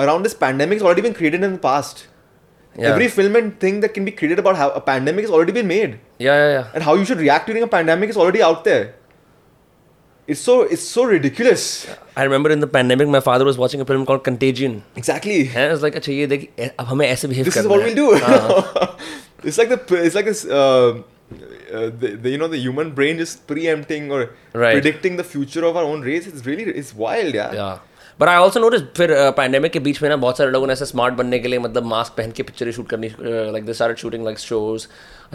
[0.00, 2.08] around this pandemic has already been created in the past.
[2.77, 2.89] Yeah.
[2.91, 5.67] Every film and thing that can be created about how a pandemic has already been
[5.67, 6.67] made, Yeah, yeah, yeah.
[6.73, 8.95] and how you should react during a pandemic is already out there.
[10.25, 11.85] It's so it's so ridiculous.
[12.15, 14.81] I remember in the pandemic, my father was watching a film called Contagion.
[14.95, 15.37] Exactly.
[15.53, 17.69] And I was like, अच्छा ये देख ए- अब हमें ऐसे behave this is करना
[17.69, 18.19] what है." we'll do.
[18.25, 18.97] हाँ.
[19.43, 20.45] it's like the it's like this.
[20.45, 21.01] Uh,
[21.73, 24.21] uh, the, the you know the human brain just preempting or
[24.53, 24.73] Right.
[24.79, 26.27] predicting the future of our own race.
[26.33, 27.53] It's really it's wild, yeah.
[27.61, 27.77] Yeah.
[28.20, 30.84] But I also noticed फिर pandemic के बीच में ना बहुत सारे लोगों ने ऐसे
[30.84, 34.24] स्मार्ट बनने के लिए मतलब मास्क पहन के पिक्चरें शूट करनी like they started shooting
[34.24, 34.86] like shows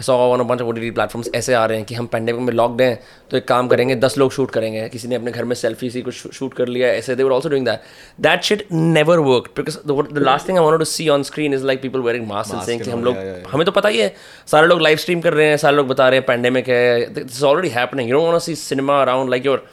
[0.02, 3.02] saw bunch of OTT platforms ऐसे आ रहे हैं कि हम पैंडेमिक में लॉक्ड हैं
[3.30, 6.02] तो एक काम करेंगे दस लोग शूट करेंगे। किसी ने अपने घर में सेल्फी सी
[6.02, 7.80] कुछ शूट कर लिया ऐसे they were also doing that
[8.20, 9.78] that shit never work because
[10.14, 12.62] the last thing I wanted to see on screen is like people wearing mask and
[12.62, 13.16] saying कि हम लोग.
[13.48, 14.14] हमें तो पता ही है
[14.46, 17.42] सारे लोग लाइव स्ट्रीम कर रहे हैं सारे लोग बता रहे हैं पैंडेमिक है this
[17.42, 19.66] already happening you don't want to see cinema around like your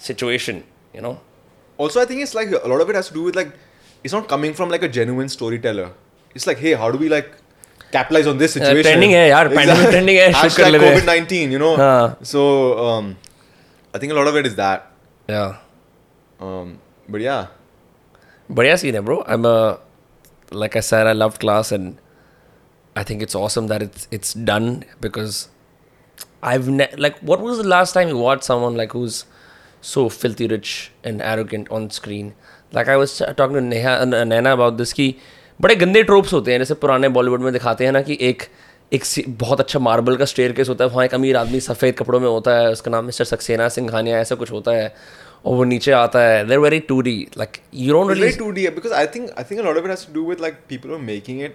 [0.00, 0.60] situation
[0.96, 1.22] you know
[1.79, 3.51] Also, I think it's like a lot of it has to do with like
[4.03, 5.89] it's not coming from like a genuine storyteller.
[6.33, 7.31] It's like, hey, how do we like
[7.91, 8.83] capitalize on this situation?
[8.83, 11.75] trending है यार, pandemic trending है, shoot कर Hashtag लेते हैं। COVID nineteen, you know.
[11.77, 12.17] हाँ.
[12.33, 12.45] So
[12.85, 13.15] um,
[13.93, 14.91] I think a lot of it is that.
[15.29, 15.45] या
[16.45, 16.71] Um,
[17.09, 17.45] but yeah,
[18.51, 19.45] बढ़िया scene है bro I M
[20.61, 21.95] like I said I loved class and
[23.01, 24.67] I think it's awesome that it's it's done
[25.05, 25.37] because
[26.51, 29.17] I've ne- like what was the last time you watched someone like who's
[29.80, 32.32] so filthy rich and arrogant on screen
[32.72, 35.14] like I was talking to Neha uh, Naina about this कि
[35.60, 38.42] बड़े गंदे tropes होते हैं जैसे पुराने बॉलीवुड में दिखाते हैं ना कि एक
[38.92, 39.04] एक
[39.40, 42.28] बहुत अच्छा मार्बल का स्टेयर केस होता है वहाँ एक अमीर आदमी सफ़ेद कपड़ों में
[42.28, 44.94] होता है उसका नाम मिस्टर सक्सेना सिंघानिया ऐसा कुछ होता है
[45.46, 48.68] और वो नीचे आता है they're very two D like you don't it's really very
[48.68, 50.58] 2D because I think I think a lot of it has to do with like
[50.72, 51.00] people who
[51.46, 51.50] are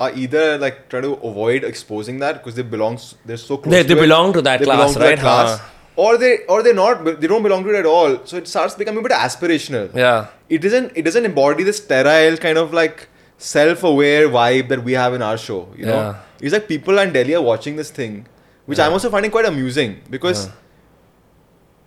[0.00, 3.74] are either like trying to avoid exposing that because they belong they're so close.
[3.74, 4.04] They- to they it.
[4.04, 5.18] belong to that They class, to that right?
[5.18, 5.58] class.
[5.58, 5.71] Huh.
[5.94, 8.24] Or they or they're not, they don't belong to it at all.
[8.24, 9.94] So it starts becoming a bit aspirational.
[9.94, 10.28] Yeah.
[10.48, 13.08] It doesn't it doesn't embody this sterile kind of like
[13.38, 15.68] self-aware vibe that we have in our show.
[15.76, 16.16] You know, Yeah.
[16.40, 18.26] it's like people in Delhi are watching this thing,
[18.66, 20.48] which I'm also finding quite amusing because.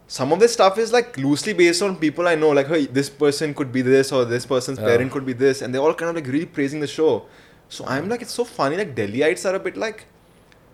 [0.08, 3.10] Some of this stuff is like loosely based on people I know, like, hey, this
[3.10, 4.86] person could be this, or this person's Yeah.
[4.86, 7.24] parent could be this, and they're all kind of like really praising the show.
[7.70, 8.78] So I'm like, it's so funny.
[8.78, 10.06] Like Delhiites are a bit like,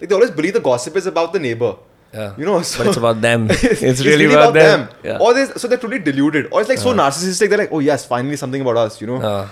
[0.01, 1.75] like they always believe the gossip is about the neighbor.
[2.13, 2.33] Yeah.
[2.37, 3.49] You know, so but it's about them.
[3.49, 4.79] It's, it's really, really, about, about them.
[4.81, 4.95] them.
[5.03, 5.17] Yeah.
[5.19, 6.47] Or they so they're totally deluded.
[6.51, 7.49] Or it's like so narcissistic.
[7.49, 9.01] They're like, oh yes, finally something about us.
[9.01, 9.19] You know.
[9.21, 9.49] हाँ.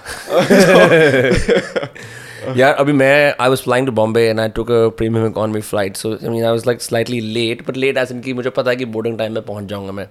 [2.57, 5.97] यार अभी मैं I was flying to Bombay and I took a premium economy flight
[5.97, 8.75] so I mean I was like slightly late but late as इनकी मुझे पता है
[8.77, 10.07] कि boarding time में पहुँच जाऊँगा मैं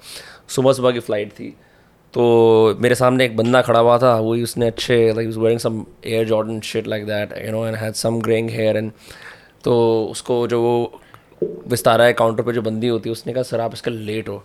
[0.57, 1.55] सुबह सुबह की फ़्लाइट थी
[2.15, 6.27] तो मेरे सामने एक बंदा खड़ा हुआ था वही उसने अच्छे like wearing some Air
[6.27, 8.93] Jordan shit like that you know and had some greying hair and
[9.65, 9.75] तो
[10.11, 11.01] उसको जो वो
[11.43, 14.43] विस्तारा है काउंटर पे जो बंदी होती है उसने कहा सर आप इसका लेट हो।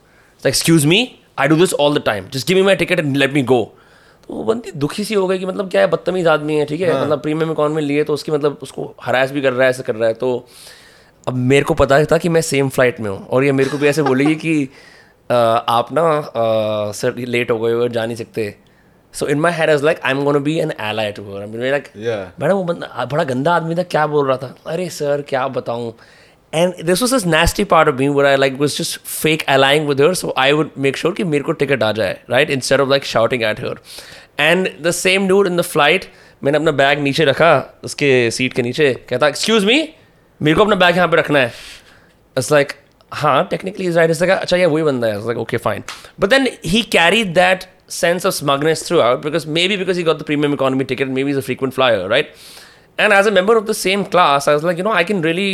[0.48, 3.34] Excuse me I do this all the time just give me my ticket and let
[3.34, 3.76] me go
[4.28, 6.82] तो वो बंदी दुखी सी हो गई कि मतलब क्या है बदतमीज आदमी है ठीक
[6.82, 7.02] है?
[7.02, 9.84] मतलब प्रीमियम अकाउंट में लिए तो उसकी मतलब उसको हरास भी कर रहा है ऐसा
[9.84, 10.48] कर रहा है। तो
[11.28, 13.78] अब मेरे को पता था कि मैं सेम फ़्लाइट में हूँ और ये मेरे को
[13.78, 14.70] भी ऐसे बोलेगी कि
[15.30, 15.34] "अ,
[15.70, 16.32] आप ना
[16.92, 18.56] सर लेट हो गए हो जा नहीं सकते।
[19.14, 21.42] So in my be an ally to her.
[21.42, 22.42] I'm going to be like, Yeah.
[22.42, 24.56] Madam वो बंदा बड़ा गंदा आदमी था क्या बोल रहा था?
[24.68, 25.94] अरे सर क्या बताऊँ?
[26.53, 29.87] and this was this nasty part of me where I like was just fake allying
[29.87, 32.81] with her so I would make sure कि मेरे को ticket आ जाए right instead
[32.81, 33.75] of like shouting at her
[34.39, 36.09] and the same dude in the flight
[36.45, 37.53] मैंने अपना bag नीचे रखा
[37.85, 39.79] उसके seat के नीचे कहता एक्सक्यूज मी
[40.43, 41.53] मेरे को अपना बैग यहाँ पे रखना है
[42.39, 42.75] it's like
[43.23, 45.85] हाँ technically he's right it's like अच्छा ये वही बंदा है it's like okay fine
[46.25, 47.67] but then he carried that
[47.97, 51.33] sense of smugness throughout because maybe because he got the premium economy ticket and maybe
[51.33, 52.33] he's a frequent flyer right
[52.99, 55.23] and as a member of the same class I was like you know I can
[55.23, 55.51] really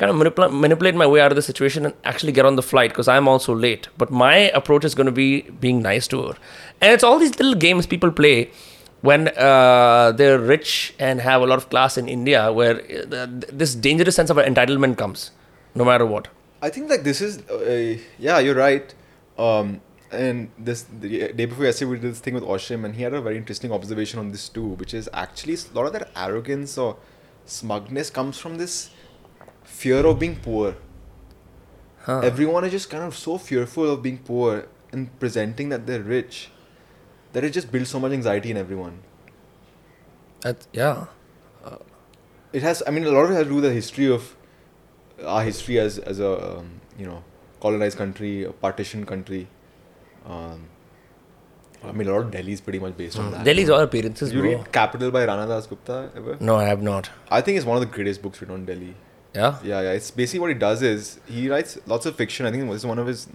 [0.00, 2.62] kind of manipula- manipulate my way out of the situation and actually get on the
[2.62, 3.88] flight because I'm also late.
[3.98, 6.34] But my approach is going to be being nice to her.
[6.80, 8.50] And it's all these little games people play
[9.02, 12.80] when uh, they're rich and have a lot of class in India where
[13.12, 13.26] uh,
[13.62, 15.30] this dangerous sense of entitlement comes
[15.74, 16.28] no matter what.
[16.62, 18.94] I think like this is uh, yeah you're right.
[19.38, 23.02] Um, and this the day before yesterday we did this thing with Ashim and he
[23.02, 26.10] had a very interesting observation on this too which is actually a lot of that
[26.16, 26.96] arrogance or
[27.46, 28.90] smugness comes from this
[29.78, 30.76] fear of being poor.
[32.02, 32.20] Huh.
[32.26, 36.50] everyone is just kind of so fearful of being poor and presenting that they're rich
[37.34, 38.94] that it just builds so much anxiety in everyone.
[40.40, 41.06] That- yeah.
[42.58, 44.30] It has i mean a lot of it has to do with the history of
[45.34, 46.70] our history as as a um,
[47.02, 47.18] you know
[47.64, 49.42] colonized country a partition country.
[50.36, 50.64] Um,
[51.90, 53.44] i mean a lot of delhi is pretty much based on that.
[53.50, 54.56] Delhi's all appearances Did you bro.
[54.56, 56.34] read capital by Rana Dasgupta ever?
[56.50, 57.10] No I have not.
[57.38, 58.90] I think it's one of the greatest books written on delhi
[59.34, 62.50] yeah yeah yeah it's basically what he does is he writes lots of fiction i
[62.50, 63.28] think this is one of his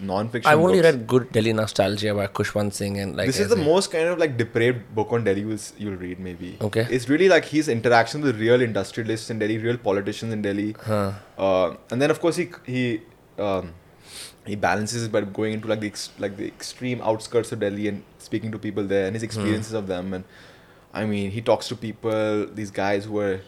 [0.00, 0.94] non-fiction I've only books.
[0.94, 4.18] read good Delhi nostalgia by Khushwant Singh and like this is the most kind of
[4.18, 6.56] like depraved book on Delhi you'll, you'll read maybe.
[6.60, 6.86] Okay.
[6.90, 10.76] It's really like his interaction with real industrialists in Delhi, real politicians in Delhi.
[10.84, 11.12] Huh.
[11.38, 13.00] Uh, and then of course he he
[13.38, 13.72] um,
[14.46, 17.88] he balances it by going into like the ex- like the extreme outskirts of Delhi
[17.88, 20.12] and speaking to people there and his experiences of them.
[20.12, 20.24] And
[20.92, 23.40] I mean, he talks to people, these guys who are.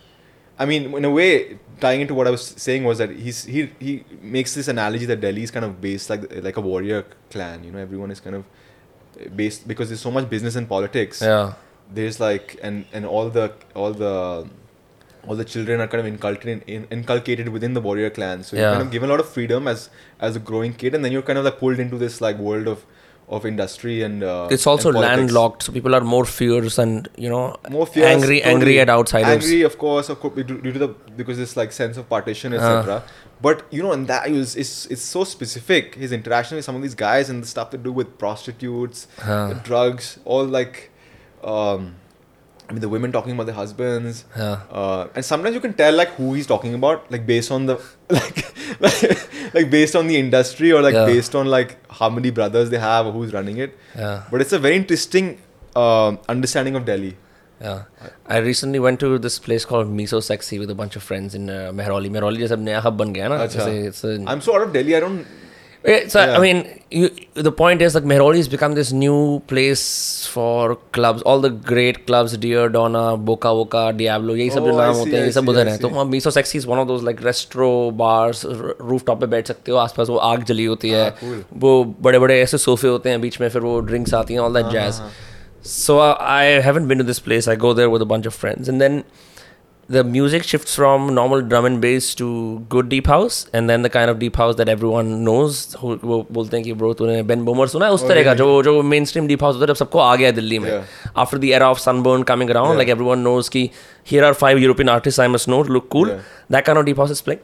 [0.58, 3.70] I mean, in a way, tying into what I was saying was that he's he
[3.78, 7.64] he makes this analogy that Delhi is kind of based like like a warrior clan.
[7.64, 8.44] You know, everyone is kind of
[9.36, 11.20] based because there's so much business and politics.
[11.22, 11.52] yeah
[11.98, 13.44] There's like and and all the
[13.74, 14.14] all the
[15.26, 18.42] all the children are kind of inculcated in, inculcated within the warrior clan.
[18.42, 19.88] So you're kind of given a lot of freedom as
[20.28, 22.68] as a growing kid, and then you're kind of like pulled into this like world
[22.74, 22.84] of
[23.28, 27.28] of industry and uh, it's also and landlocked so people are more fierce and you
[27.28, 28.54] know more fierce, angry totally.
[28.54, 32.52] angry at outsiders Angry, of course, due to the because this like sense of partition,
[32.54, 32.56] Uh.
[32.56, 33.02] etc.
[33.40, 35.94] but you know, and that is it's it's so specific.
[35.94, 39.60] His interaction with some of these guys and the stuff they do with prostitutes, the
[39.62, 40.90] drugs, all like,
[41.44, 41.96] um,
[42.68, 44.60] I mean, the women talking about their husbands, yeah.
[44.70, 47.80] uh, and sometimes you can tell like who he's talking about, like based on the
[48.10, 48.44] like
[49.54, 51.06] like, based on the industry or like yeah.
[51.06, 53.78] based on like how many brothers they have or who's running it.
[53.96, 54.24] Yeah.
[54.30, 55.40] But it's a very interesting
[55.74, 57.16] uh, understanding of Delhi.
[57.60, 57.84] Yeah,
[58.26, 61.50] I recently went to this place called Miso Sexy with a bunch of friends in
[61.50, 62.08] uh, Mehrauli.
[62.08, 63.38] Mehrauli is a hub, ban gaya na?
[64.28, 64.94] I'm so out of Delhi.
[64.94, 65.26] I don't
[65.88, 66.20] so.
[66.20, 66.64] I mean,
[67.46, 69.82] the point is that Mehrauli has become this new place
[70.34, 71.22] for clubs.
[71.22, 75.24] All the great clubs, Dear Donna, Boca Boca, Diablo, ये सब जो नाम होते हैं
[75.24, 75.78] ये सब उधर हैं.
[75.78, 78.44] तो वहाँ Miso Sexy is one of those like restro bars,
[78.90, 79.78] rooftop पे बैठ सकते हो.
[79.78, 81.14] आसपास वो आग जली होती है.
[81.52, 83.20] वो बड़े-बड़े ऐसे सोफे होते हैं.
[83.20, 84.40] बीच में फिर वो drinks आती हैं.
[84.40, 84.92] All that jazz.
[85.66, 85.92] So
[86.22, 87.48] I haven't been to this place.
[87.56, 89.02] I go there with a bunch of friends and then
[89.88, 93.88] the music shifts from normal drum and bass to good deep house and then the
[93.88, 97.68] kind of deep house that everyone knows who will think you bro tune Ben Böhmer
[97.74, 100.72] suna us tarah ka jo jo mainstream deep house jab sabko aa gaya delhi mein
[100.72, 100.84] yeah.
[101.24, 103.64] after the era of sunburn coming around like everyone knows ki
[104.12, 105.72] here are five european artists i must note.
[105.78, 106.10] look cool.
[106.50, 107.40] That kind of deep house is playing.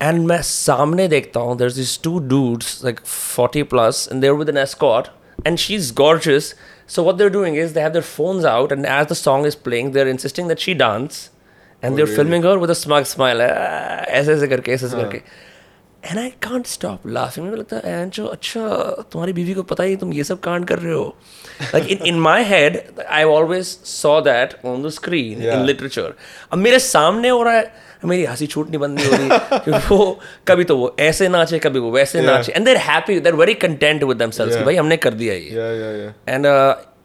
[0.00, 5.10] And main samne there's these two dudes like 40 plus and they're with an escort
[5.44, 6.54] and she's gorgeous.
[6.86, 9.54] So what they're doing is they have their phones out and as the song is
[9.54, 11.30] playing, they're insisting that she dance.
[11.82, 15.46] And they're filming और with smirk smile ऐसे ऐसे करके ऐसे ऐसे हाँ। करके।
[16.02, 18.60] And I can't stop laughing मुझे लगता है एंड जो अच्छा
[19.12, 21.16] तुम्हारी बीवी को पता ही तुम ये सब कांड कर रहे हो.
[21.62, 22.80] Like in in my head
[23.10, 26.14] I always saw that on the screen in literature
[26.52, 29.28] अब मेरे सामने हो रहा है मेरी हँसी छूटनी बंद नहीं हो रही
[29.58, 33.34] क्योंकि वो कभी तो वो ऐसे नाचे कभी वो वैसे नाचे। And they're happy they're
[33.34, 36.46] very content with themselves भाई हमने कर दिया ये। And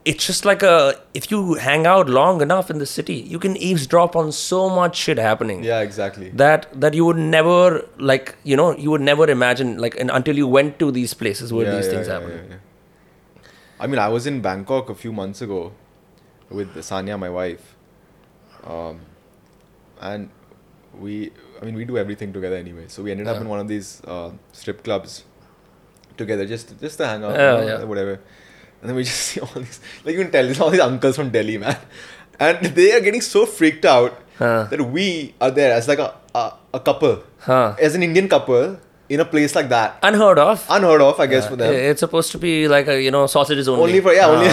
[0.06, 0.24] yeah, yeah.
[0.24, 3.40] and it's just like a if you hang out long enough in the city you
[3.40, 6.30] can eavesdrop on so much shit happening Yeah, exactly.
[6.32, 10.38] that that you would never like you know you would never imagine like and until
[10.38, 12.60] you went to these places where yeah, these yeah, things yeah, happen yeah, yeah.
[13.80, 15.74] I mean, I was in Bangkok a few months ago
[16.50, 17.76] with Sanya, my wife,
[18.66, 19.02] um,
[20.02, 20.30] and
[20.98, 21.32] we,
[21.62, 22.86] I mean, we do everything together anyway.
[22.88, 25.26] So we ended up in one of these uh, strip clubs
[26.18, 27.84] together, just just to hang out, Yeah, you know, yeah.
[27.84, 28.20] whatever.
[28.84, 31.16] And then we just see all these, like you can tell, there's all these uncles
[31.16, 31.78] from Delhi, man,
[32.40, 34.66] and they are getting so freaked out Huh.
[34.72, 37.76] that we are there as like a a, a couple, Huh.
[37.80, 38.78] as an Indian couple
[39.08, 40.66] in a place like that, Unheard of.
[40.76, 41.72] unheard of, I guess, for them.
[41.72, 43.84] It's supposed to be like a you know sausages only.
[43.84, 44.50] Only for yeah, only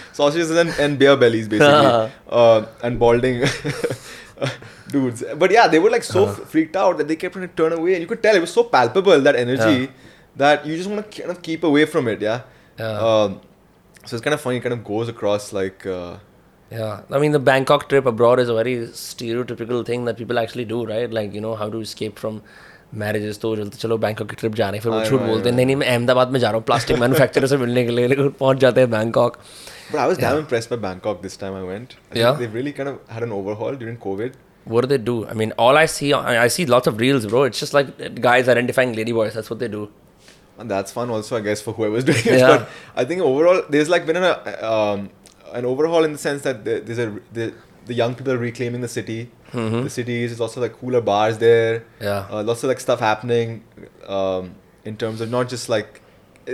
[0.12, 3.44] sausages and, and beer bellies basically, uh, and balding
[4.90, 5.22] dudes.
[5.36, 6.44] But yeah, they were like so Uh-huh.
[6.44, 8.52] freaked out that they kept trying to turn away, and you could tell it was
[8.52, 9.90] so palpable that energy Yeah.
[10.36, 12.20] that you just want to kind of keep away from it.
[12.20, 12.40] Yeah.
[12.78, 12.98] Yeah.
[12.98, 13.40] Um,
[14.05, 14.57] so it's kind of funny.
[14.57, 15.85] It kind of goes across like.
[15.99, 16.17] Uh,
[16.71, 20.65] Yeah, I mean the Bangkok trip abroad is a very stereotypical thing that people actually
[20.71, 21.13] do, right?
[21.17, 22.35] Like you know how to escape from
[23.03, 25.25] marriages तो चलते चलो Bangkok की trip जा रहे हैं फिर वो I झूठ know,
[25.25, 25.55] I बोलते हैं know.
[25.55, 28.29] नहीं नहीं मैं अहमदाबाद में जा रहा हूँ प्लास्टिक मैन्युफैक्चरर से मिलने के लिए लेकिन
[28.39, 29.37] पहुंच जाते हैं Bangkok
[29.91, 31.95] but I was damn impressed by Bangkok this time I went.
[31.97, 32.37] I think Yeah?
[32.43, 34.37] They really kind of had an overhaul during COVID.
[34.75, 35.15] What do they do?
[35.33, 37.41] I mean, all I see, I I see lots of reels, bro.
[37.51, 37.89] It's just like
[38.27, 39.39] guys identifying ladyboys.
[39.39, 39.81] That's what they do.
[40.58, 42.38] And that's fun also, I guess, for whoever's doing it.
[42.38, 42.46] Yeah.
[42.58, 45.10] But I think overall, there's like been a, um,
[45.52, 47.54] an overhaul in the sense that there's a the,
[47.86, 49.30] the young people are reclaiming the city.
[49.52, 50.30] The cities.
[50.30, 51.84] There's also like cooler bars there.
[52.00, 52.26] Yeah.
[52.30, 53.62] Uh, lots of like stuff happening
[54.06, 54.54] um,
[54.84, 56.00] in terms of not just like.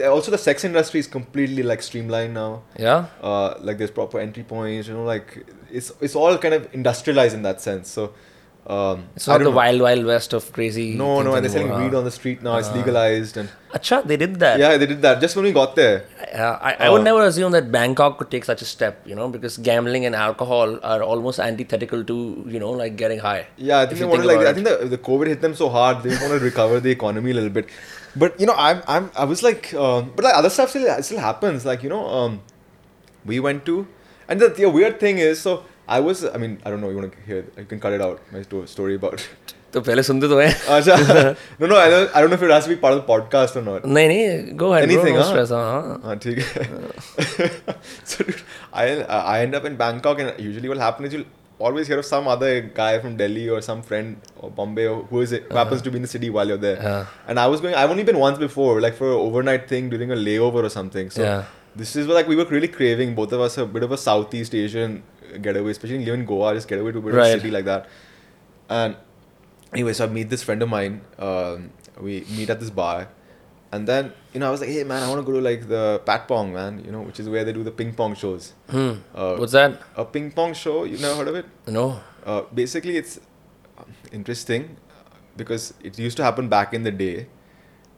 [0.04, 2.62] Also, the sex industry is completely like streamlined now.
[2.78, 3.06] Yeah.
[3.22, 4.86] Uh, like there's proper entry points.
[4.86, 7.88] You know, like it's it's all kind of industrialized in that sense.
[7.90, 8.12] So.
[8.70, 9.50] Um, It's not the know.
[9.58, 10.94] wild, wild west of crazy.
[10.98, 12.56] No, no, and they're selling weed on the street now.
[12.58, 12.78] It's Uh-huh.
[12.80, 13.48] legalized, and
[13.78, 14.60] Acha, they did that.
[14.62, 15.96] yeah, they did that just when we got there.
[16.32, 17.08] Yeah, I, I would Oh.
[17.08, 20.78] never assume that Bangkok could take such a step, you know, because gambling and alcohol
[20.92, 22.18] are almost antithetical to,
[22.56, 23.46] you know, like getting high.
[23.56, 25.68] Yeah, I think they wanted think like I think the, the COVID hit them so
[25.78, 27.66] hard they want to recover the economy a little bit.
[28.14, 31.18] But you know, I'm I'm I was like, um, but like other stuff still still
[31.26, 31.66] happens.
[31.72, 32.40] Like you know, um,
[33.24, 33.86] we went to,
[34.28, 36.97] and the, the weird thing is, so I was I mean I don't know you
[37.01, 39.25] want to hear you can cut it out my sto- story about.
[39.73, 40.95] तो पहले सुनते तो हैं Acha,
[41.61, 43.07] no no I don't I don't know if it has to be part of the
[43.07, 43.85] podcast or not.
[43.97, 45.31] नहीं नहीं go ahead Anything, bro, no huh?
[45.31, 47.63] stress, हाँ हाँ ठीक है
[48.11, 48.39] so dude,
[48.83, 48.85] I
[49.35, 52.29] I end up in Bangkok and usually what happens is you'll always hear of some
[52.35, 55.81] other guy from Delhi or some friend or Bombay or who is it who happens
[55.89, 57.05] to be in the city while you're there Yeah.
[57.27, 60.11] and I was going I've only been once before like for an overnight thing during
[60.17, 61.43] a layover or something so Yeah.
[61.76, 63.98] this is what like we were really craving both of us a bit of a
[63.98, 65.02] Southeast Asian
[65.42, 67.88] getaway especially living in Goa just getaway to a bit of a city like that
[68.68, 68.96] and
[69.72, 71.02] anyway, so I meet this friend of mine.
[71.18, 71.70] Um,
[72.00, 73.08] we meet at this bar,
[73.72, 75.68] and then you know I was like, hey man, I want to go to like
[75.68, 78.54] the Patpong man, you know, which is where they do the ping pong shows.
[78.70, 78.94] Hmm.
[79.14, 79.82] Uh, What's that?
[79.96, 80.84] a ping pong show?
[80.84, 81.46] You never heard of it?
[81.66, 82.00] No.
[82.24, 83.20] Uh, basically, it's
[83.78, 84.76] um, interesting
[85.36, 87.26] because it used to happen back in the day,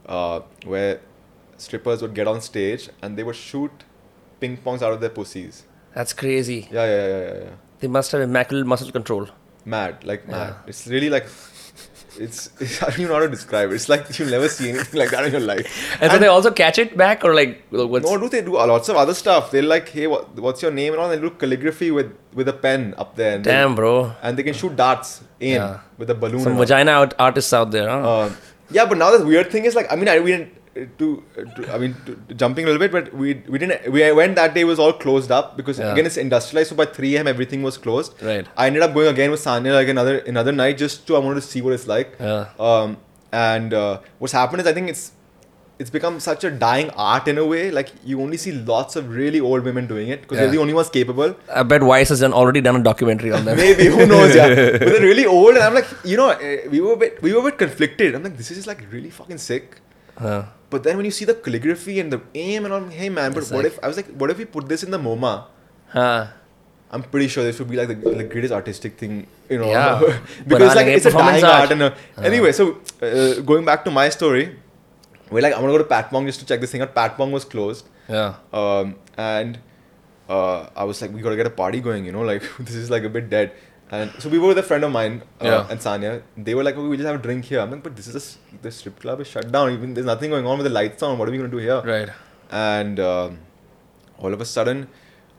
[0.07, 1.01] uh, where
[1.67, 3.85] strippers would get on stage and they would shoot
[4.41, 5.65] ping pongs out of their pussies.
[5.95, 6.61] That's crazy.
[6.71, 7.51] Yeah, yeah, yeah, yeah, yeah.
[7.81, 9.27] They must have immaculate muscle control.
[9.65, 10.55] Mad, like mad.
[10.55, 10.69] Yeah.
[10.75, 11.27] It's really like.
[12.25, 13.75] It's, it's I don't even know how to describe it.
[13.77, 15.67] It's like you'll never see anything like that in your life.
[16.01, 18.91] And, so they also catch it back or like what's No, do they do lots
[18.91, 19.51] of other stuff?
[19.51, 21.09] They're like, hey, what, what's your name and all?
[21.09, 23.37] They do calligraphy with with a pen up there.
[23.37, 24.13] And damn They, bro.
[24.23, 25.81] and they can shoot darts in Yeah.
[25.97, 26.41] with a balloon.
[26.41, 28.03] Some vagina out artists out there, huh?
[28.27, 28.37] Um,
[28.71, 30.62] yeah, but now the weird thing is like, I mean, I we didn't uh,
[30.99, 34.11] to, uh, to I mean, to, jumping a little bit, but we we didn't we
[34.13, 35.93] went that day was all closed up because Yeah.
[35.93, 36.71] again it's industrialized.
[36.71, 38.15] So by three am everything was closed.
[38.23, 38.47] Right.
[38.57, 41.41] I ended up going again with Sanya like another another night just to I wanted
[41.43, 42.17] to see what it's like.
[42.21, 42.47] Yeah.
[42.59, 42.97] Um,
[43.33, 45.13] and uh, what's happened is I think it's
[45.79, 47.71] it's become such a dying art in a way.
[47.71, 50.43] Like you only see lots of really old women doing it because Yeah.
[50.45, 51.35] they're the only ones capable.
[51.53, 53.57] I bet Vice has done, already done a documentary on them.
[53.57, 54.35] Maybe who knows?
[54.35, 57.21] Yeah, but they're really old, and I'm like, you know, uh, we were a bit
[57.23, 58.15] we were a bit conflicted.
[58.15, 59.81] I'm like, this is like really fucking sick.
[60.23, 60.43] Huh.
[60.71, 63.43] But then when you see the calligraphy and the aim and all, hey man, but
[63.43, 65.35] It's what like- if I was like, what if we put this in the MoMA?
[65.89, 66.27] Huh.
[66.95, 70.19] I'm pretty sure this would be like the, the greatest artistic thing, you know, Yeah.
[70.47, 71.61] because like it's a dying art.
[71.63, 71.71] art.
[71.73, 71.97] and a,
[72.31, 74.57] anyway, so uh, going back to my story,
[75.31, 76.95] we're like, I'm gonna go to Patpong just to check this thing out.
[76.95, 78.35] Patpong was closed, Yeah.
[78.53, 79.59] um, and
[80.29, 82.91] uh, I was like, we gotta get a party going, you know, like this is
[82.91, 83.53] like a bit dead.
[83.97, 85.67] And so we were with a friend of mine uh, Yeah.
[85.71, 86.13] and Sanya.
[86.37, 87.61] They were like, okay, we just have a drink here.
[87.61, 89.71] I'm like, but this is a, the strip club is shut down.
[89.73, 91.19] Even there's nothing going on with the lights on.
[91.19, 91.81] What are we gonna do here?
[91.95, 92.09] Right.
[92.51, 93.39] and um,
[94.19, 94.81] all of a sudden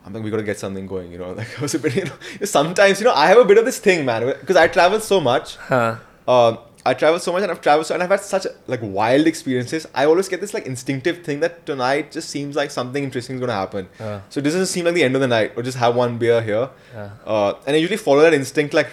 [0.05, 2.05] i'm like we gotta get something going you know like i was a bit you
[2.05, 4.99] know sometimes you know i have a bit of this thing man because i travel
[4.99, 5.95] so much Huh.
[6.27, 9.25] um, i travel so much and i've traveled so and i've had such like wild
[9.27, 13.35] experiences i always get this like instinctive thing that tonight just seems like something interesting
[13.35, 14.21] is gonna happen Yeah.
[14.29, 16.41] so it doesn't seem like the end of the night or just have one beer
[16.41, 17.09] here Yeah.
[17.25, 18.89] uh, and i usually follow that instinct like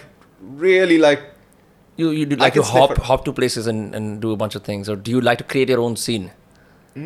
[0.65, 1.21] really like
[2.01, 4.63] You you do like to hop hop to places and, and do a bunch of
[4.67, 6.23] things, or do you like to create your own scene?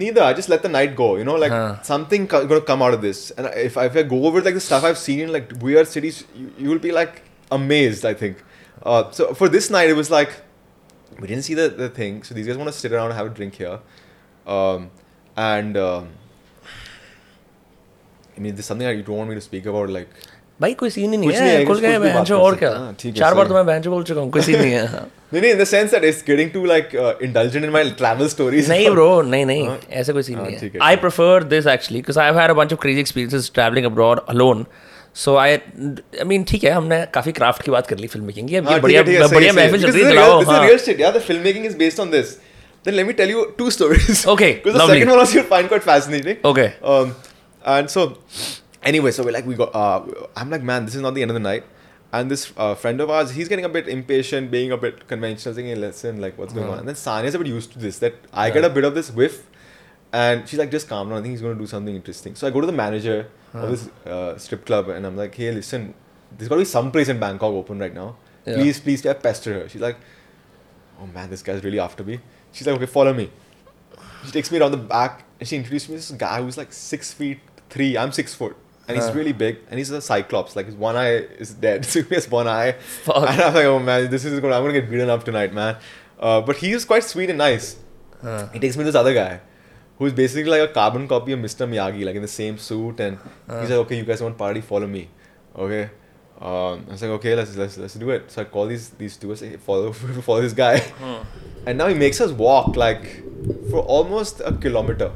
[0.01, 0.21] Neither.
[0.25, 1.07] I just let the night go.
[1.21, 1.81] You know, like Huh.
[1.89, 3.23] something co- gonna come out of this.
[3.31, 5.87] And if I, if I go over like the stuff I've seen in like weird
[5.95, 7.19] cities, you, you will be like
[7.59, 8.05] amazed.
[8.11, 8.37] I think.
[8.93, 10.31] Uh, so for this night, it was like
[11.20, 12.22] we didn't see the, the thing.
[12.22, 13.78] So these guys want to sit around and have a drink here,
[14.46, 14.90] um,
[15.36, 16.08] and um,
[18.36, 20.20] I mean, there's something that you don't want me to speak about, like.
[20.60, 22.14] भाई कोई scene ही नहीं कुछ नहीं है, है खुल कुछ- गए कुछ भी बहन
[22.14, 23.66] बात जो कर और सकते क्या हैं, हाँ, ठीक है, चार बार सही। तो मैं
[23.66, 25.92] बहन जो बोल चुका हूँ कोई सीन नहीं है हाँ। No, no, in the sense
[25.94, 28.68] that it's getting to like uh, indulgent in my travel stories.
[28.68, 29.68] नहीं ब्रो नहीं नहीं
[30.00, 32.38] ऐसा कोई सीन हाँ, नहीं ठीक है है, I prefer this actually because I have
[32.38, 34.64] had a bunch of crazy experiences travelling abroad alone
[35.24, 38.48] so I I mean ठीक है हमने काफी क्राफ्ट की बात कर ली फिल्म मेकिंग
[38.48, 39.70] की अब हाँ, ये ठीक बढ़िया है, ठीक है, सही बढ़िया है, सही है.
[39.70, 41.02] महफिल चल Because रही है this is real- चलाओ This is हाँ real shit.
[41.04, 42.36] Yeah, the filmmaking is based on this.
[42.88, 44.20] Then let me tell you two stories.
[44.34, 44.98] Okay, Because the lovely.
[45.00, 46.38] second one also you'll find quite fascinating.
[46.52, 46.68] Okay.
[46.92, 47.10] Um,
[47.74, 48.04] and so,
[48.92, 49.74] anyway, so we're like, we got.
[49.74, 51.66] Uh, I'm like, man, this is not the end of the night.
[52.18, 55.54] And this uh, friend of ours, he's getting a bit impatient, being a bit conventional,
[55.58, 56.78] thinking, listen, like, what's going on?
[56.84, 59.10] And then Sania's a bit used to this, that I get a bit of this
[59.20, 59.36] whiff.
[60.22, 61.18] And she's like, just calm down.
[61.18, 62.34] I think he's going to do something interesting.
[62.40, 63.18] So I go to the manager
[63.63, 65.93] of this uh, strip club and I'm like, hey, listen,
[66.37, 68.17] there's got to be some place in Bangkok open right now.
[68.45, 68.55] Yeah.
[68.55, 69.69] Please, please, yeah, pester her.
[69.69, 69.97] She's like,
[71.01, 72.19] oh man, this guy's really after me.
[72.51, 73.31] She's like, okay, follow me.
[74.25, 76.73] She takes me around the back and she introduced me to this guy who's like
[76.73, 77.97] six feet three.
[77.97, 78.55] I'm six foot.
[78.87, 80.55] And he's really big and he's a cyclops.
[80.55, 81.85] Like his one eye is dead.
[81.85, 82.73] So he has one eye.
[82.73, 83.29] Fuck.
[83.29, 85.77] And I'm like, oh man, this is gonna I'm gonna get beaten up tonight, man.
[86.19, 87.77] Uh, but he was quite sweet and nice.
[88.53, 89.41] He takes me to this other guy
[89.97, 91.67] who's basically like a carbon copy of Mr.
[91.67, 92.99] Miyagi, like in the same suit.
[92.99, 93.17] And
[93.47, 94.61] he's like, okay, you guys want party?
[94.61, 95.09] Follow me.
[95.55, 95.89] Okay.
[96.39, 98.29] Um, I was like, okay, let's let's let's do it.
[98.29, 99.31] So I call these these two.
[99.31, 99.91] I say, hey, follow
[100.27, 100.83] follow this guy.
[101.65, 103.23] And now he makes us walk like
[103.69, 105.11] for almost a kilometer.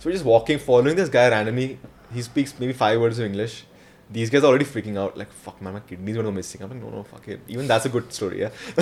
[0.00, 1.78] So we're just walking, following this guy randomly.
[2.12, 3.64] He speaks maybe five words of English.
[4.10, 6.62] These guys are already freaking out, like, fuck man, my kidney's go missing.
[6.62, 7.40] I'm like, no, no, fuck it.
[7.46, 8.48] Even that's a good story, yeah.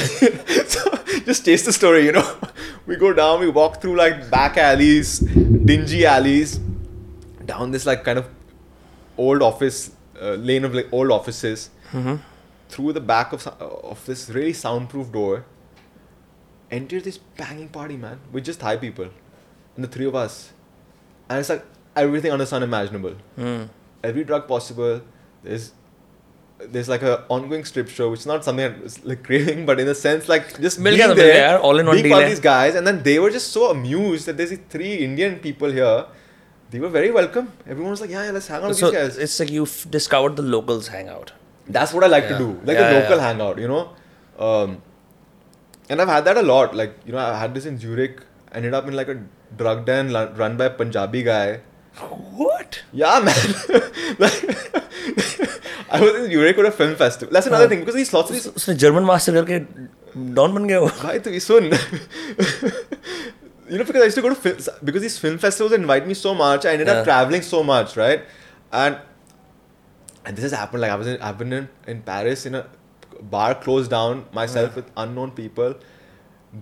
[0.66, 0.88] so
[1.28, 2.26] just chase the story, you know.
[2.90, 5.09] We go down, we walk through like back alleys,
[5.70, 6.59] dingy alleys,
[7.50, 8.28] down this like kind of
[9.24, 9.90] old office
[10.22, 11.68] uh, lane of like old offices,
[12.70, 13.46] through the back of
[13.92, 15.44] of this really soundproof door.
[16.70, 19.10] Enter this banging party, man, with just Thai people,
[19.76, 20.52] and the three of us,
[21.28, 21.64] and it's like
[22.05, 23.62] everything under the sun imaginable Hmm.
[24.12, 25.00] every drug possible.
[25.42, 25.72] There's
[26.59, 29.80] there's like an ongoing strip show, which is not something I was like craving, but
[29.80, 32.74] in a sense, like just being there, there, all in one being all these guys,
[32.74, 36.06] and then they were just so amused that there's three Indian people here.
[36.70, 37.52] They were very welcome.
[37.66, 39.86] Everyone was like, "Yeah, yeah let's hang out so with these guys." It's like you've
[39.90, 41.32] discovered the locals hangout.
[41.66, 42.36] That's what I like yeah.
[42.36, 43.90] to do, like yeah, a local hangout, you know.
[44.39, 44.82] Um,
[45.89, 46.74] and I've had that a lot.
[46.74, 48.20] Like you know, I had this in Zurich.
[48.52, 49.22] Ended up in like a
[49.56, 51.60] drug den run by a Punjabi guy.
[51.98, 52.82] What?
[52.93, 53.35] Yeah, man.
[54.18, 54.43] like,
[55.91, 57.34] I was in Zurich at a film festival.
[57.34, 58.47] That's another thing because these lots of these.
[58.47, 59.60] उसने German master करके
[60.39, 61.64] don बन गया वो Bhai, to sun.
[63.69, 66.14] you know, because I used to go to film, because these film festivals invite me
[66.14, 66.65] so much.
[66.65, 66.99] I ended Yeah.
[66.99, 68.26] up traveling so much, right?
[68.72, 68.97] And
[70.26, 70.81] and this has happened.
[70.81, 72.65] Like I was in, I've been in, in Paris in a
[73.34, 75.76] bar closed down myself with unknown people.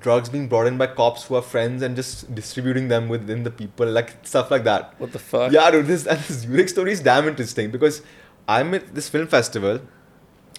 [0.03, 3.51] Drugs being brought in by cops who are friends and just distributing them within the
[3.51, 4.93] people, like stuff like that.
[4.99, 5.51] What the fuck?
[5.51, 8.01] Yeah, dude, this and this Zurich story is damn interesting because
[8.48, 9.80] I'm at this film festival.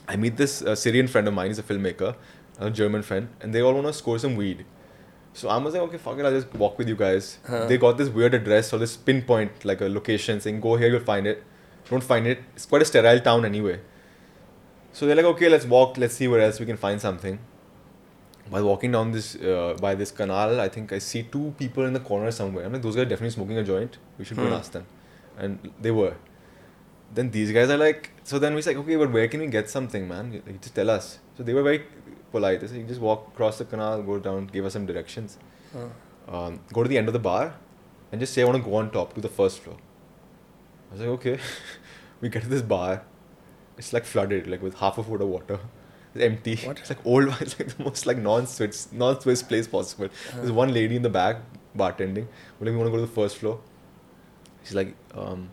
[0.07, 1.47] I meet this uh, Syrian friend of mine.
[1.47, 2.15] He's a filmmaker,
[2.59, 4.65] a German friend, and they all want to score some weed.
[5.33, 7.37] So I was like, okay, fuck it, I'll just walk with you guys.
[7.47, 7.67] Huh.
[7.67, 10.99] They got this weird address or this pinpoint, like a location, saying go here, you'll
[11.01, 11.43] find it.
[11.89, 12.39] Don't find it.
[12.55, 13.79] It's quite a sterile town anyway.
[14.93, 15.97] So they're like, okay, let's walk.
[15.97, 17.39] Let's see where else we can find something.
[18.49, 21.93] While walking down this uh, by this canal, I think I see two people in
[21.93, 22.65] the corner somewhere.
[22.65, 23.97] I'm like, those guys are definitely smoking a joint.
[24.17, 24.57] We should go and Hmm.
[24.59, 24.85] ask them.
[25.37, 26.15] And they were.
[27.13, 29.69] Then these guys are like, so then we like, okay, but where can we get
[29.69, 30.41] something, man?
[30.45, 31.19] Like, just tell us.
[31.37, 31.83] So they were very
[32.31, 32.61] polite.
[32.61, 35.37] They said, you just walk across the canal, go down, give us some directions.
[35.73, 35.87] Huh.
[36.27, 37.55] Um, go to the end of the bar,
[38.11, 39.77] and just say I want to go on top to the first floor.
[40.89, 41.39] I was like, okay.
[42.21, 43.03] we get to this bar.
[43.77, 45.59] It's like flooded, like with half a foot of water.
[46.13, 46.55] It's empty.
[46.57, 46.79] What?
[46.79, 47.35] It's like old.
[47.41, 50.09] It's like the most like non-Swiss, non-Swiss place possible.
[50.35, 51.37] There's one lady in the back
[51.75, 52.27] bartending.
[52.59, 53.59] We're like, we want to go to the first floor.
[54.63, 55.51] She's like, um,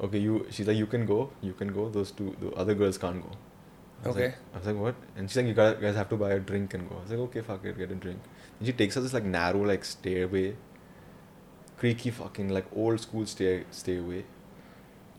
[0.00, 0.46] okay, you.
[0.50, 1.30] She's like, you can go.
[1.40, 1.88] You can go.
[1.88, 3.36] Those two, the other girls can't go.
[4.04, 4.24] I Okay.
[4.26, 4.94] Like, I was like, what?
[5.16, 6.96] And she's like, you guys guys have to buy a drink and go.
[6.96, 8.20] I was like, okay, fuck it, get a drink.
[8.58, 10.56] And she takes us this like narrow like stairway,
[11.76, 14.24] creaky fucking like old school stair stairway.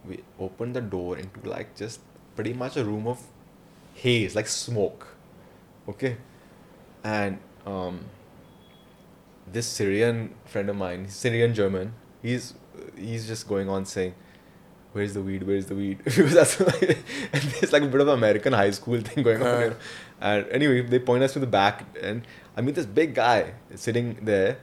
[0.05, 1.99] We open the door into like just
[2.35, 3.21] pretty much a room of
[3.93, 5.07] haze, like smoke.
[5.87, 6.17] Okay,
[7.03, 8.05] and um,
[9.51, 12.53] this Syrian friend of mine, he's Syrian German, he's
[12.95, 14.15] he's just going on saying,
[14.93, 15.43] "Where's the weed?
[15.43, 16.97] Where's the weed?" because that's like,
[17.33, 19.47] and there's like a bit of American high school thing going on.
[19.47, 19.59] Uh.
[19.59, 19.75] You know?
[20.21, 22.21] And anyway, they point us to the back, and
[22.55, 24.59] I meet this big guy sitting there,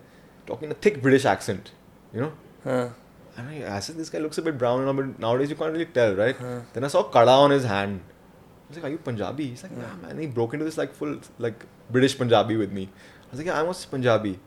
[0.47, 1.73] talking a thick British accent,
[2.13, 2.33] you know.
[2.63, 2.89] Huh.
[3.37, 5.87] And I, I said, this guy looks a bit brown, but nowadays you can't really
[5.87, 6.37] tell, right?
[6.37, 6.61] Huh.
[6.73, 8.01] Then I saw Kada on his hand.
[8.05, 9.49] I was like, are you Punjabi?
[9.49, 9.81] He's like, uh.
[9.81, 10.11] yeah, man.
[10.11, 12.89] And he broke into this like full like British Punjabi with me.
[13.29, 14.39] I was like, yeah, I'm also Punjabi.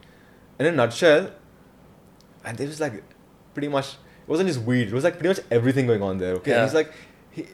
[0.60, 1.32] In a nutshell,
[2.45, 3.03] and it was like
[3.53, 3.95] pretty much,
[4.32, 4.88] wasn't just weed.
[4.88, 6.34] It was like pretty much everything going on there.
[6.36, 6.58] Okay, Yeah.
[6.62, 6.91] and he's like,
[7.32, 7.45] he,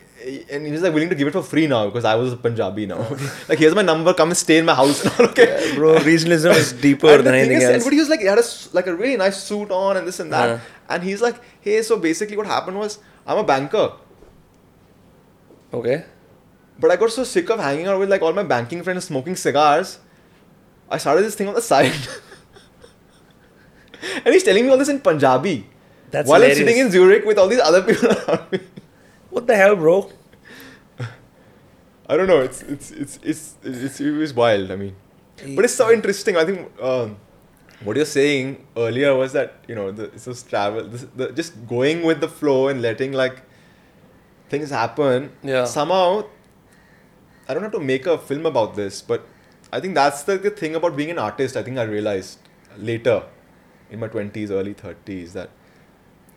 [0.49, 2.37] and he was like willing to give it for free now because I was a
[2.37, 2.99] Punjabi now.
[3.49, 5.03] like here's my number, come and stay in my house.
[5.05, 5.25] now.
[5.27, 7.83] okay, Bro, regionalism is deeper and than thing anything is, and else.
[7.83, 8.43] but he was like, he had a
[8.73, 10.47] like a really nice suit on and this and that.
[10.47, 10.59] Yeah.
[10.89, 13.91] And he's like, hey, so basically what happened was, I'm a banker.
[15.73, 16.05] Okay.
[16.79, 19.35] But I got so sick of hanging out with like all my banking friends smoking
[19.35, 19.99] cigars.
[20.89, 21.91] I started this thing on the side.
[24.23, 25.65] and he's telling me all this in Punjabi.
[26.11, 26.59] That's while hilarious.
[26.59, 28.59] I'm sitting in Zurich with all these other people around me.
[29.29, 30.09] What the hell, bro?
[32.09, 32.39] I don't know.
[32.39, 34.71] It's it's it's it's it's, it was wild.
[34.71, 34.95] I mean,
[35.55, 36.37] but it's so interesting.
[36.37, 37.17] I think um,
[37.83, 41.67] what you're saying earlier was that you know the it's just travel, this, the, just
[41.67, 43.43] going with the flow and letting like
[44.49, 45.31] things happen.
[45.43, 45.65] Yeah.
[45.65, 46.25] Somehow,
[47.49, 49.27] I don't have to make a film about this, but
[49.71, 51.57] I think that's the, the thing about being an artist.
[51.57, 52.39] I think I realized
[52.77, 53.23] later,
[53.89, 55.49] in my twenties, early thirties, that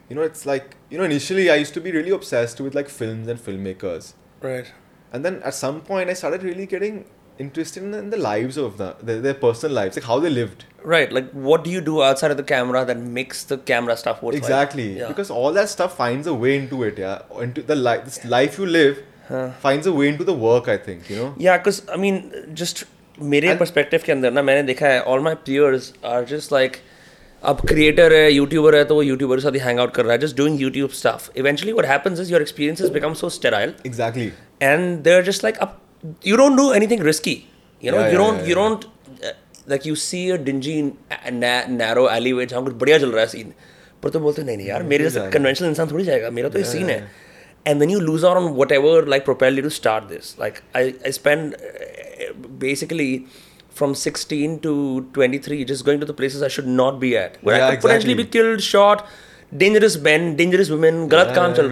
[0.10, 2.90] you know it's like you know initially I used to be really obsessed with like
[2.90, 4.14] films and filmmakers.
[4.42, 4.72] Right.
[5.14, 7.06] And then at some point, I started really getting
[7.40, 10.66] interested in, in the lives of the, their, their personal lives, like how they lived.
[10.84, 11.12] Right.
[11.12, 14.38] Like, what do you do outside of the camera that makes the camera stuff worthwhile?
[14.44, 15.08] Exactly, Yeah.
[15.08, 16.98] because all that stuff finds a way into it.
[16.98, 19.04] Yeah, into the life, this life you live
[19.62, 20.68] finds a way into the work.
[20.68, 21.34] I think you know.
[21.38, 22.20] Yeah, because I mean,
[22.54, 22.84] just
[23.20, 26.80] मेरे And- perspective के अंदर ना मैंने देखा है all my peers are just like
[27.43, 30.13] अब creator है YouTuber है तो वो यूट्यूबर के साथ ही हैंग आउट कर रहा
[30.13, 33.75] है just doing YouTube stuff eventually what happens is your experience is become so sterile
[33.87, 34.27] exactly
[34.63, 35.79] and they are just like अब
[36.27, 37.43] you don't do anything risky
[37.83, 38.85] you know you don't you don't
[39.71, 40.83] like you see a dingy
[41.33, 43.53] narrow alleyway जहाँ कुछ बढ़िया चल रहा है scene
[44.03, 46.65] पर तो बोलते नहीं नहीं यार मेरे जैसे कन्वेंशनल इंसान थोड़ी जाएगा मेरा तो ये
[46.65, 47.13] सीन है.
[47.67, 51.13] And then you lose out on whatever like you to start this like I I
[51.13, 51.55] spend
[52.61, 53.25] basically
[53.71, 54.73] from 16 to
[55.13, 57.75] 23 just going to the places i should not be at where yeah, i could
[57.75, 57.89] exactly.
[57.89, 59.07] potentially be killed shot
[59.57, 61.71] dangerous men dangerous women galat yeah, kaam chal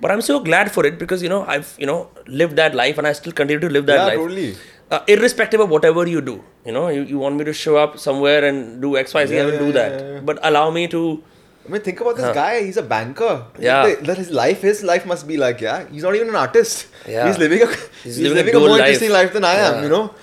[0.00, 2.98] but i'm so glad for it because you know i've you know lived that life
[2.98, 4.50] and i still continue to live that yeah, life totally.
[4.90, 6.36] Uh, irrespective of whatever you do
[6.66, 9.44] you know you, you want me to show up somewhere and do xyz yeah, i
[9.48, 11.02] will do that but allow me to
[11.68, 12.32] I mean, think about this huh.
[12.32, 12.62] guy.
[12.62, 13.44] He's a banker.
[13.58, 13.94] Yeah.
[14.00, 15.86] That his life, his life must be like, yeah.
[15.90, 16.86] He's not even an artist.
[17.06, 17.26] Yeah.
[17.26, 18.80] He's living a, he's, he's living, living a, more life.
[18.80, 19.72] interesting life than I yeah.
[19.72, 19.82] am.
[19.82, 20.14] You know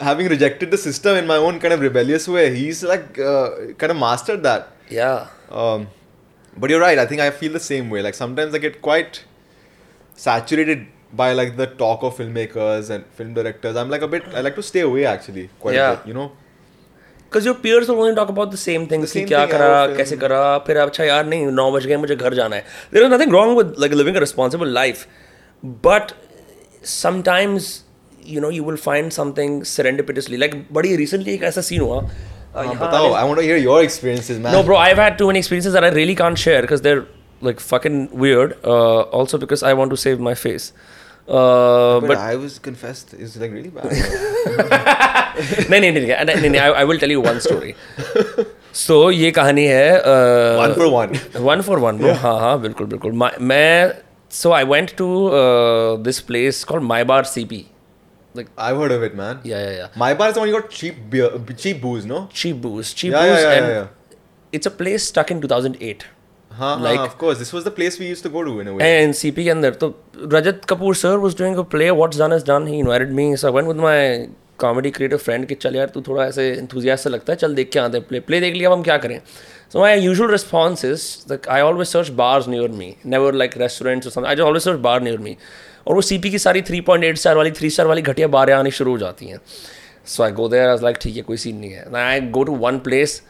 [0.00, 3.50] having rejected the system in my own kind of rebellious way, he's like uh,
[3.82, 4.72] kind of mastered that.
[4.90, 5.26] yeah
[5.62, 5.86] Um,
[6.64, 6.98] but you're right.
[6.98, 8.02] I think I feel the same way.
[8.08, 9.22] Like sometimes I get quite
[10.14, 13.76] saturated by like the talk of filmmakers and film directors.
[13.76, 14.24] I'm like a bit.
[14.34, 15.92] I like to stay away actually quite Yeah.
[15.92, 16.06] a bit.
[16.12, 16.26] You know.
[17.28, 19.52] Because your peers will only talk about the same things The कि same क्या thing,
[19.52, 22.34] करा yeah, वो कैसे film- करा फिर अच्छा यार नहीं नौ बज गए मुझे घर
[22.34, 25.02] जाना है there is nothing wrong with like living a responsible life
[25.88, 26.12] but
[26.92, 27.70] sometimes
[28.34, 32.06] you know you will find something serendipitously like बड़ी recently एक ऐसा scene हुआ uh,
[32.56, 33.12] हाँ, यहाँ बताओ.
[33.20, 34.52] I want to hear your experiences, man.
[34.56, 37.04] no bro I've had too many experiences that I really can't share because they're
[37.48, 40.72] like fucking weird uh, also because I want to save my face
[41.28, 43.92] uh, But, but I was confessed is like really bad.
[45.70, 47.74] नहीं नहीं नहीं नहीं नहीं नहीं I will tell you one story
[48.84, 51.16] so ये कहानी है uh, one for one.
[51.48, 53.92] One for one bro हाँ हाँ बिल्कुल बिल्कुल मा- मैं
[54.40, 55.08] सो I went to
[56.08, 57.44] this place called my bar C
[58.34, 59.40] P like I've heard of it, man.
[59.52, 61.30] या या या My bar is the one you got cheap beer,
[61.64, 62.20] cheap booze, no?
[62.42, 64.58] cheap booze cheap Yeah, yeah, booze yeah, and yeah, yeah.
[64.58, 66.06] it's a place stuck in 2008
[66.58, 67.38] Huh, Like- huh, of course.
[67.38, 68.86] This was the place we used to go to in a way.
[69.00, 69.88] and CP के अंदर तो
[70.34, 73.48] रजत Kapoor sir was doing a play what's done is done he invited me so
[73.50, 73.96] I went with my
[74.62, 77.70] comedy creative friend कि चल यार तू थोड़ा ऐसे enthusiast सा लगता है चल देख
[77.72, 79.20] के आते हैं play play देख लिया अब हम क्या करें
[79.74, 84.10] so my usual response is like I always search bars near me never like restaurants
[84.10, 84.68] or something I just always
[85.87, 88.53] और वो सीपी की सारी थ्री पॉइंट एट स्टार वाली थ्री स्टार वाली घटिया बारें
[88.53, 89.39] आनी शुरू हो जाती हैं।
[90.05, 91.85] सो आई गो देर लाइक ठीक है कोई सीन नहीं है.
[91.97, 93.21] I go to one place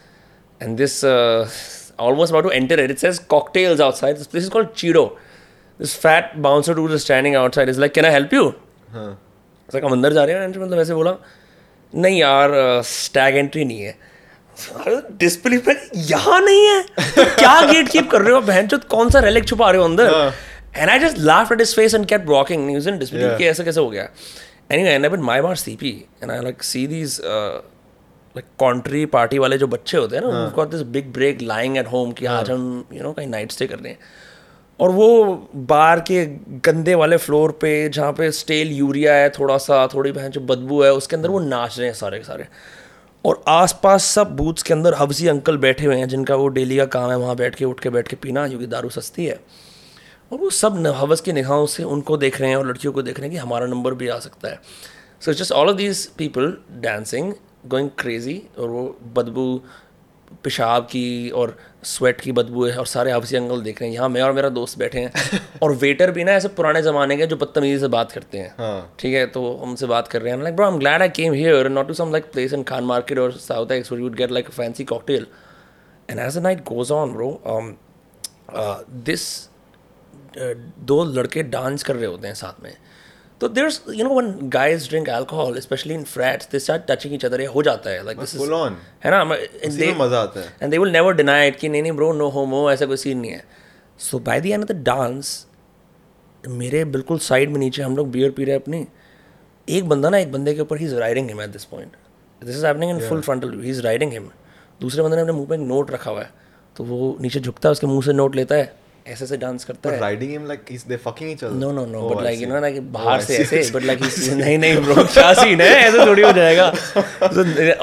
[0.60, 5.04] and this almost about to enter it's says cocktails outside this place is called Chido
[5.80, 8.48] this fat bouncer to standing outside is like can I help you
[8.94, 10.42] like हम अंदर जा रहे हैं.
[10.42, 11.16] Entry मतलब वैसे बोला
[11.92, 13.94] नहीं यार uh, स्टैग एंट्री नहीं है.
[15.20, 19.20] डिस्प्ले पर यहाँ नहीं है। तो क्या गेट कीप कर रहे हो बहन कौन सा
[19.20, 20.14] रेलिक छुपा रहे हो अंदर?
[20.14, 20.32] हाँ।
[20.76, 23.38] And I just laughed at his face and kept walking news in display Yeah.
[23.38, 24.08] कि ऐसे कैसे हो गया?
[24.72, 25.90] Anyway and I my bar CP
[26.22, 30.64] and I like see these like contri party वाले जो बच्चे होते हैं ना उनको
[30.66, 33.78] this big break lying at home कि आज हम यू नो कहीं नाइट स्टे कर
[33.78, 33.98] रहे हैं।
[34.80, 36.24] और वो बार के
[36.66, 40.82] गंदे वाले फ्लोर पे जहाँ पे स्टेल यूरिया है थोड़ा सा थोड़ी बहन जो बदबू
[40.82, 42.46] है उसके अंदर वो नाच रहे हैं सारे के सारे।
[43.24, 46.84] और आसपास सब बूथ्स के अंदर हवसी अंकल बैठे हुए हैं जिनका वो डेली का
[46.94, 49.38] काम है वहाँ बैठ के उठ के बैठ के पीना क्योंकि दारू सस्ती है।
[50.32, 53.18] और वो सब हवस की निगाहों से उनको देख रहे हैं और लड़कियों को देख
[53.18, 54.60] रहे हैं कि हमारा नंबर भी आ सकता है।
[55.20, 57.32] So just all of these people dancing
[57.66, 58.84] going crazy और वो
[59.14, 59.62] बदबू
[60.44, 64.08] पेशाब की और स्वेट की बदबू है और सारे हाफसी अंकल देख रहे हैं यहाँ
[64.08, 67.36] मैं और मेरा दोस्त बैठे हैं। और वेटर भी ना ऐसे पुराने ज़माने के जो
[67.36, 70.56] बदतमीजी से बात करते हैं। हाँ। ठीक है तो हमसे बात कर रहे हैं। Like
[70.56, 73.18] bro I am glad I came here not to some like place in Khan Market
[73.18, 75.26] और South Ex would get like fancy cocktail
[76.10, 77.40] and as a night goes on bro
[79.04, 79.51] this
[80.38, 82.72] दो लड़के dance कर रहे होते हैं साथ में।
[83.40, 87.24] तो there's you know one guys drink alcohol specially in frats they start touching each
[87.28, 88.52] other ये हो जाता है। This is full
[89.04, 89.24] है ना?
[89.78, 92.30] they मज़ा आता है। and they will never deny it कि नहीं नहीं bro no
[92.36, 93.44] homo ऐसा कोई सीन नहीं है।
[94.00, 95.32] सो by the end of the dance
[96.44, 98.86] मेरे बिल्कुल साइड में नीचे हम लोग बियर पी रहे हैं अपनी।
[99.68, 101.92] एक बंदा ना एक बंदे के ऊपर ही is riding him at this point
[102.42, 104.28] this is happening in full frontal he is riding him
[104.80, 106.30] दूसरे बंदे ने अपने मुँह पे एक नोट रखा हुआ है।
[106.76, 108.72] तो वो नीचे झुकता है उसके मुँह से नोट लेता है।
[109.08, 111.84] ऐसे ऐसे डांस करता है। Riding him like is they fucking each other no no
[111.86, 114.00] no but like you know like बाहर से ऐसे बट लाइक
[114.32, 116.66] नहीं नहीं ब्रो क्या सीन ऐसे थोड़ी हो जाएगा।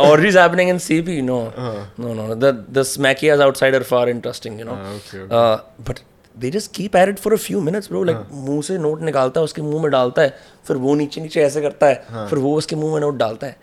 [0.04, 4.60] और is happening in CP no no no the the smacky is outsider for interesting
[4.60, 4.76] you know
[5.90, 6.00] but
[6.36, 9.44] they just keep at for a few minutes bro like मुँह से नोट निकालता है
[9.44, 10.38] उसके मुँह में डालता है
[10.68, 13.58] फिर वो नीचे नीचे ऐसे करता है फिर वो उसके मुँह में नोट डालता है।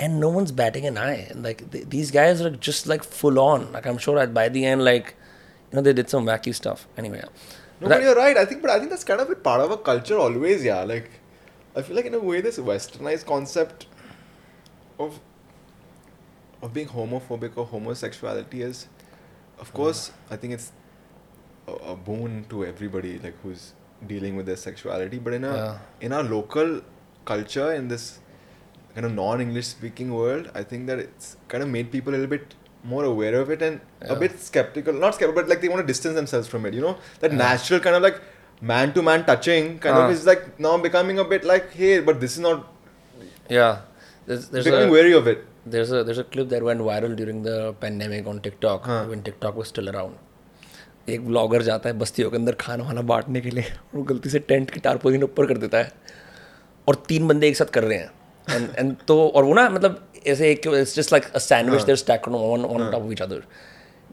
[0.00, 3.86] And no once batting an I like these guys are just like full on like
[3.86, 5.04] I am sure by the end like
[5.76, 7.28] know they did some wacky stuff anyway yeah.
[7.80, 8.36] No, but you're right.
[8.36, 10.64] I think, but I think that's kind of a part of a culture always.
[10.64, 11.10] Yeah, like
[11.76, 13.86] I feel like in a way this westernized concept
[14.98, 15.20] of
[16.60, 18.88] of being homophobic or homosexuality is,
[19.60, 19.74] of mm.
[19.74, 20.72] course, I think it's
[21.68, 23.74] a, a boon to everybody like who's
[24.04, 25.18] dealing with their sexuality.
[25.18, 25.78] But in a Yeah.
[26.00, 26.80] in our local
[27.24, 28.18] culture in this
[28.94, 32.26] kind of non-English speaking world, I think that it's kind of made people a little
[32.38, 32.56] bit
[32.94, 34.12] more aware of it and yeah.
[34.14, 34.98] a bit skeptical.
[35.04, 36.74] Not skeptical, but like they want to distance themselves from it.
[36.80, 36.94] You know,
[37.24, 37.42] that Yeah.
[37.44, 38.20] natural kind of like
[38.72, 40.04] man-to-man touching kind Uh.
[40.04, 42.64] of is like now becoming a bit like, hey, but this is not
[43.56, 43.76] Yeah,
[44.26, 45.44] there's there's becoming a wary of it.
[45.72, 47.54] there's a there's a clip that went viral during the
[47.84, 48.98] pandemic on TikTok हाँ.
[49.10, 50.16] when TikTok was still around.
[51.08, 54.38] एक blogger जाता है बस्तियों के अंदर खाना वाना बांटने के लिए वो गलती से
[54.50, 55.92] टेंट की टारपोलिन ऊपर कर देता है
[56.88, 58.10] और तीन बंदे एक साथ कर रहे हैं
[58.56, 61.97] एंड एंड तो और वो ना मतलब ऐसे एक it's just like a sandwich there
[62.05, 63.43] stacked on one on top of each other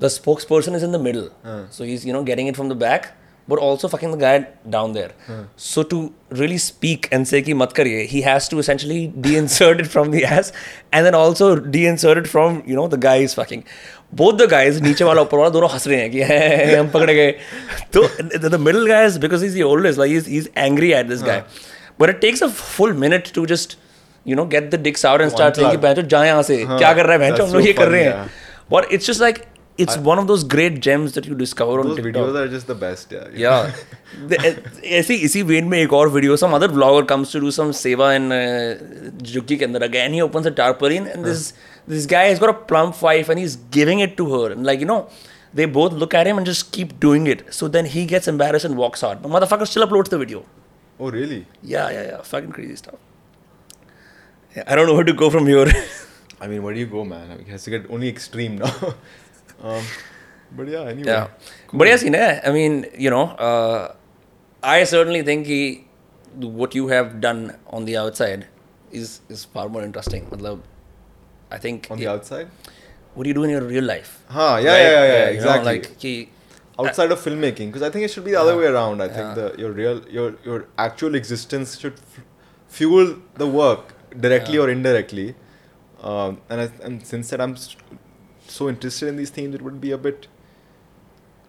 [0.02, 1.24] the spokesperson is in the middle.
[1.78, 3.08] So he's, you know, getting it from the back,
[3.52, 4.36] but also fucking the guy
[4.74, 5.08] down there.
[5.64, 5.98] So to
[6.42, 8.96] really speak and say ki mat kariye, he has to essentially
[9.26, 10.52] de-insert it from the ass
[10.92, 13.64] and then also de-insert it from, you know, the guy is fucking.
[14.22, 17.14] Both the guys, नीचे वाला ऊपर वाला दोनों हंस रहे हैं कि "हैं, हम पकड़े
[17.20, 17.30] गए
[17.98, 18.06] तो
[18.38, 21.26] the, the middle guy is because he's the oldest like he's, he's angry at this
[21.30, 21.38] guy
[21.98, 23.76] but it takes a full minute to just
[24.30, 25.96] you know get the dicks out and One start saying कि plug.
[25.98, 27.72] बहन जा यहाँ से हाँ, क्या कर रहा है बहन that's हम लोग so ये
[27.80, 29.46] कर रहे funny, हैं but it's just like
[29.84, 32.16] it's one of those great gems that you discover on Those TikTok.
[32.16, 33.12] videos are just the best.
[33.16, 33.28] Yeah.
[33.42, 33.70] yeah.
[34.32, 34.50] The-
[34.98, 38.10] ऐसी इसी वेन में एक और video some other vlogger comes to do some सेवा
[38.18, 41.46] in uh, झुग्गी के अंदर again he opens a tarpaulin and this
[41.94, 44.84] this guy has got a plump wife and he's giving it to her and like
[44.86, 45.00] you know
[45.60, 48.68] they both look at him and just keep doing it so then he gets embarrassed
[48.70, 50.42] and walks out but motherfucker still uploads the video
[51.00, 51.40] Oh really?
[51.76, 53.03] yeah yeah yeah fucking crazy stuff yeah,
[54.55, 55.67] I don't know where to go from here.
[56.41, 57.31] I mean, where do you go, man?
[57.31, 58.73] I mean, it has to get only extreme now.
[59.61, 59.83] um,
[60.55, 61.07] but yeah, anyway.
[61.07, 61.27] Yeah.
[61.67, 61.79] Cool.
[61.79, 63.95] But yeah, see, I mean, you know, uh,
[64.63, 65.85] I certainly think he,
[66.35, 68.47] what you have done on the outside
[68.91, 70.27] is, is far more interesting.
[70.27, 70.61] Matlab,
[71.51, 71.87] I think.
[71.89, 72.47] On the it, outside?
[73.13, 74.23] What do you do in your real life?
[74.29, 74.63] Huh, yeah, right?
[74.63, 75.79] yeah, yeah, yeah, yeah, exactly.
[75.79, 76.29] Know, like,
[76.77, 78.49] outside of filmmaking because i think it should be the uh-huh.
[78.49, 79.13] other way around i yeah.
[79.13, 82.23] think the your real your your actual existence should f-
[82.67, 85.35] fuel the work directly or indirectly
[86.01, 87.55] um, and I, and since that i'm
[88.47, 90.27] so interested in these themes it would be a bit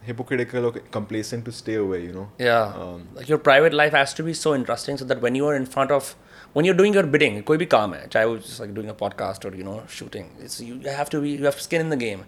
[0.03, 2.31] hypocritical or complacent to stay away you know?
[2.39, 2.73] Yeah.
[2.75, 5.57] Um, like your private life has to be so interesting so that when you are
[5.57, 6.15] in front of
[6.57, 8.95] when you're doing your bidding कोई भी काम है चाहे वो just like doing a
[9.01, 11.99] podcast or you know shooting it's you have to be you have skin in the
[12.03, 12.23] game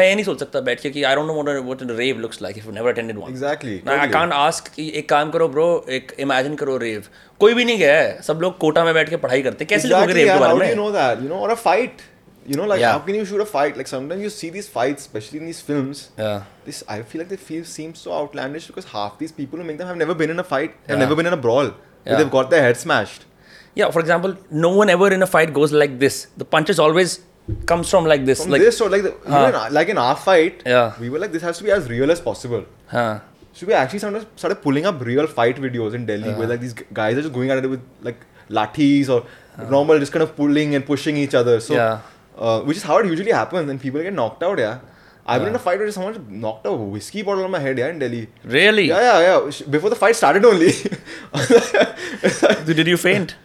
[0.00, 1.96] मैं ये नहीं सोच सकता बैठ के कि I don't know what a, what a
[2.02, 5.08] rave looks like if you've never attended one exactly Now, I can't ask कि एक
[5.08, 5.66] काम करो ब्रो
[5.98, 7.08] एक इमेजिन करो रेव
[7.40, 9.88] कोई भी नहीं गया है सब लोग कोटा में बैठ के पढ़ाई करते हैं कैसे
[9.88, 12.06] exactly रेव yeah, के बारे do you know that you know or a fight
[12.52, 12.92] you know like Yeah.
[12.98, 15.64] how can you shoot a fight like sometimes you see these fights especially in these
[15.72, 19.64] films yeah this I feel like they feel seem so outlandish because half these people
[19.64, 21.04] who make them have never been in a fight, have Yeah.
[21.04, 21.74] never been in a brawl.
[22.06, 22.16] Yeah.
[22.22, 23.28] They've got their head smashed.
[23.74, 27.20] Yeah for example no one ever in a fight goes like this the punches always
[27.66, 29.48] comes from like this From like this or like the, Huh.
[29.48, 30.92] even in- like in our fight, Yeah.
[31.00, 32.64] we were like this has to be as real as possible.
[32.86, 33.18] huh
[33.52, 36.46] So we actually started, started pulling up real fight videos in Delhi where uh-huh.
[36.52, 39.68] like these guys are just going at it with like lathis or uh-huh.
[39.68, 41.58] normal just kind of pulling and pushing each other.
[41.60, 42.00] So Yeah.
[42.38, 44.58] uh, which is how it usually happens and people get knocked out.
[44.58, 44.78] Yeah.
[45.26, 45.64] I've been in a uh-huh.
[45.64, 47.78] fight where someone knocked a whiskey bottle on my head.
[47.78, 48.28] Yeah, in Delhi.
[48.44, 49.66] really Yeah, yeah, yeah.
[49.76, 50.72] Before the fight started only.
[52.64, 53.36] did you faint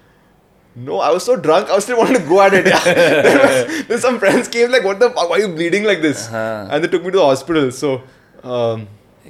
[0.86, 1.70] No, I was so drunk.
[1.70, 2.68] I was still wanting to go at it.
[2.72, 3.88] Yeah.
[3.90, 5.30] was- some friends came like, "What the fuck?
[5.30, 6.68] Why are you bleeding like this?" Uh-huh.
[6.72, 7.72] And they took me to the hospital.
[7.72, 8.02] So,
[8.44, 8.88] um,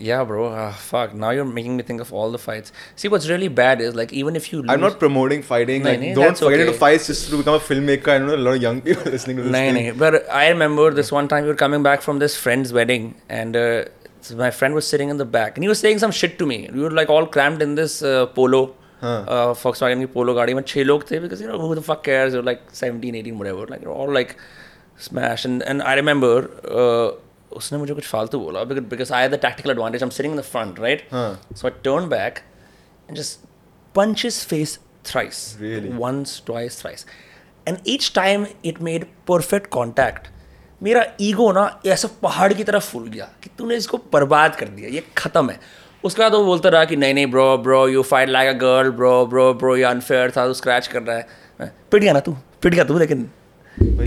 [0.08, 0.42] Yeah, bro.
[0.54, 1.14] Ah, fuck.
[1.22, 2.72] Now you're making me think of all the fights.
[3.04, 5.84] See, what's really bad is like even if you lose, I'm not promoting fighting.
[5.88, 6.78] Like, don't that's get into okay.
[6.84, 8.10] fights just to become a filmmaker.
[8.16, 9.52] I know a lot of young people listening to this.
[9.56, 9.88] No, thing.
[9.88, 9.94] no.
[10.04, 13.08] But I remember this one time we were coming back from this friend's wedding,
[13.42, 13.86] and uh,
[14.44, 16.60] my friend was sitting in the back, and he was saying some shit to me.
[16.72, 20.34] We were like all crammed in this uh, polo, हाँ। uh, Volkswagen की Polo
[20.34, 23.14] गाड़ी में छः लोग थे because you know who the fuck cares you like 17
[23.14, 24.32] 18 whatever like all like
[25.00, 26.48] smash and and I remember
[27.52, 30.40] उसने मुझे कुछ फालतू बोला because I had the tactical advantage I am sitting in
[30.40, 32.40] the front right so I turn back
[33.10, 33.48] and just
[33.96, 35.94] punch his face thrice really?
[36.06, 37.06] Once twice thrice.
[37.70, 40.28] And each time it made perfect contact
[40.84, 44.90] मेरा ego ना ऐसा पहाड़ की तरह फूल गया कि तूने इसको बर्बाद कर दिया
[44.90, 45.60] ये ख़त्म है।
[46.04, 48.92] उसके बाद वो बोलता रहा कि नहीं नहीं bro bro you fight like a girl
[48.98, 51.28] bro bro bro you unfair था तू स्क्रैच कर रहा है।
[51.60, 53.30] हाँ, पिट गया ना तू पिट गया तू लेकिन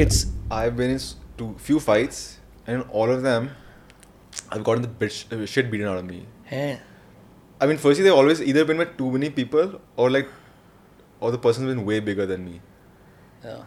[0.01, 0.99] it's I have been in
[1.39, 2.39] too few fights
[2.69, 6.73] and all of them I have gotten the shit beaten out of me हैं।
[7.63, 10.31] I mean firstly they always either been with too many people और like
[11.23, 12.61] और the person been way bigger than me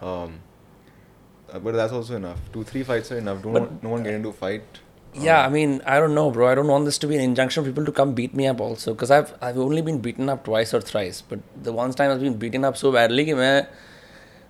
[0.08, 0.34] um
[1.64, 2.42] but that's also enough.
[2.52, 3.40] Two three fights are enough.
[3.44, 4.78] Don't but, no one uh, get into fight.
[5.15, 6.47] Yeah, I mean, I don't know, bro.
[6.47, 8.61] I don't want this to be an injunction for people to come beat me up
[8.61, 11.39] also, because I've I've only been beaten up twice or thrice, but
[11.69, 13.55] the one time I've been beaten up so badly कि मैं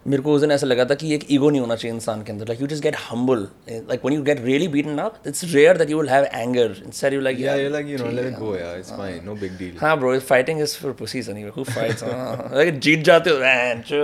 [0.07, 2.31] मेरे को उस दिन ऐसा लगा था कि एक ईगो नहीं होना चाहिए इंसान के
[2.31, 3.41] अंदर like you just get humble
[3.89, 7.15] like when you get really beaten up it's rare that you will have anger instead
[7.17, 9.19] you're like Yeah, you're like, you know, ठीक let है, it go, yeah, it's fine,
[9.29, 9.75] no big deal.
[9.81, 13.83] हाँ bro fighting is for pussies anyway who fights हाँ like जीत जाते हो man
[13.91, 14.01] चो,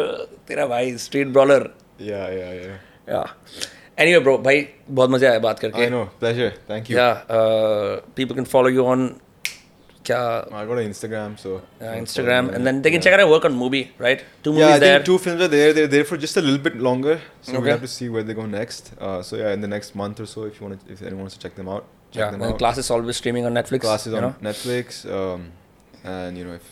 [0.49, 1.62] तेरा भाई street brawler
[2.12, 2.78] Yeah, yeah, yeah.
[3.16, 3.28] yeah
[4.03, 6.49] anyway bro भाई बहुत मजा आया बात करके I know, pleasure.
[6.72, 6.98] Thank you.
[6.98, 9.06] yeah uh, people can follow you on
[10.10, 10.18] क्या
[10.62, 11.52] I got an Instagram, so.
[11.82, 14.20] uh, Instagram, and then they can check out our work on Movie, right?
[14.48, 14.99] Two Yeah, I movies think there.
[15.07, 15.72] two films are there.
[15.78, 17.16] They're there for just a little bit longer,
[17.48, 17.72] so we Okay.
[17.76, 18.91] have to see where they go next.
[18.99, 21.24] Uh, so yeah, in the next month or so, if you want to, if anyone
[21.28, 22.60] wants to check them out, check yeah, them and out.
[22.66, 23.86] Class is always streaming on Netflix.
[23.88, 24.34] Classes you on know?
[24.49, 25.48] Netflix, um,
[26.18, 26.70] and you know if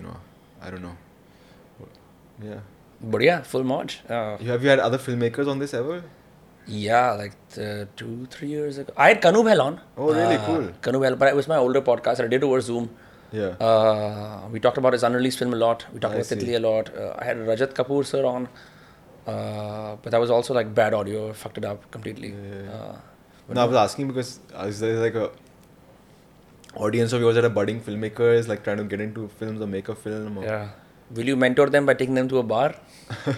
[0.00, 0.16] you know,
[0.62, 0.96] I don't know.
[2.48, 2.60] Yeah,
[3.16, 3.94] But yeah, full mod.
[4.08, 6.02] Uh, you have you had other filmmakers on this ever?
[6.67, 8.93] Yeah, like uh, two, three years ago.
[8.97, 9.81] I had Kanu Behl on.
[9.97, 10.35] Oh, really?
[10.35, 10.69] Uh, Cool.
[10.81, 12.19] Kanu Behl, but it was my older podcast.
[12.19, 12.89] I did it over Zoom.
[13.31, 13.49] Yeah.
[13.69, 15.85] Uh, we talked about his unreleased film a lot.
[15.93, 16.35] We talked I about see.
[16.35, 16.95] Titli a lot.
[16.95, 18.47] Uh, I had Rajat Kapoor sir on.
[19.27, 22.29] Uh, but that was also like bad audio, fucked it up completely.
[22.29, 22.95] Yeah, Uh,
[23.53, 25.31] No, I was asking because is there like a
[26.75, 29.89] audience of yours that are budding filmmakers, like trying to get into films or make
[29.89, 30.69] a film, or yeah.
[31.11, 32.75] Will you mentor them by taking them to a bar?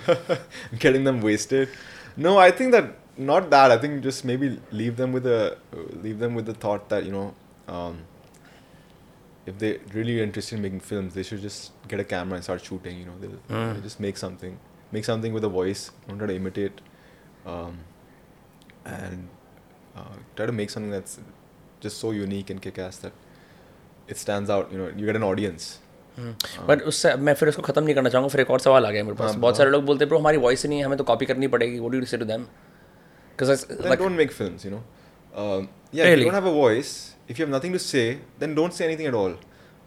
[0.79, 1.69] getting them wasted?
[2.15, 3.70] No, I think that not that.
[3.70, 4.48] I think just maybe
[4.80, 5.56] leave them with a
[6.06, 7.24] leave them with the thought that you know,
[7.78, 7.98] um,
[9.46, 12.44] if they really are interested in making films, they should just get a camera and
[12.48, 12.98] start shooting.
[12.98, 13.72] You know, they'll, Mm.
[13.72, 14.58] they'll just make something,
[14.98, 15.84] make something with a voice.
[16.08, 16.80] Don't try to imitate,
[17.54, 17.78] um,
[18.84, 19.28] and
[19.96, 21.18] uh, try to make something that's
[21.80, 23.12] just so unique and kick-ass that
[24.08, 24.70] it stands out.
[24.72, 25.70] You know, you get an audience.
[26.68, 29.04] But उससे मैं फिर उसको खत्म नहीं करना चाहूँगा फिर एक और सवाल आ गया
[29.04, 31.04] मेरे पास हाँ, बहुत सारे लोग बोलते ब्रो हमारी वॉइस ही नहीं है हमें तो
[31.10, 32.44] कॉपी करनी पड़ेगी व्हाट डू यू से to them
[33.37, 34.65] because then like, don't make films.
[34.65, 34.83] You know,
[35.35, 36.05] um, yeah.
[36.05, 36.13] Really?
[36.13, 38.85] If you don't have a voice, if you have nothing to say, then don't say
[38.85, 39.35] anything at all.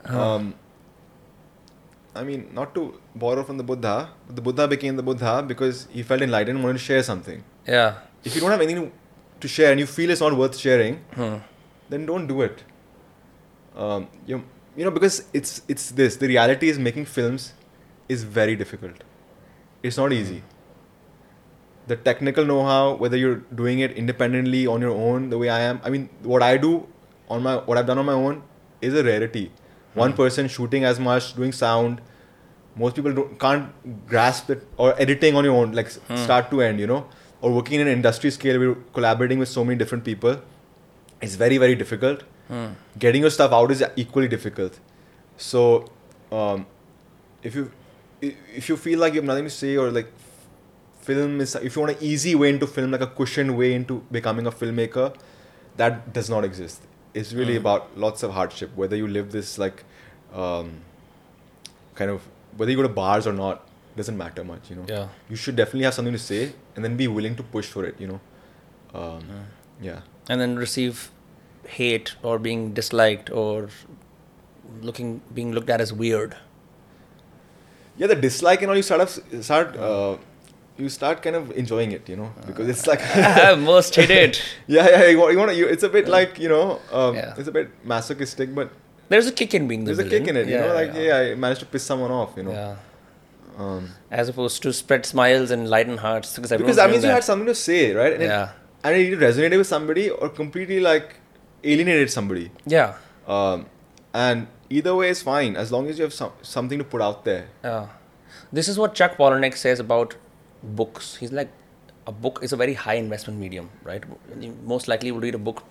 [0.07, 0.35] Huh.
[0.35, 0.55] Um,
[2.15, 5.87] I mean, not to borrow from the Buddha, but the Buddha became the Buddha because
[5.91, 7.45] he felt enlightened and wanted to share something.
[7.67, 7.99] Yeah.
[8.25, 8.93] If you don't have anything
[9.41, 11.05] to share and you feel it's not worth sharing,
[11.89, 12.65] then don't do it.
[13.77, 14.43] Um, you,
[14.77, 16.17] you know, because it's it's this.
[16.17, 17.53] The reality is making films
[18.09, 19.05] is very difficult.
[19.83, 20.43] It's not easy.
[21.91, 25.81] The technical know-how, whether you're doing it independently on your own, the way I am.
[25.85, 26.87] I mean, what I do
[27.37, 28.43] on my what I've done on my own
[28.89, 29.47] is a rarity.
[29.95, 29.99] Hmm.
[30.03, 32.01] One person shooting as much, doing sound.
[32.83, 36.63] Most people don't, can't grasp it or editing on your own, like s- start to
[36.69, 37.01] end, you know,
[37.41, 40.39] or working in an industry scale, we're collaborating with so many different people.
[41.21, 42.23] It's very very difficult.
[42.55, 42.69] Hmm.
[43.09, 44.79] Getting your stuff out is equally difficult.
[45.51, 45.67] So,
[46.31, 46.67] um,
[47.43, 47.71] if you
[48.23, 50.13] if you feel like you have nothing to say or like
[51.03, 54.03] film is if you want an easy way into film like a cushioned way into
[54.11, 55.15] becoming a filmmaker
[55.77, 56.83] that does not exist.
[57.15, 59.85] It's really about lots of hardship whether you live this like
[60.35, 60.83] um,
[61.95, 63.67] kind of whether you go to bars or not
[63.97, 64.85] doesn't matter much you know?
[64.89, 65.09] Yeah.
[65.29, 68.01] you should definitely have something to say and then be willing to push for it
[68.01, 68.21] you know?
[68.95, 69.25] Um,
[69.81, 70.01] yeah.
[70.29, 71.11] and then receive
[71.67, 73.69] hate or being disliked or
[74.81, 76.37] looking being looked at as weird.
[77.97, 80.17] Yeah the dislike and all you start of start uh,
[80.81, 84.89] you start kind of enjoying it you know because it's like I most hated yeah
[84.89, 87.35] yeah you want, you want to, you, it's a bit like you know um, Yeah.
[87.39, 88.71] it's a bit masochistic but
[89.09, 91.17] there's a kick in being the there's a kick in it you know like yeah,
[91.19, 92.77] I managed to piss someone off you know yeah
[93.63, 93.89] Um,
[94.19, 97.55] as opposed to spread smiles and lighten hearts because that means you had something to
[97.63, 98.13] say, right?
[98.15, 98.45] And Yeah.
[98.45, 98.51] It,
[98.85, 101.09] and it either resonated with somebody or completely like
[101.73, 102.47] alienated somebody.
[102.77, 102.95] yeah
[103.37, 103.67] Um,
[104.15, 104.47] and
[104.79, 107.45] either way is fine as long as you have some, something to put out there.
[107.63, 107.87] Yeah.
[108.61, 110.17] This is what Chuck Palahniuk says about
[110.63, 111.17] books.
[111.17, 111.49] He's like,
[112.07, 114.03] a book is a very high investment medium, right?
[114.41, 115.63] You most likely will read a book,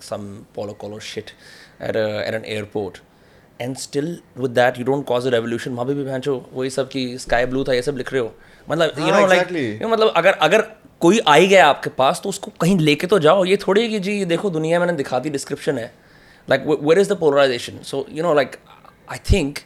[0.00, 1.32] some Paulo Coelho shit,
[1.80, 3.00] at, a, at an airport.
[3.60, 5.74] And still, with that, you don't cause a revolution.
[5.76, 8.32] वहाँ भी भैंचो वही सब कि sky blue था ये सब लिख रहे हो
[8.70, 10.62] मतलब you हाँ, know like you know, मतलब अगर अगर
[11.00, 13.98] कोई आ ही गया आपके पास तो उसको कहीं लेके तो जाओ ये थोड़ी कि
[14.00, 15.92] जी देखो दुनिया मैंने दिखा दी डिस्क्रिप्शन है
[16.52, 18.56] like wh- where is the polarization so you know like
[19.14, 19.60] i think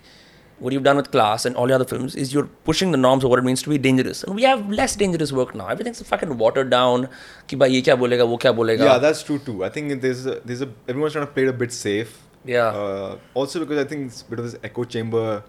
[0.60, 3.24] what you've done with class and all the other films is you're pushing the norms
[3.24, 4.24] of what it means to be dangerous.
[4.24, 5.68] And we have less dangerous work now.
[5.68, 7.09] Everything's fucking watered down.
[7.47, 8.85] Ki bhai ye kya bolega, wo kya bolega.
[8.85, 9.64] Yeah, that's true too.
[9.64, 12.18] I think there's a, there's a, everyone's trying to play it a bit safe.
[12.44, 12.66] Yeah.
[12.66, 15.44] Uh, also because I think it's a bit of this echo chamber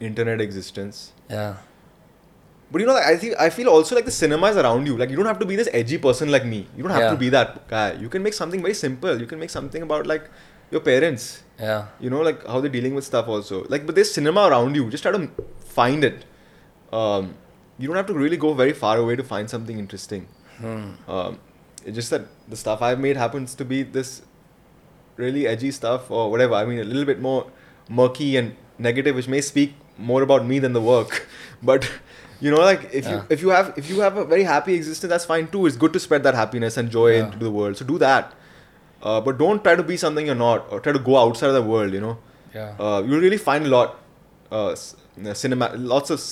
[0.00, 1.12] internet existence.
[1.28, 1.56] Yeah.
[2.70, 4.96] But you know, I think I feel also like the cinema is around you.
[4.96, 6.66] Like you don't have to be this edgy person like me.
[6.76, 7.10] You don't have yeah.
[7.10, 7.92] to be that guy.
[7.92, 9.20] You can make something very simple.
[9.20, 10.30] You can make something about like
[10.70, 13.64] your parents yeah You know, like how they're dealing with stuff also.
[13.74, 14.90] Like, but there's cinema around you.
[14.94, 15.30] Just try to
[15.78, 16.24] find it.
[17.00, 17.34] Um,
[17.78, 20.26] you don't have to really go very far away to find something interesting.
[20.58, 20.90] Hmm.
[21.16, 21.38] Um,
[21.84, 24.22] it's just that the stuff I've made happens to be this
[25.16, 26.54] really edgy stuff or whatever.
[26.54, 27.46] I mean, a little bit more
[27.88, 31.26] murky and negative, which may speak more about me than the work.
[31.70, 31.88] But
[32.40, 33.16] you know, like if Yeah.
[33.16, 35.66] you if you have if you have a very happy existence, that's fine too.
[35.66, 37.24] It's good to spread that happiness and joy Yeah.
[37.26, 37.76] into the world.
[37.82, 38.32] So do that.
[39.02, 41.54] Uh, but don't try to be something you're not, or try to go outside of
[41.54, 41.92] the world.
[41.92, 42.18] You know,
[42.54, 43.96] yeah uh, you'll really find a lot,
[44.50, 44.74] uh,
[45.34, 46.22] cinema, lots of,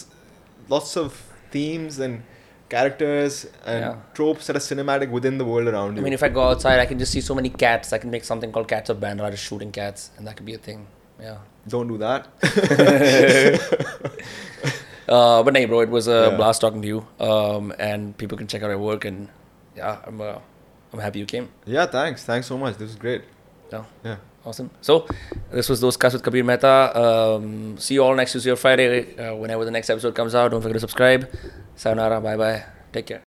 [0.68, 1.14] lots of
[1.50, 2.22] themes and
[2.68, 3.94] characters and Yeah.
[4.14, 6.02] tropes that are cinematic within the world around you.
[6.02, 7.92] I mean, if I go outside, I can just see so many cats.
[7.92, 10.54] I can make something called Cats of Bandra, just shooting cats, and that could be
[10.54, 10.86] a thing.
[11.20, 11.38] Yeah.
[11.68, 12.28] Don't do that.
[15.08, 16.36] Uh, but no, bro, it was a Yeah.
[16.36, 17.04] blast talking to you.
[17.18, 19.28] Um, and people can check out our work, and
[19.76, 20.36] yeah, I'm, uh,
[20.92, 21.48] I'm happy you came.
[21.66, 22.24] yeah, thanks.
[22.24, 22.76] Thanks so much.
[22.76, 23.22] This is great.
[23.72, 24.16] Yeah, Yeah.
[24.44, 24.70] awesome.
[24.80, 25.06] So,
[25.52, 26.90] this was those cuts with Kabir Mehta.
[27.00, 30.50] Um, see you all next Tuesday or Friday, uh, whenever the next episode comes out.
[30.50, 31.28] Don't forget to subscribe.
[31.76, 32.20] Sayonara.
[32.20, 32.64] Bye bye.
[32.92, 33.18] Take care.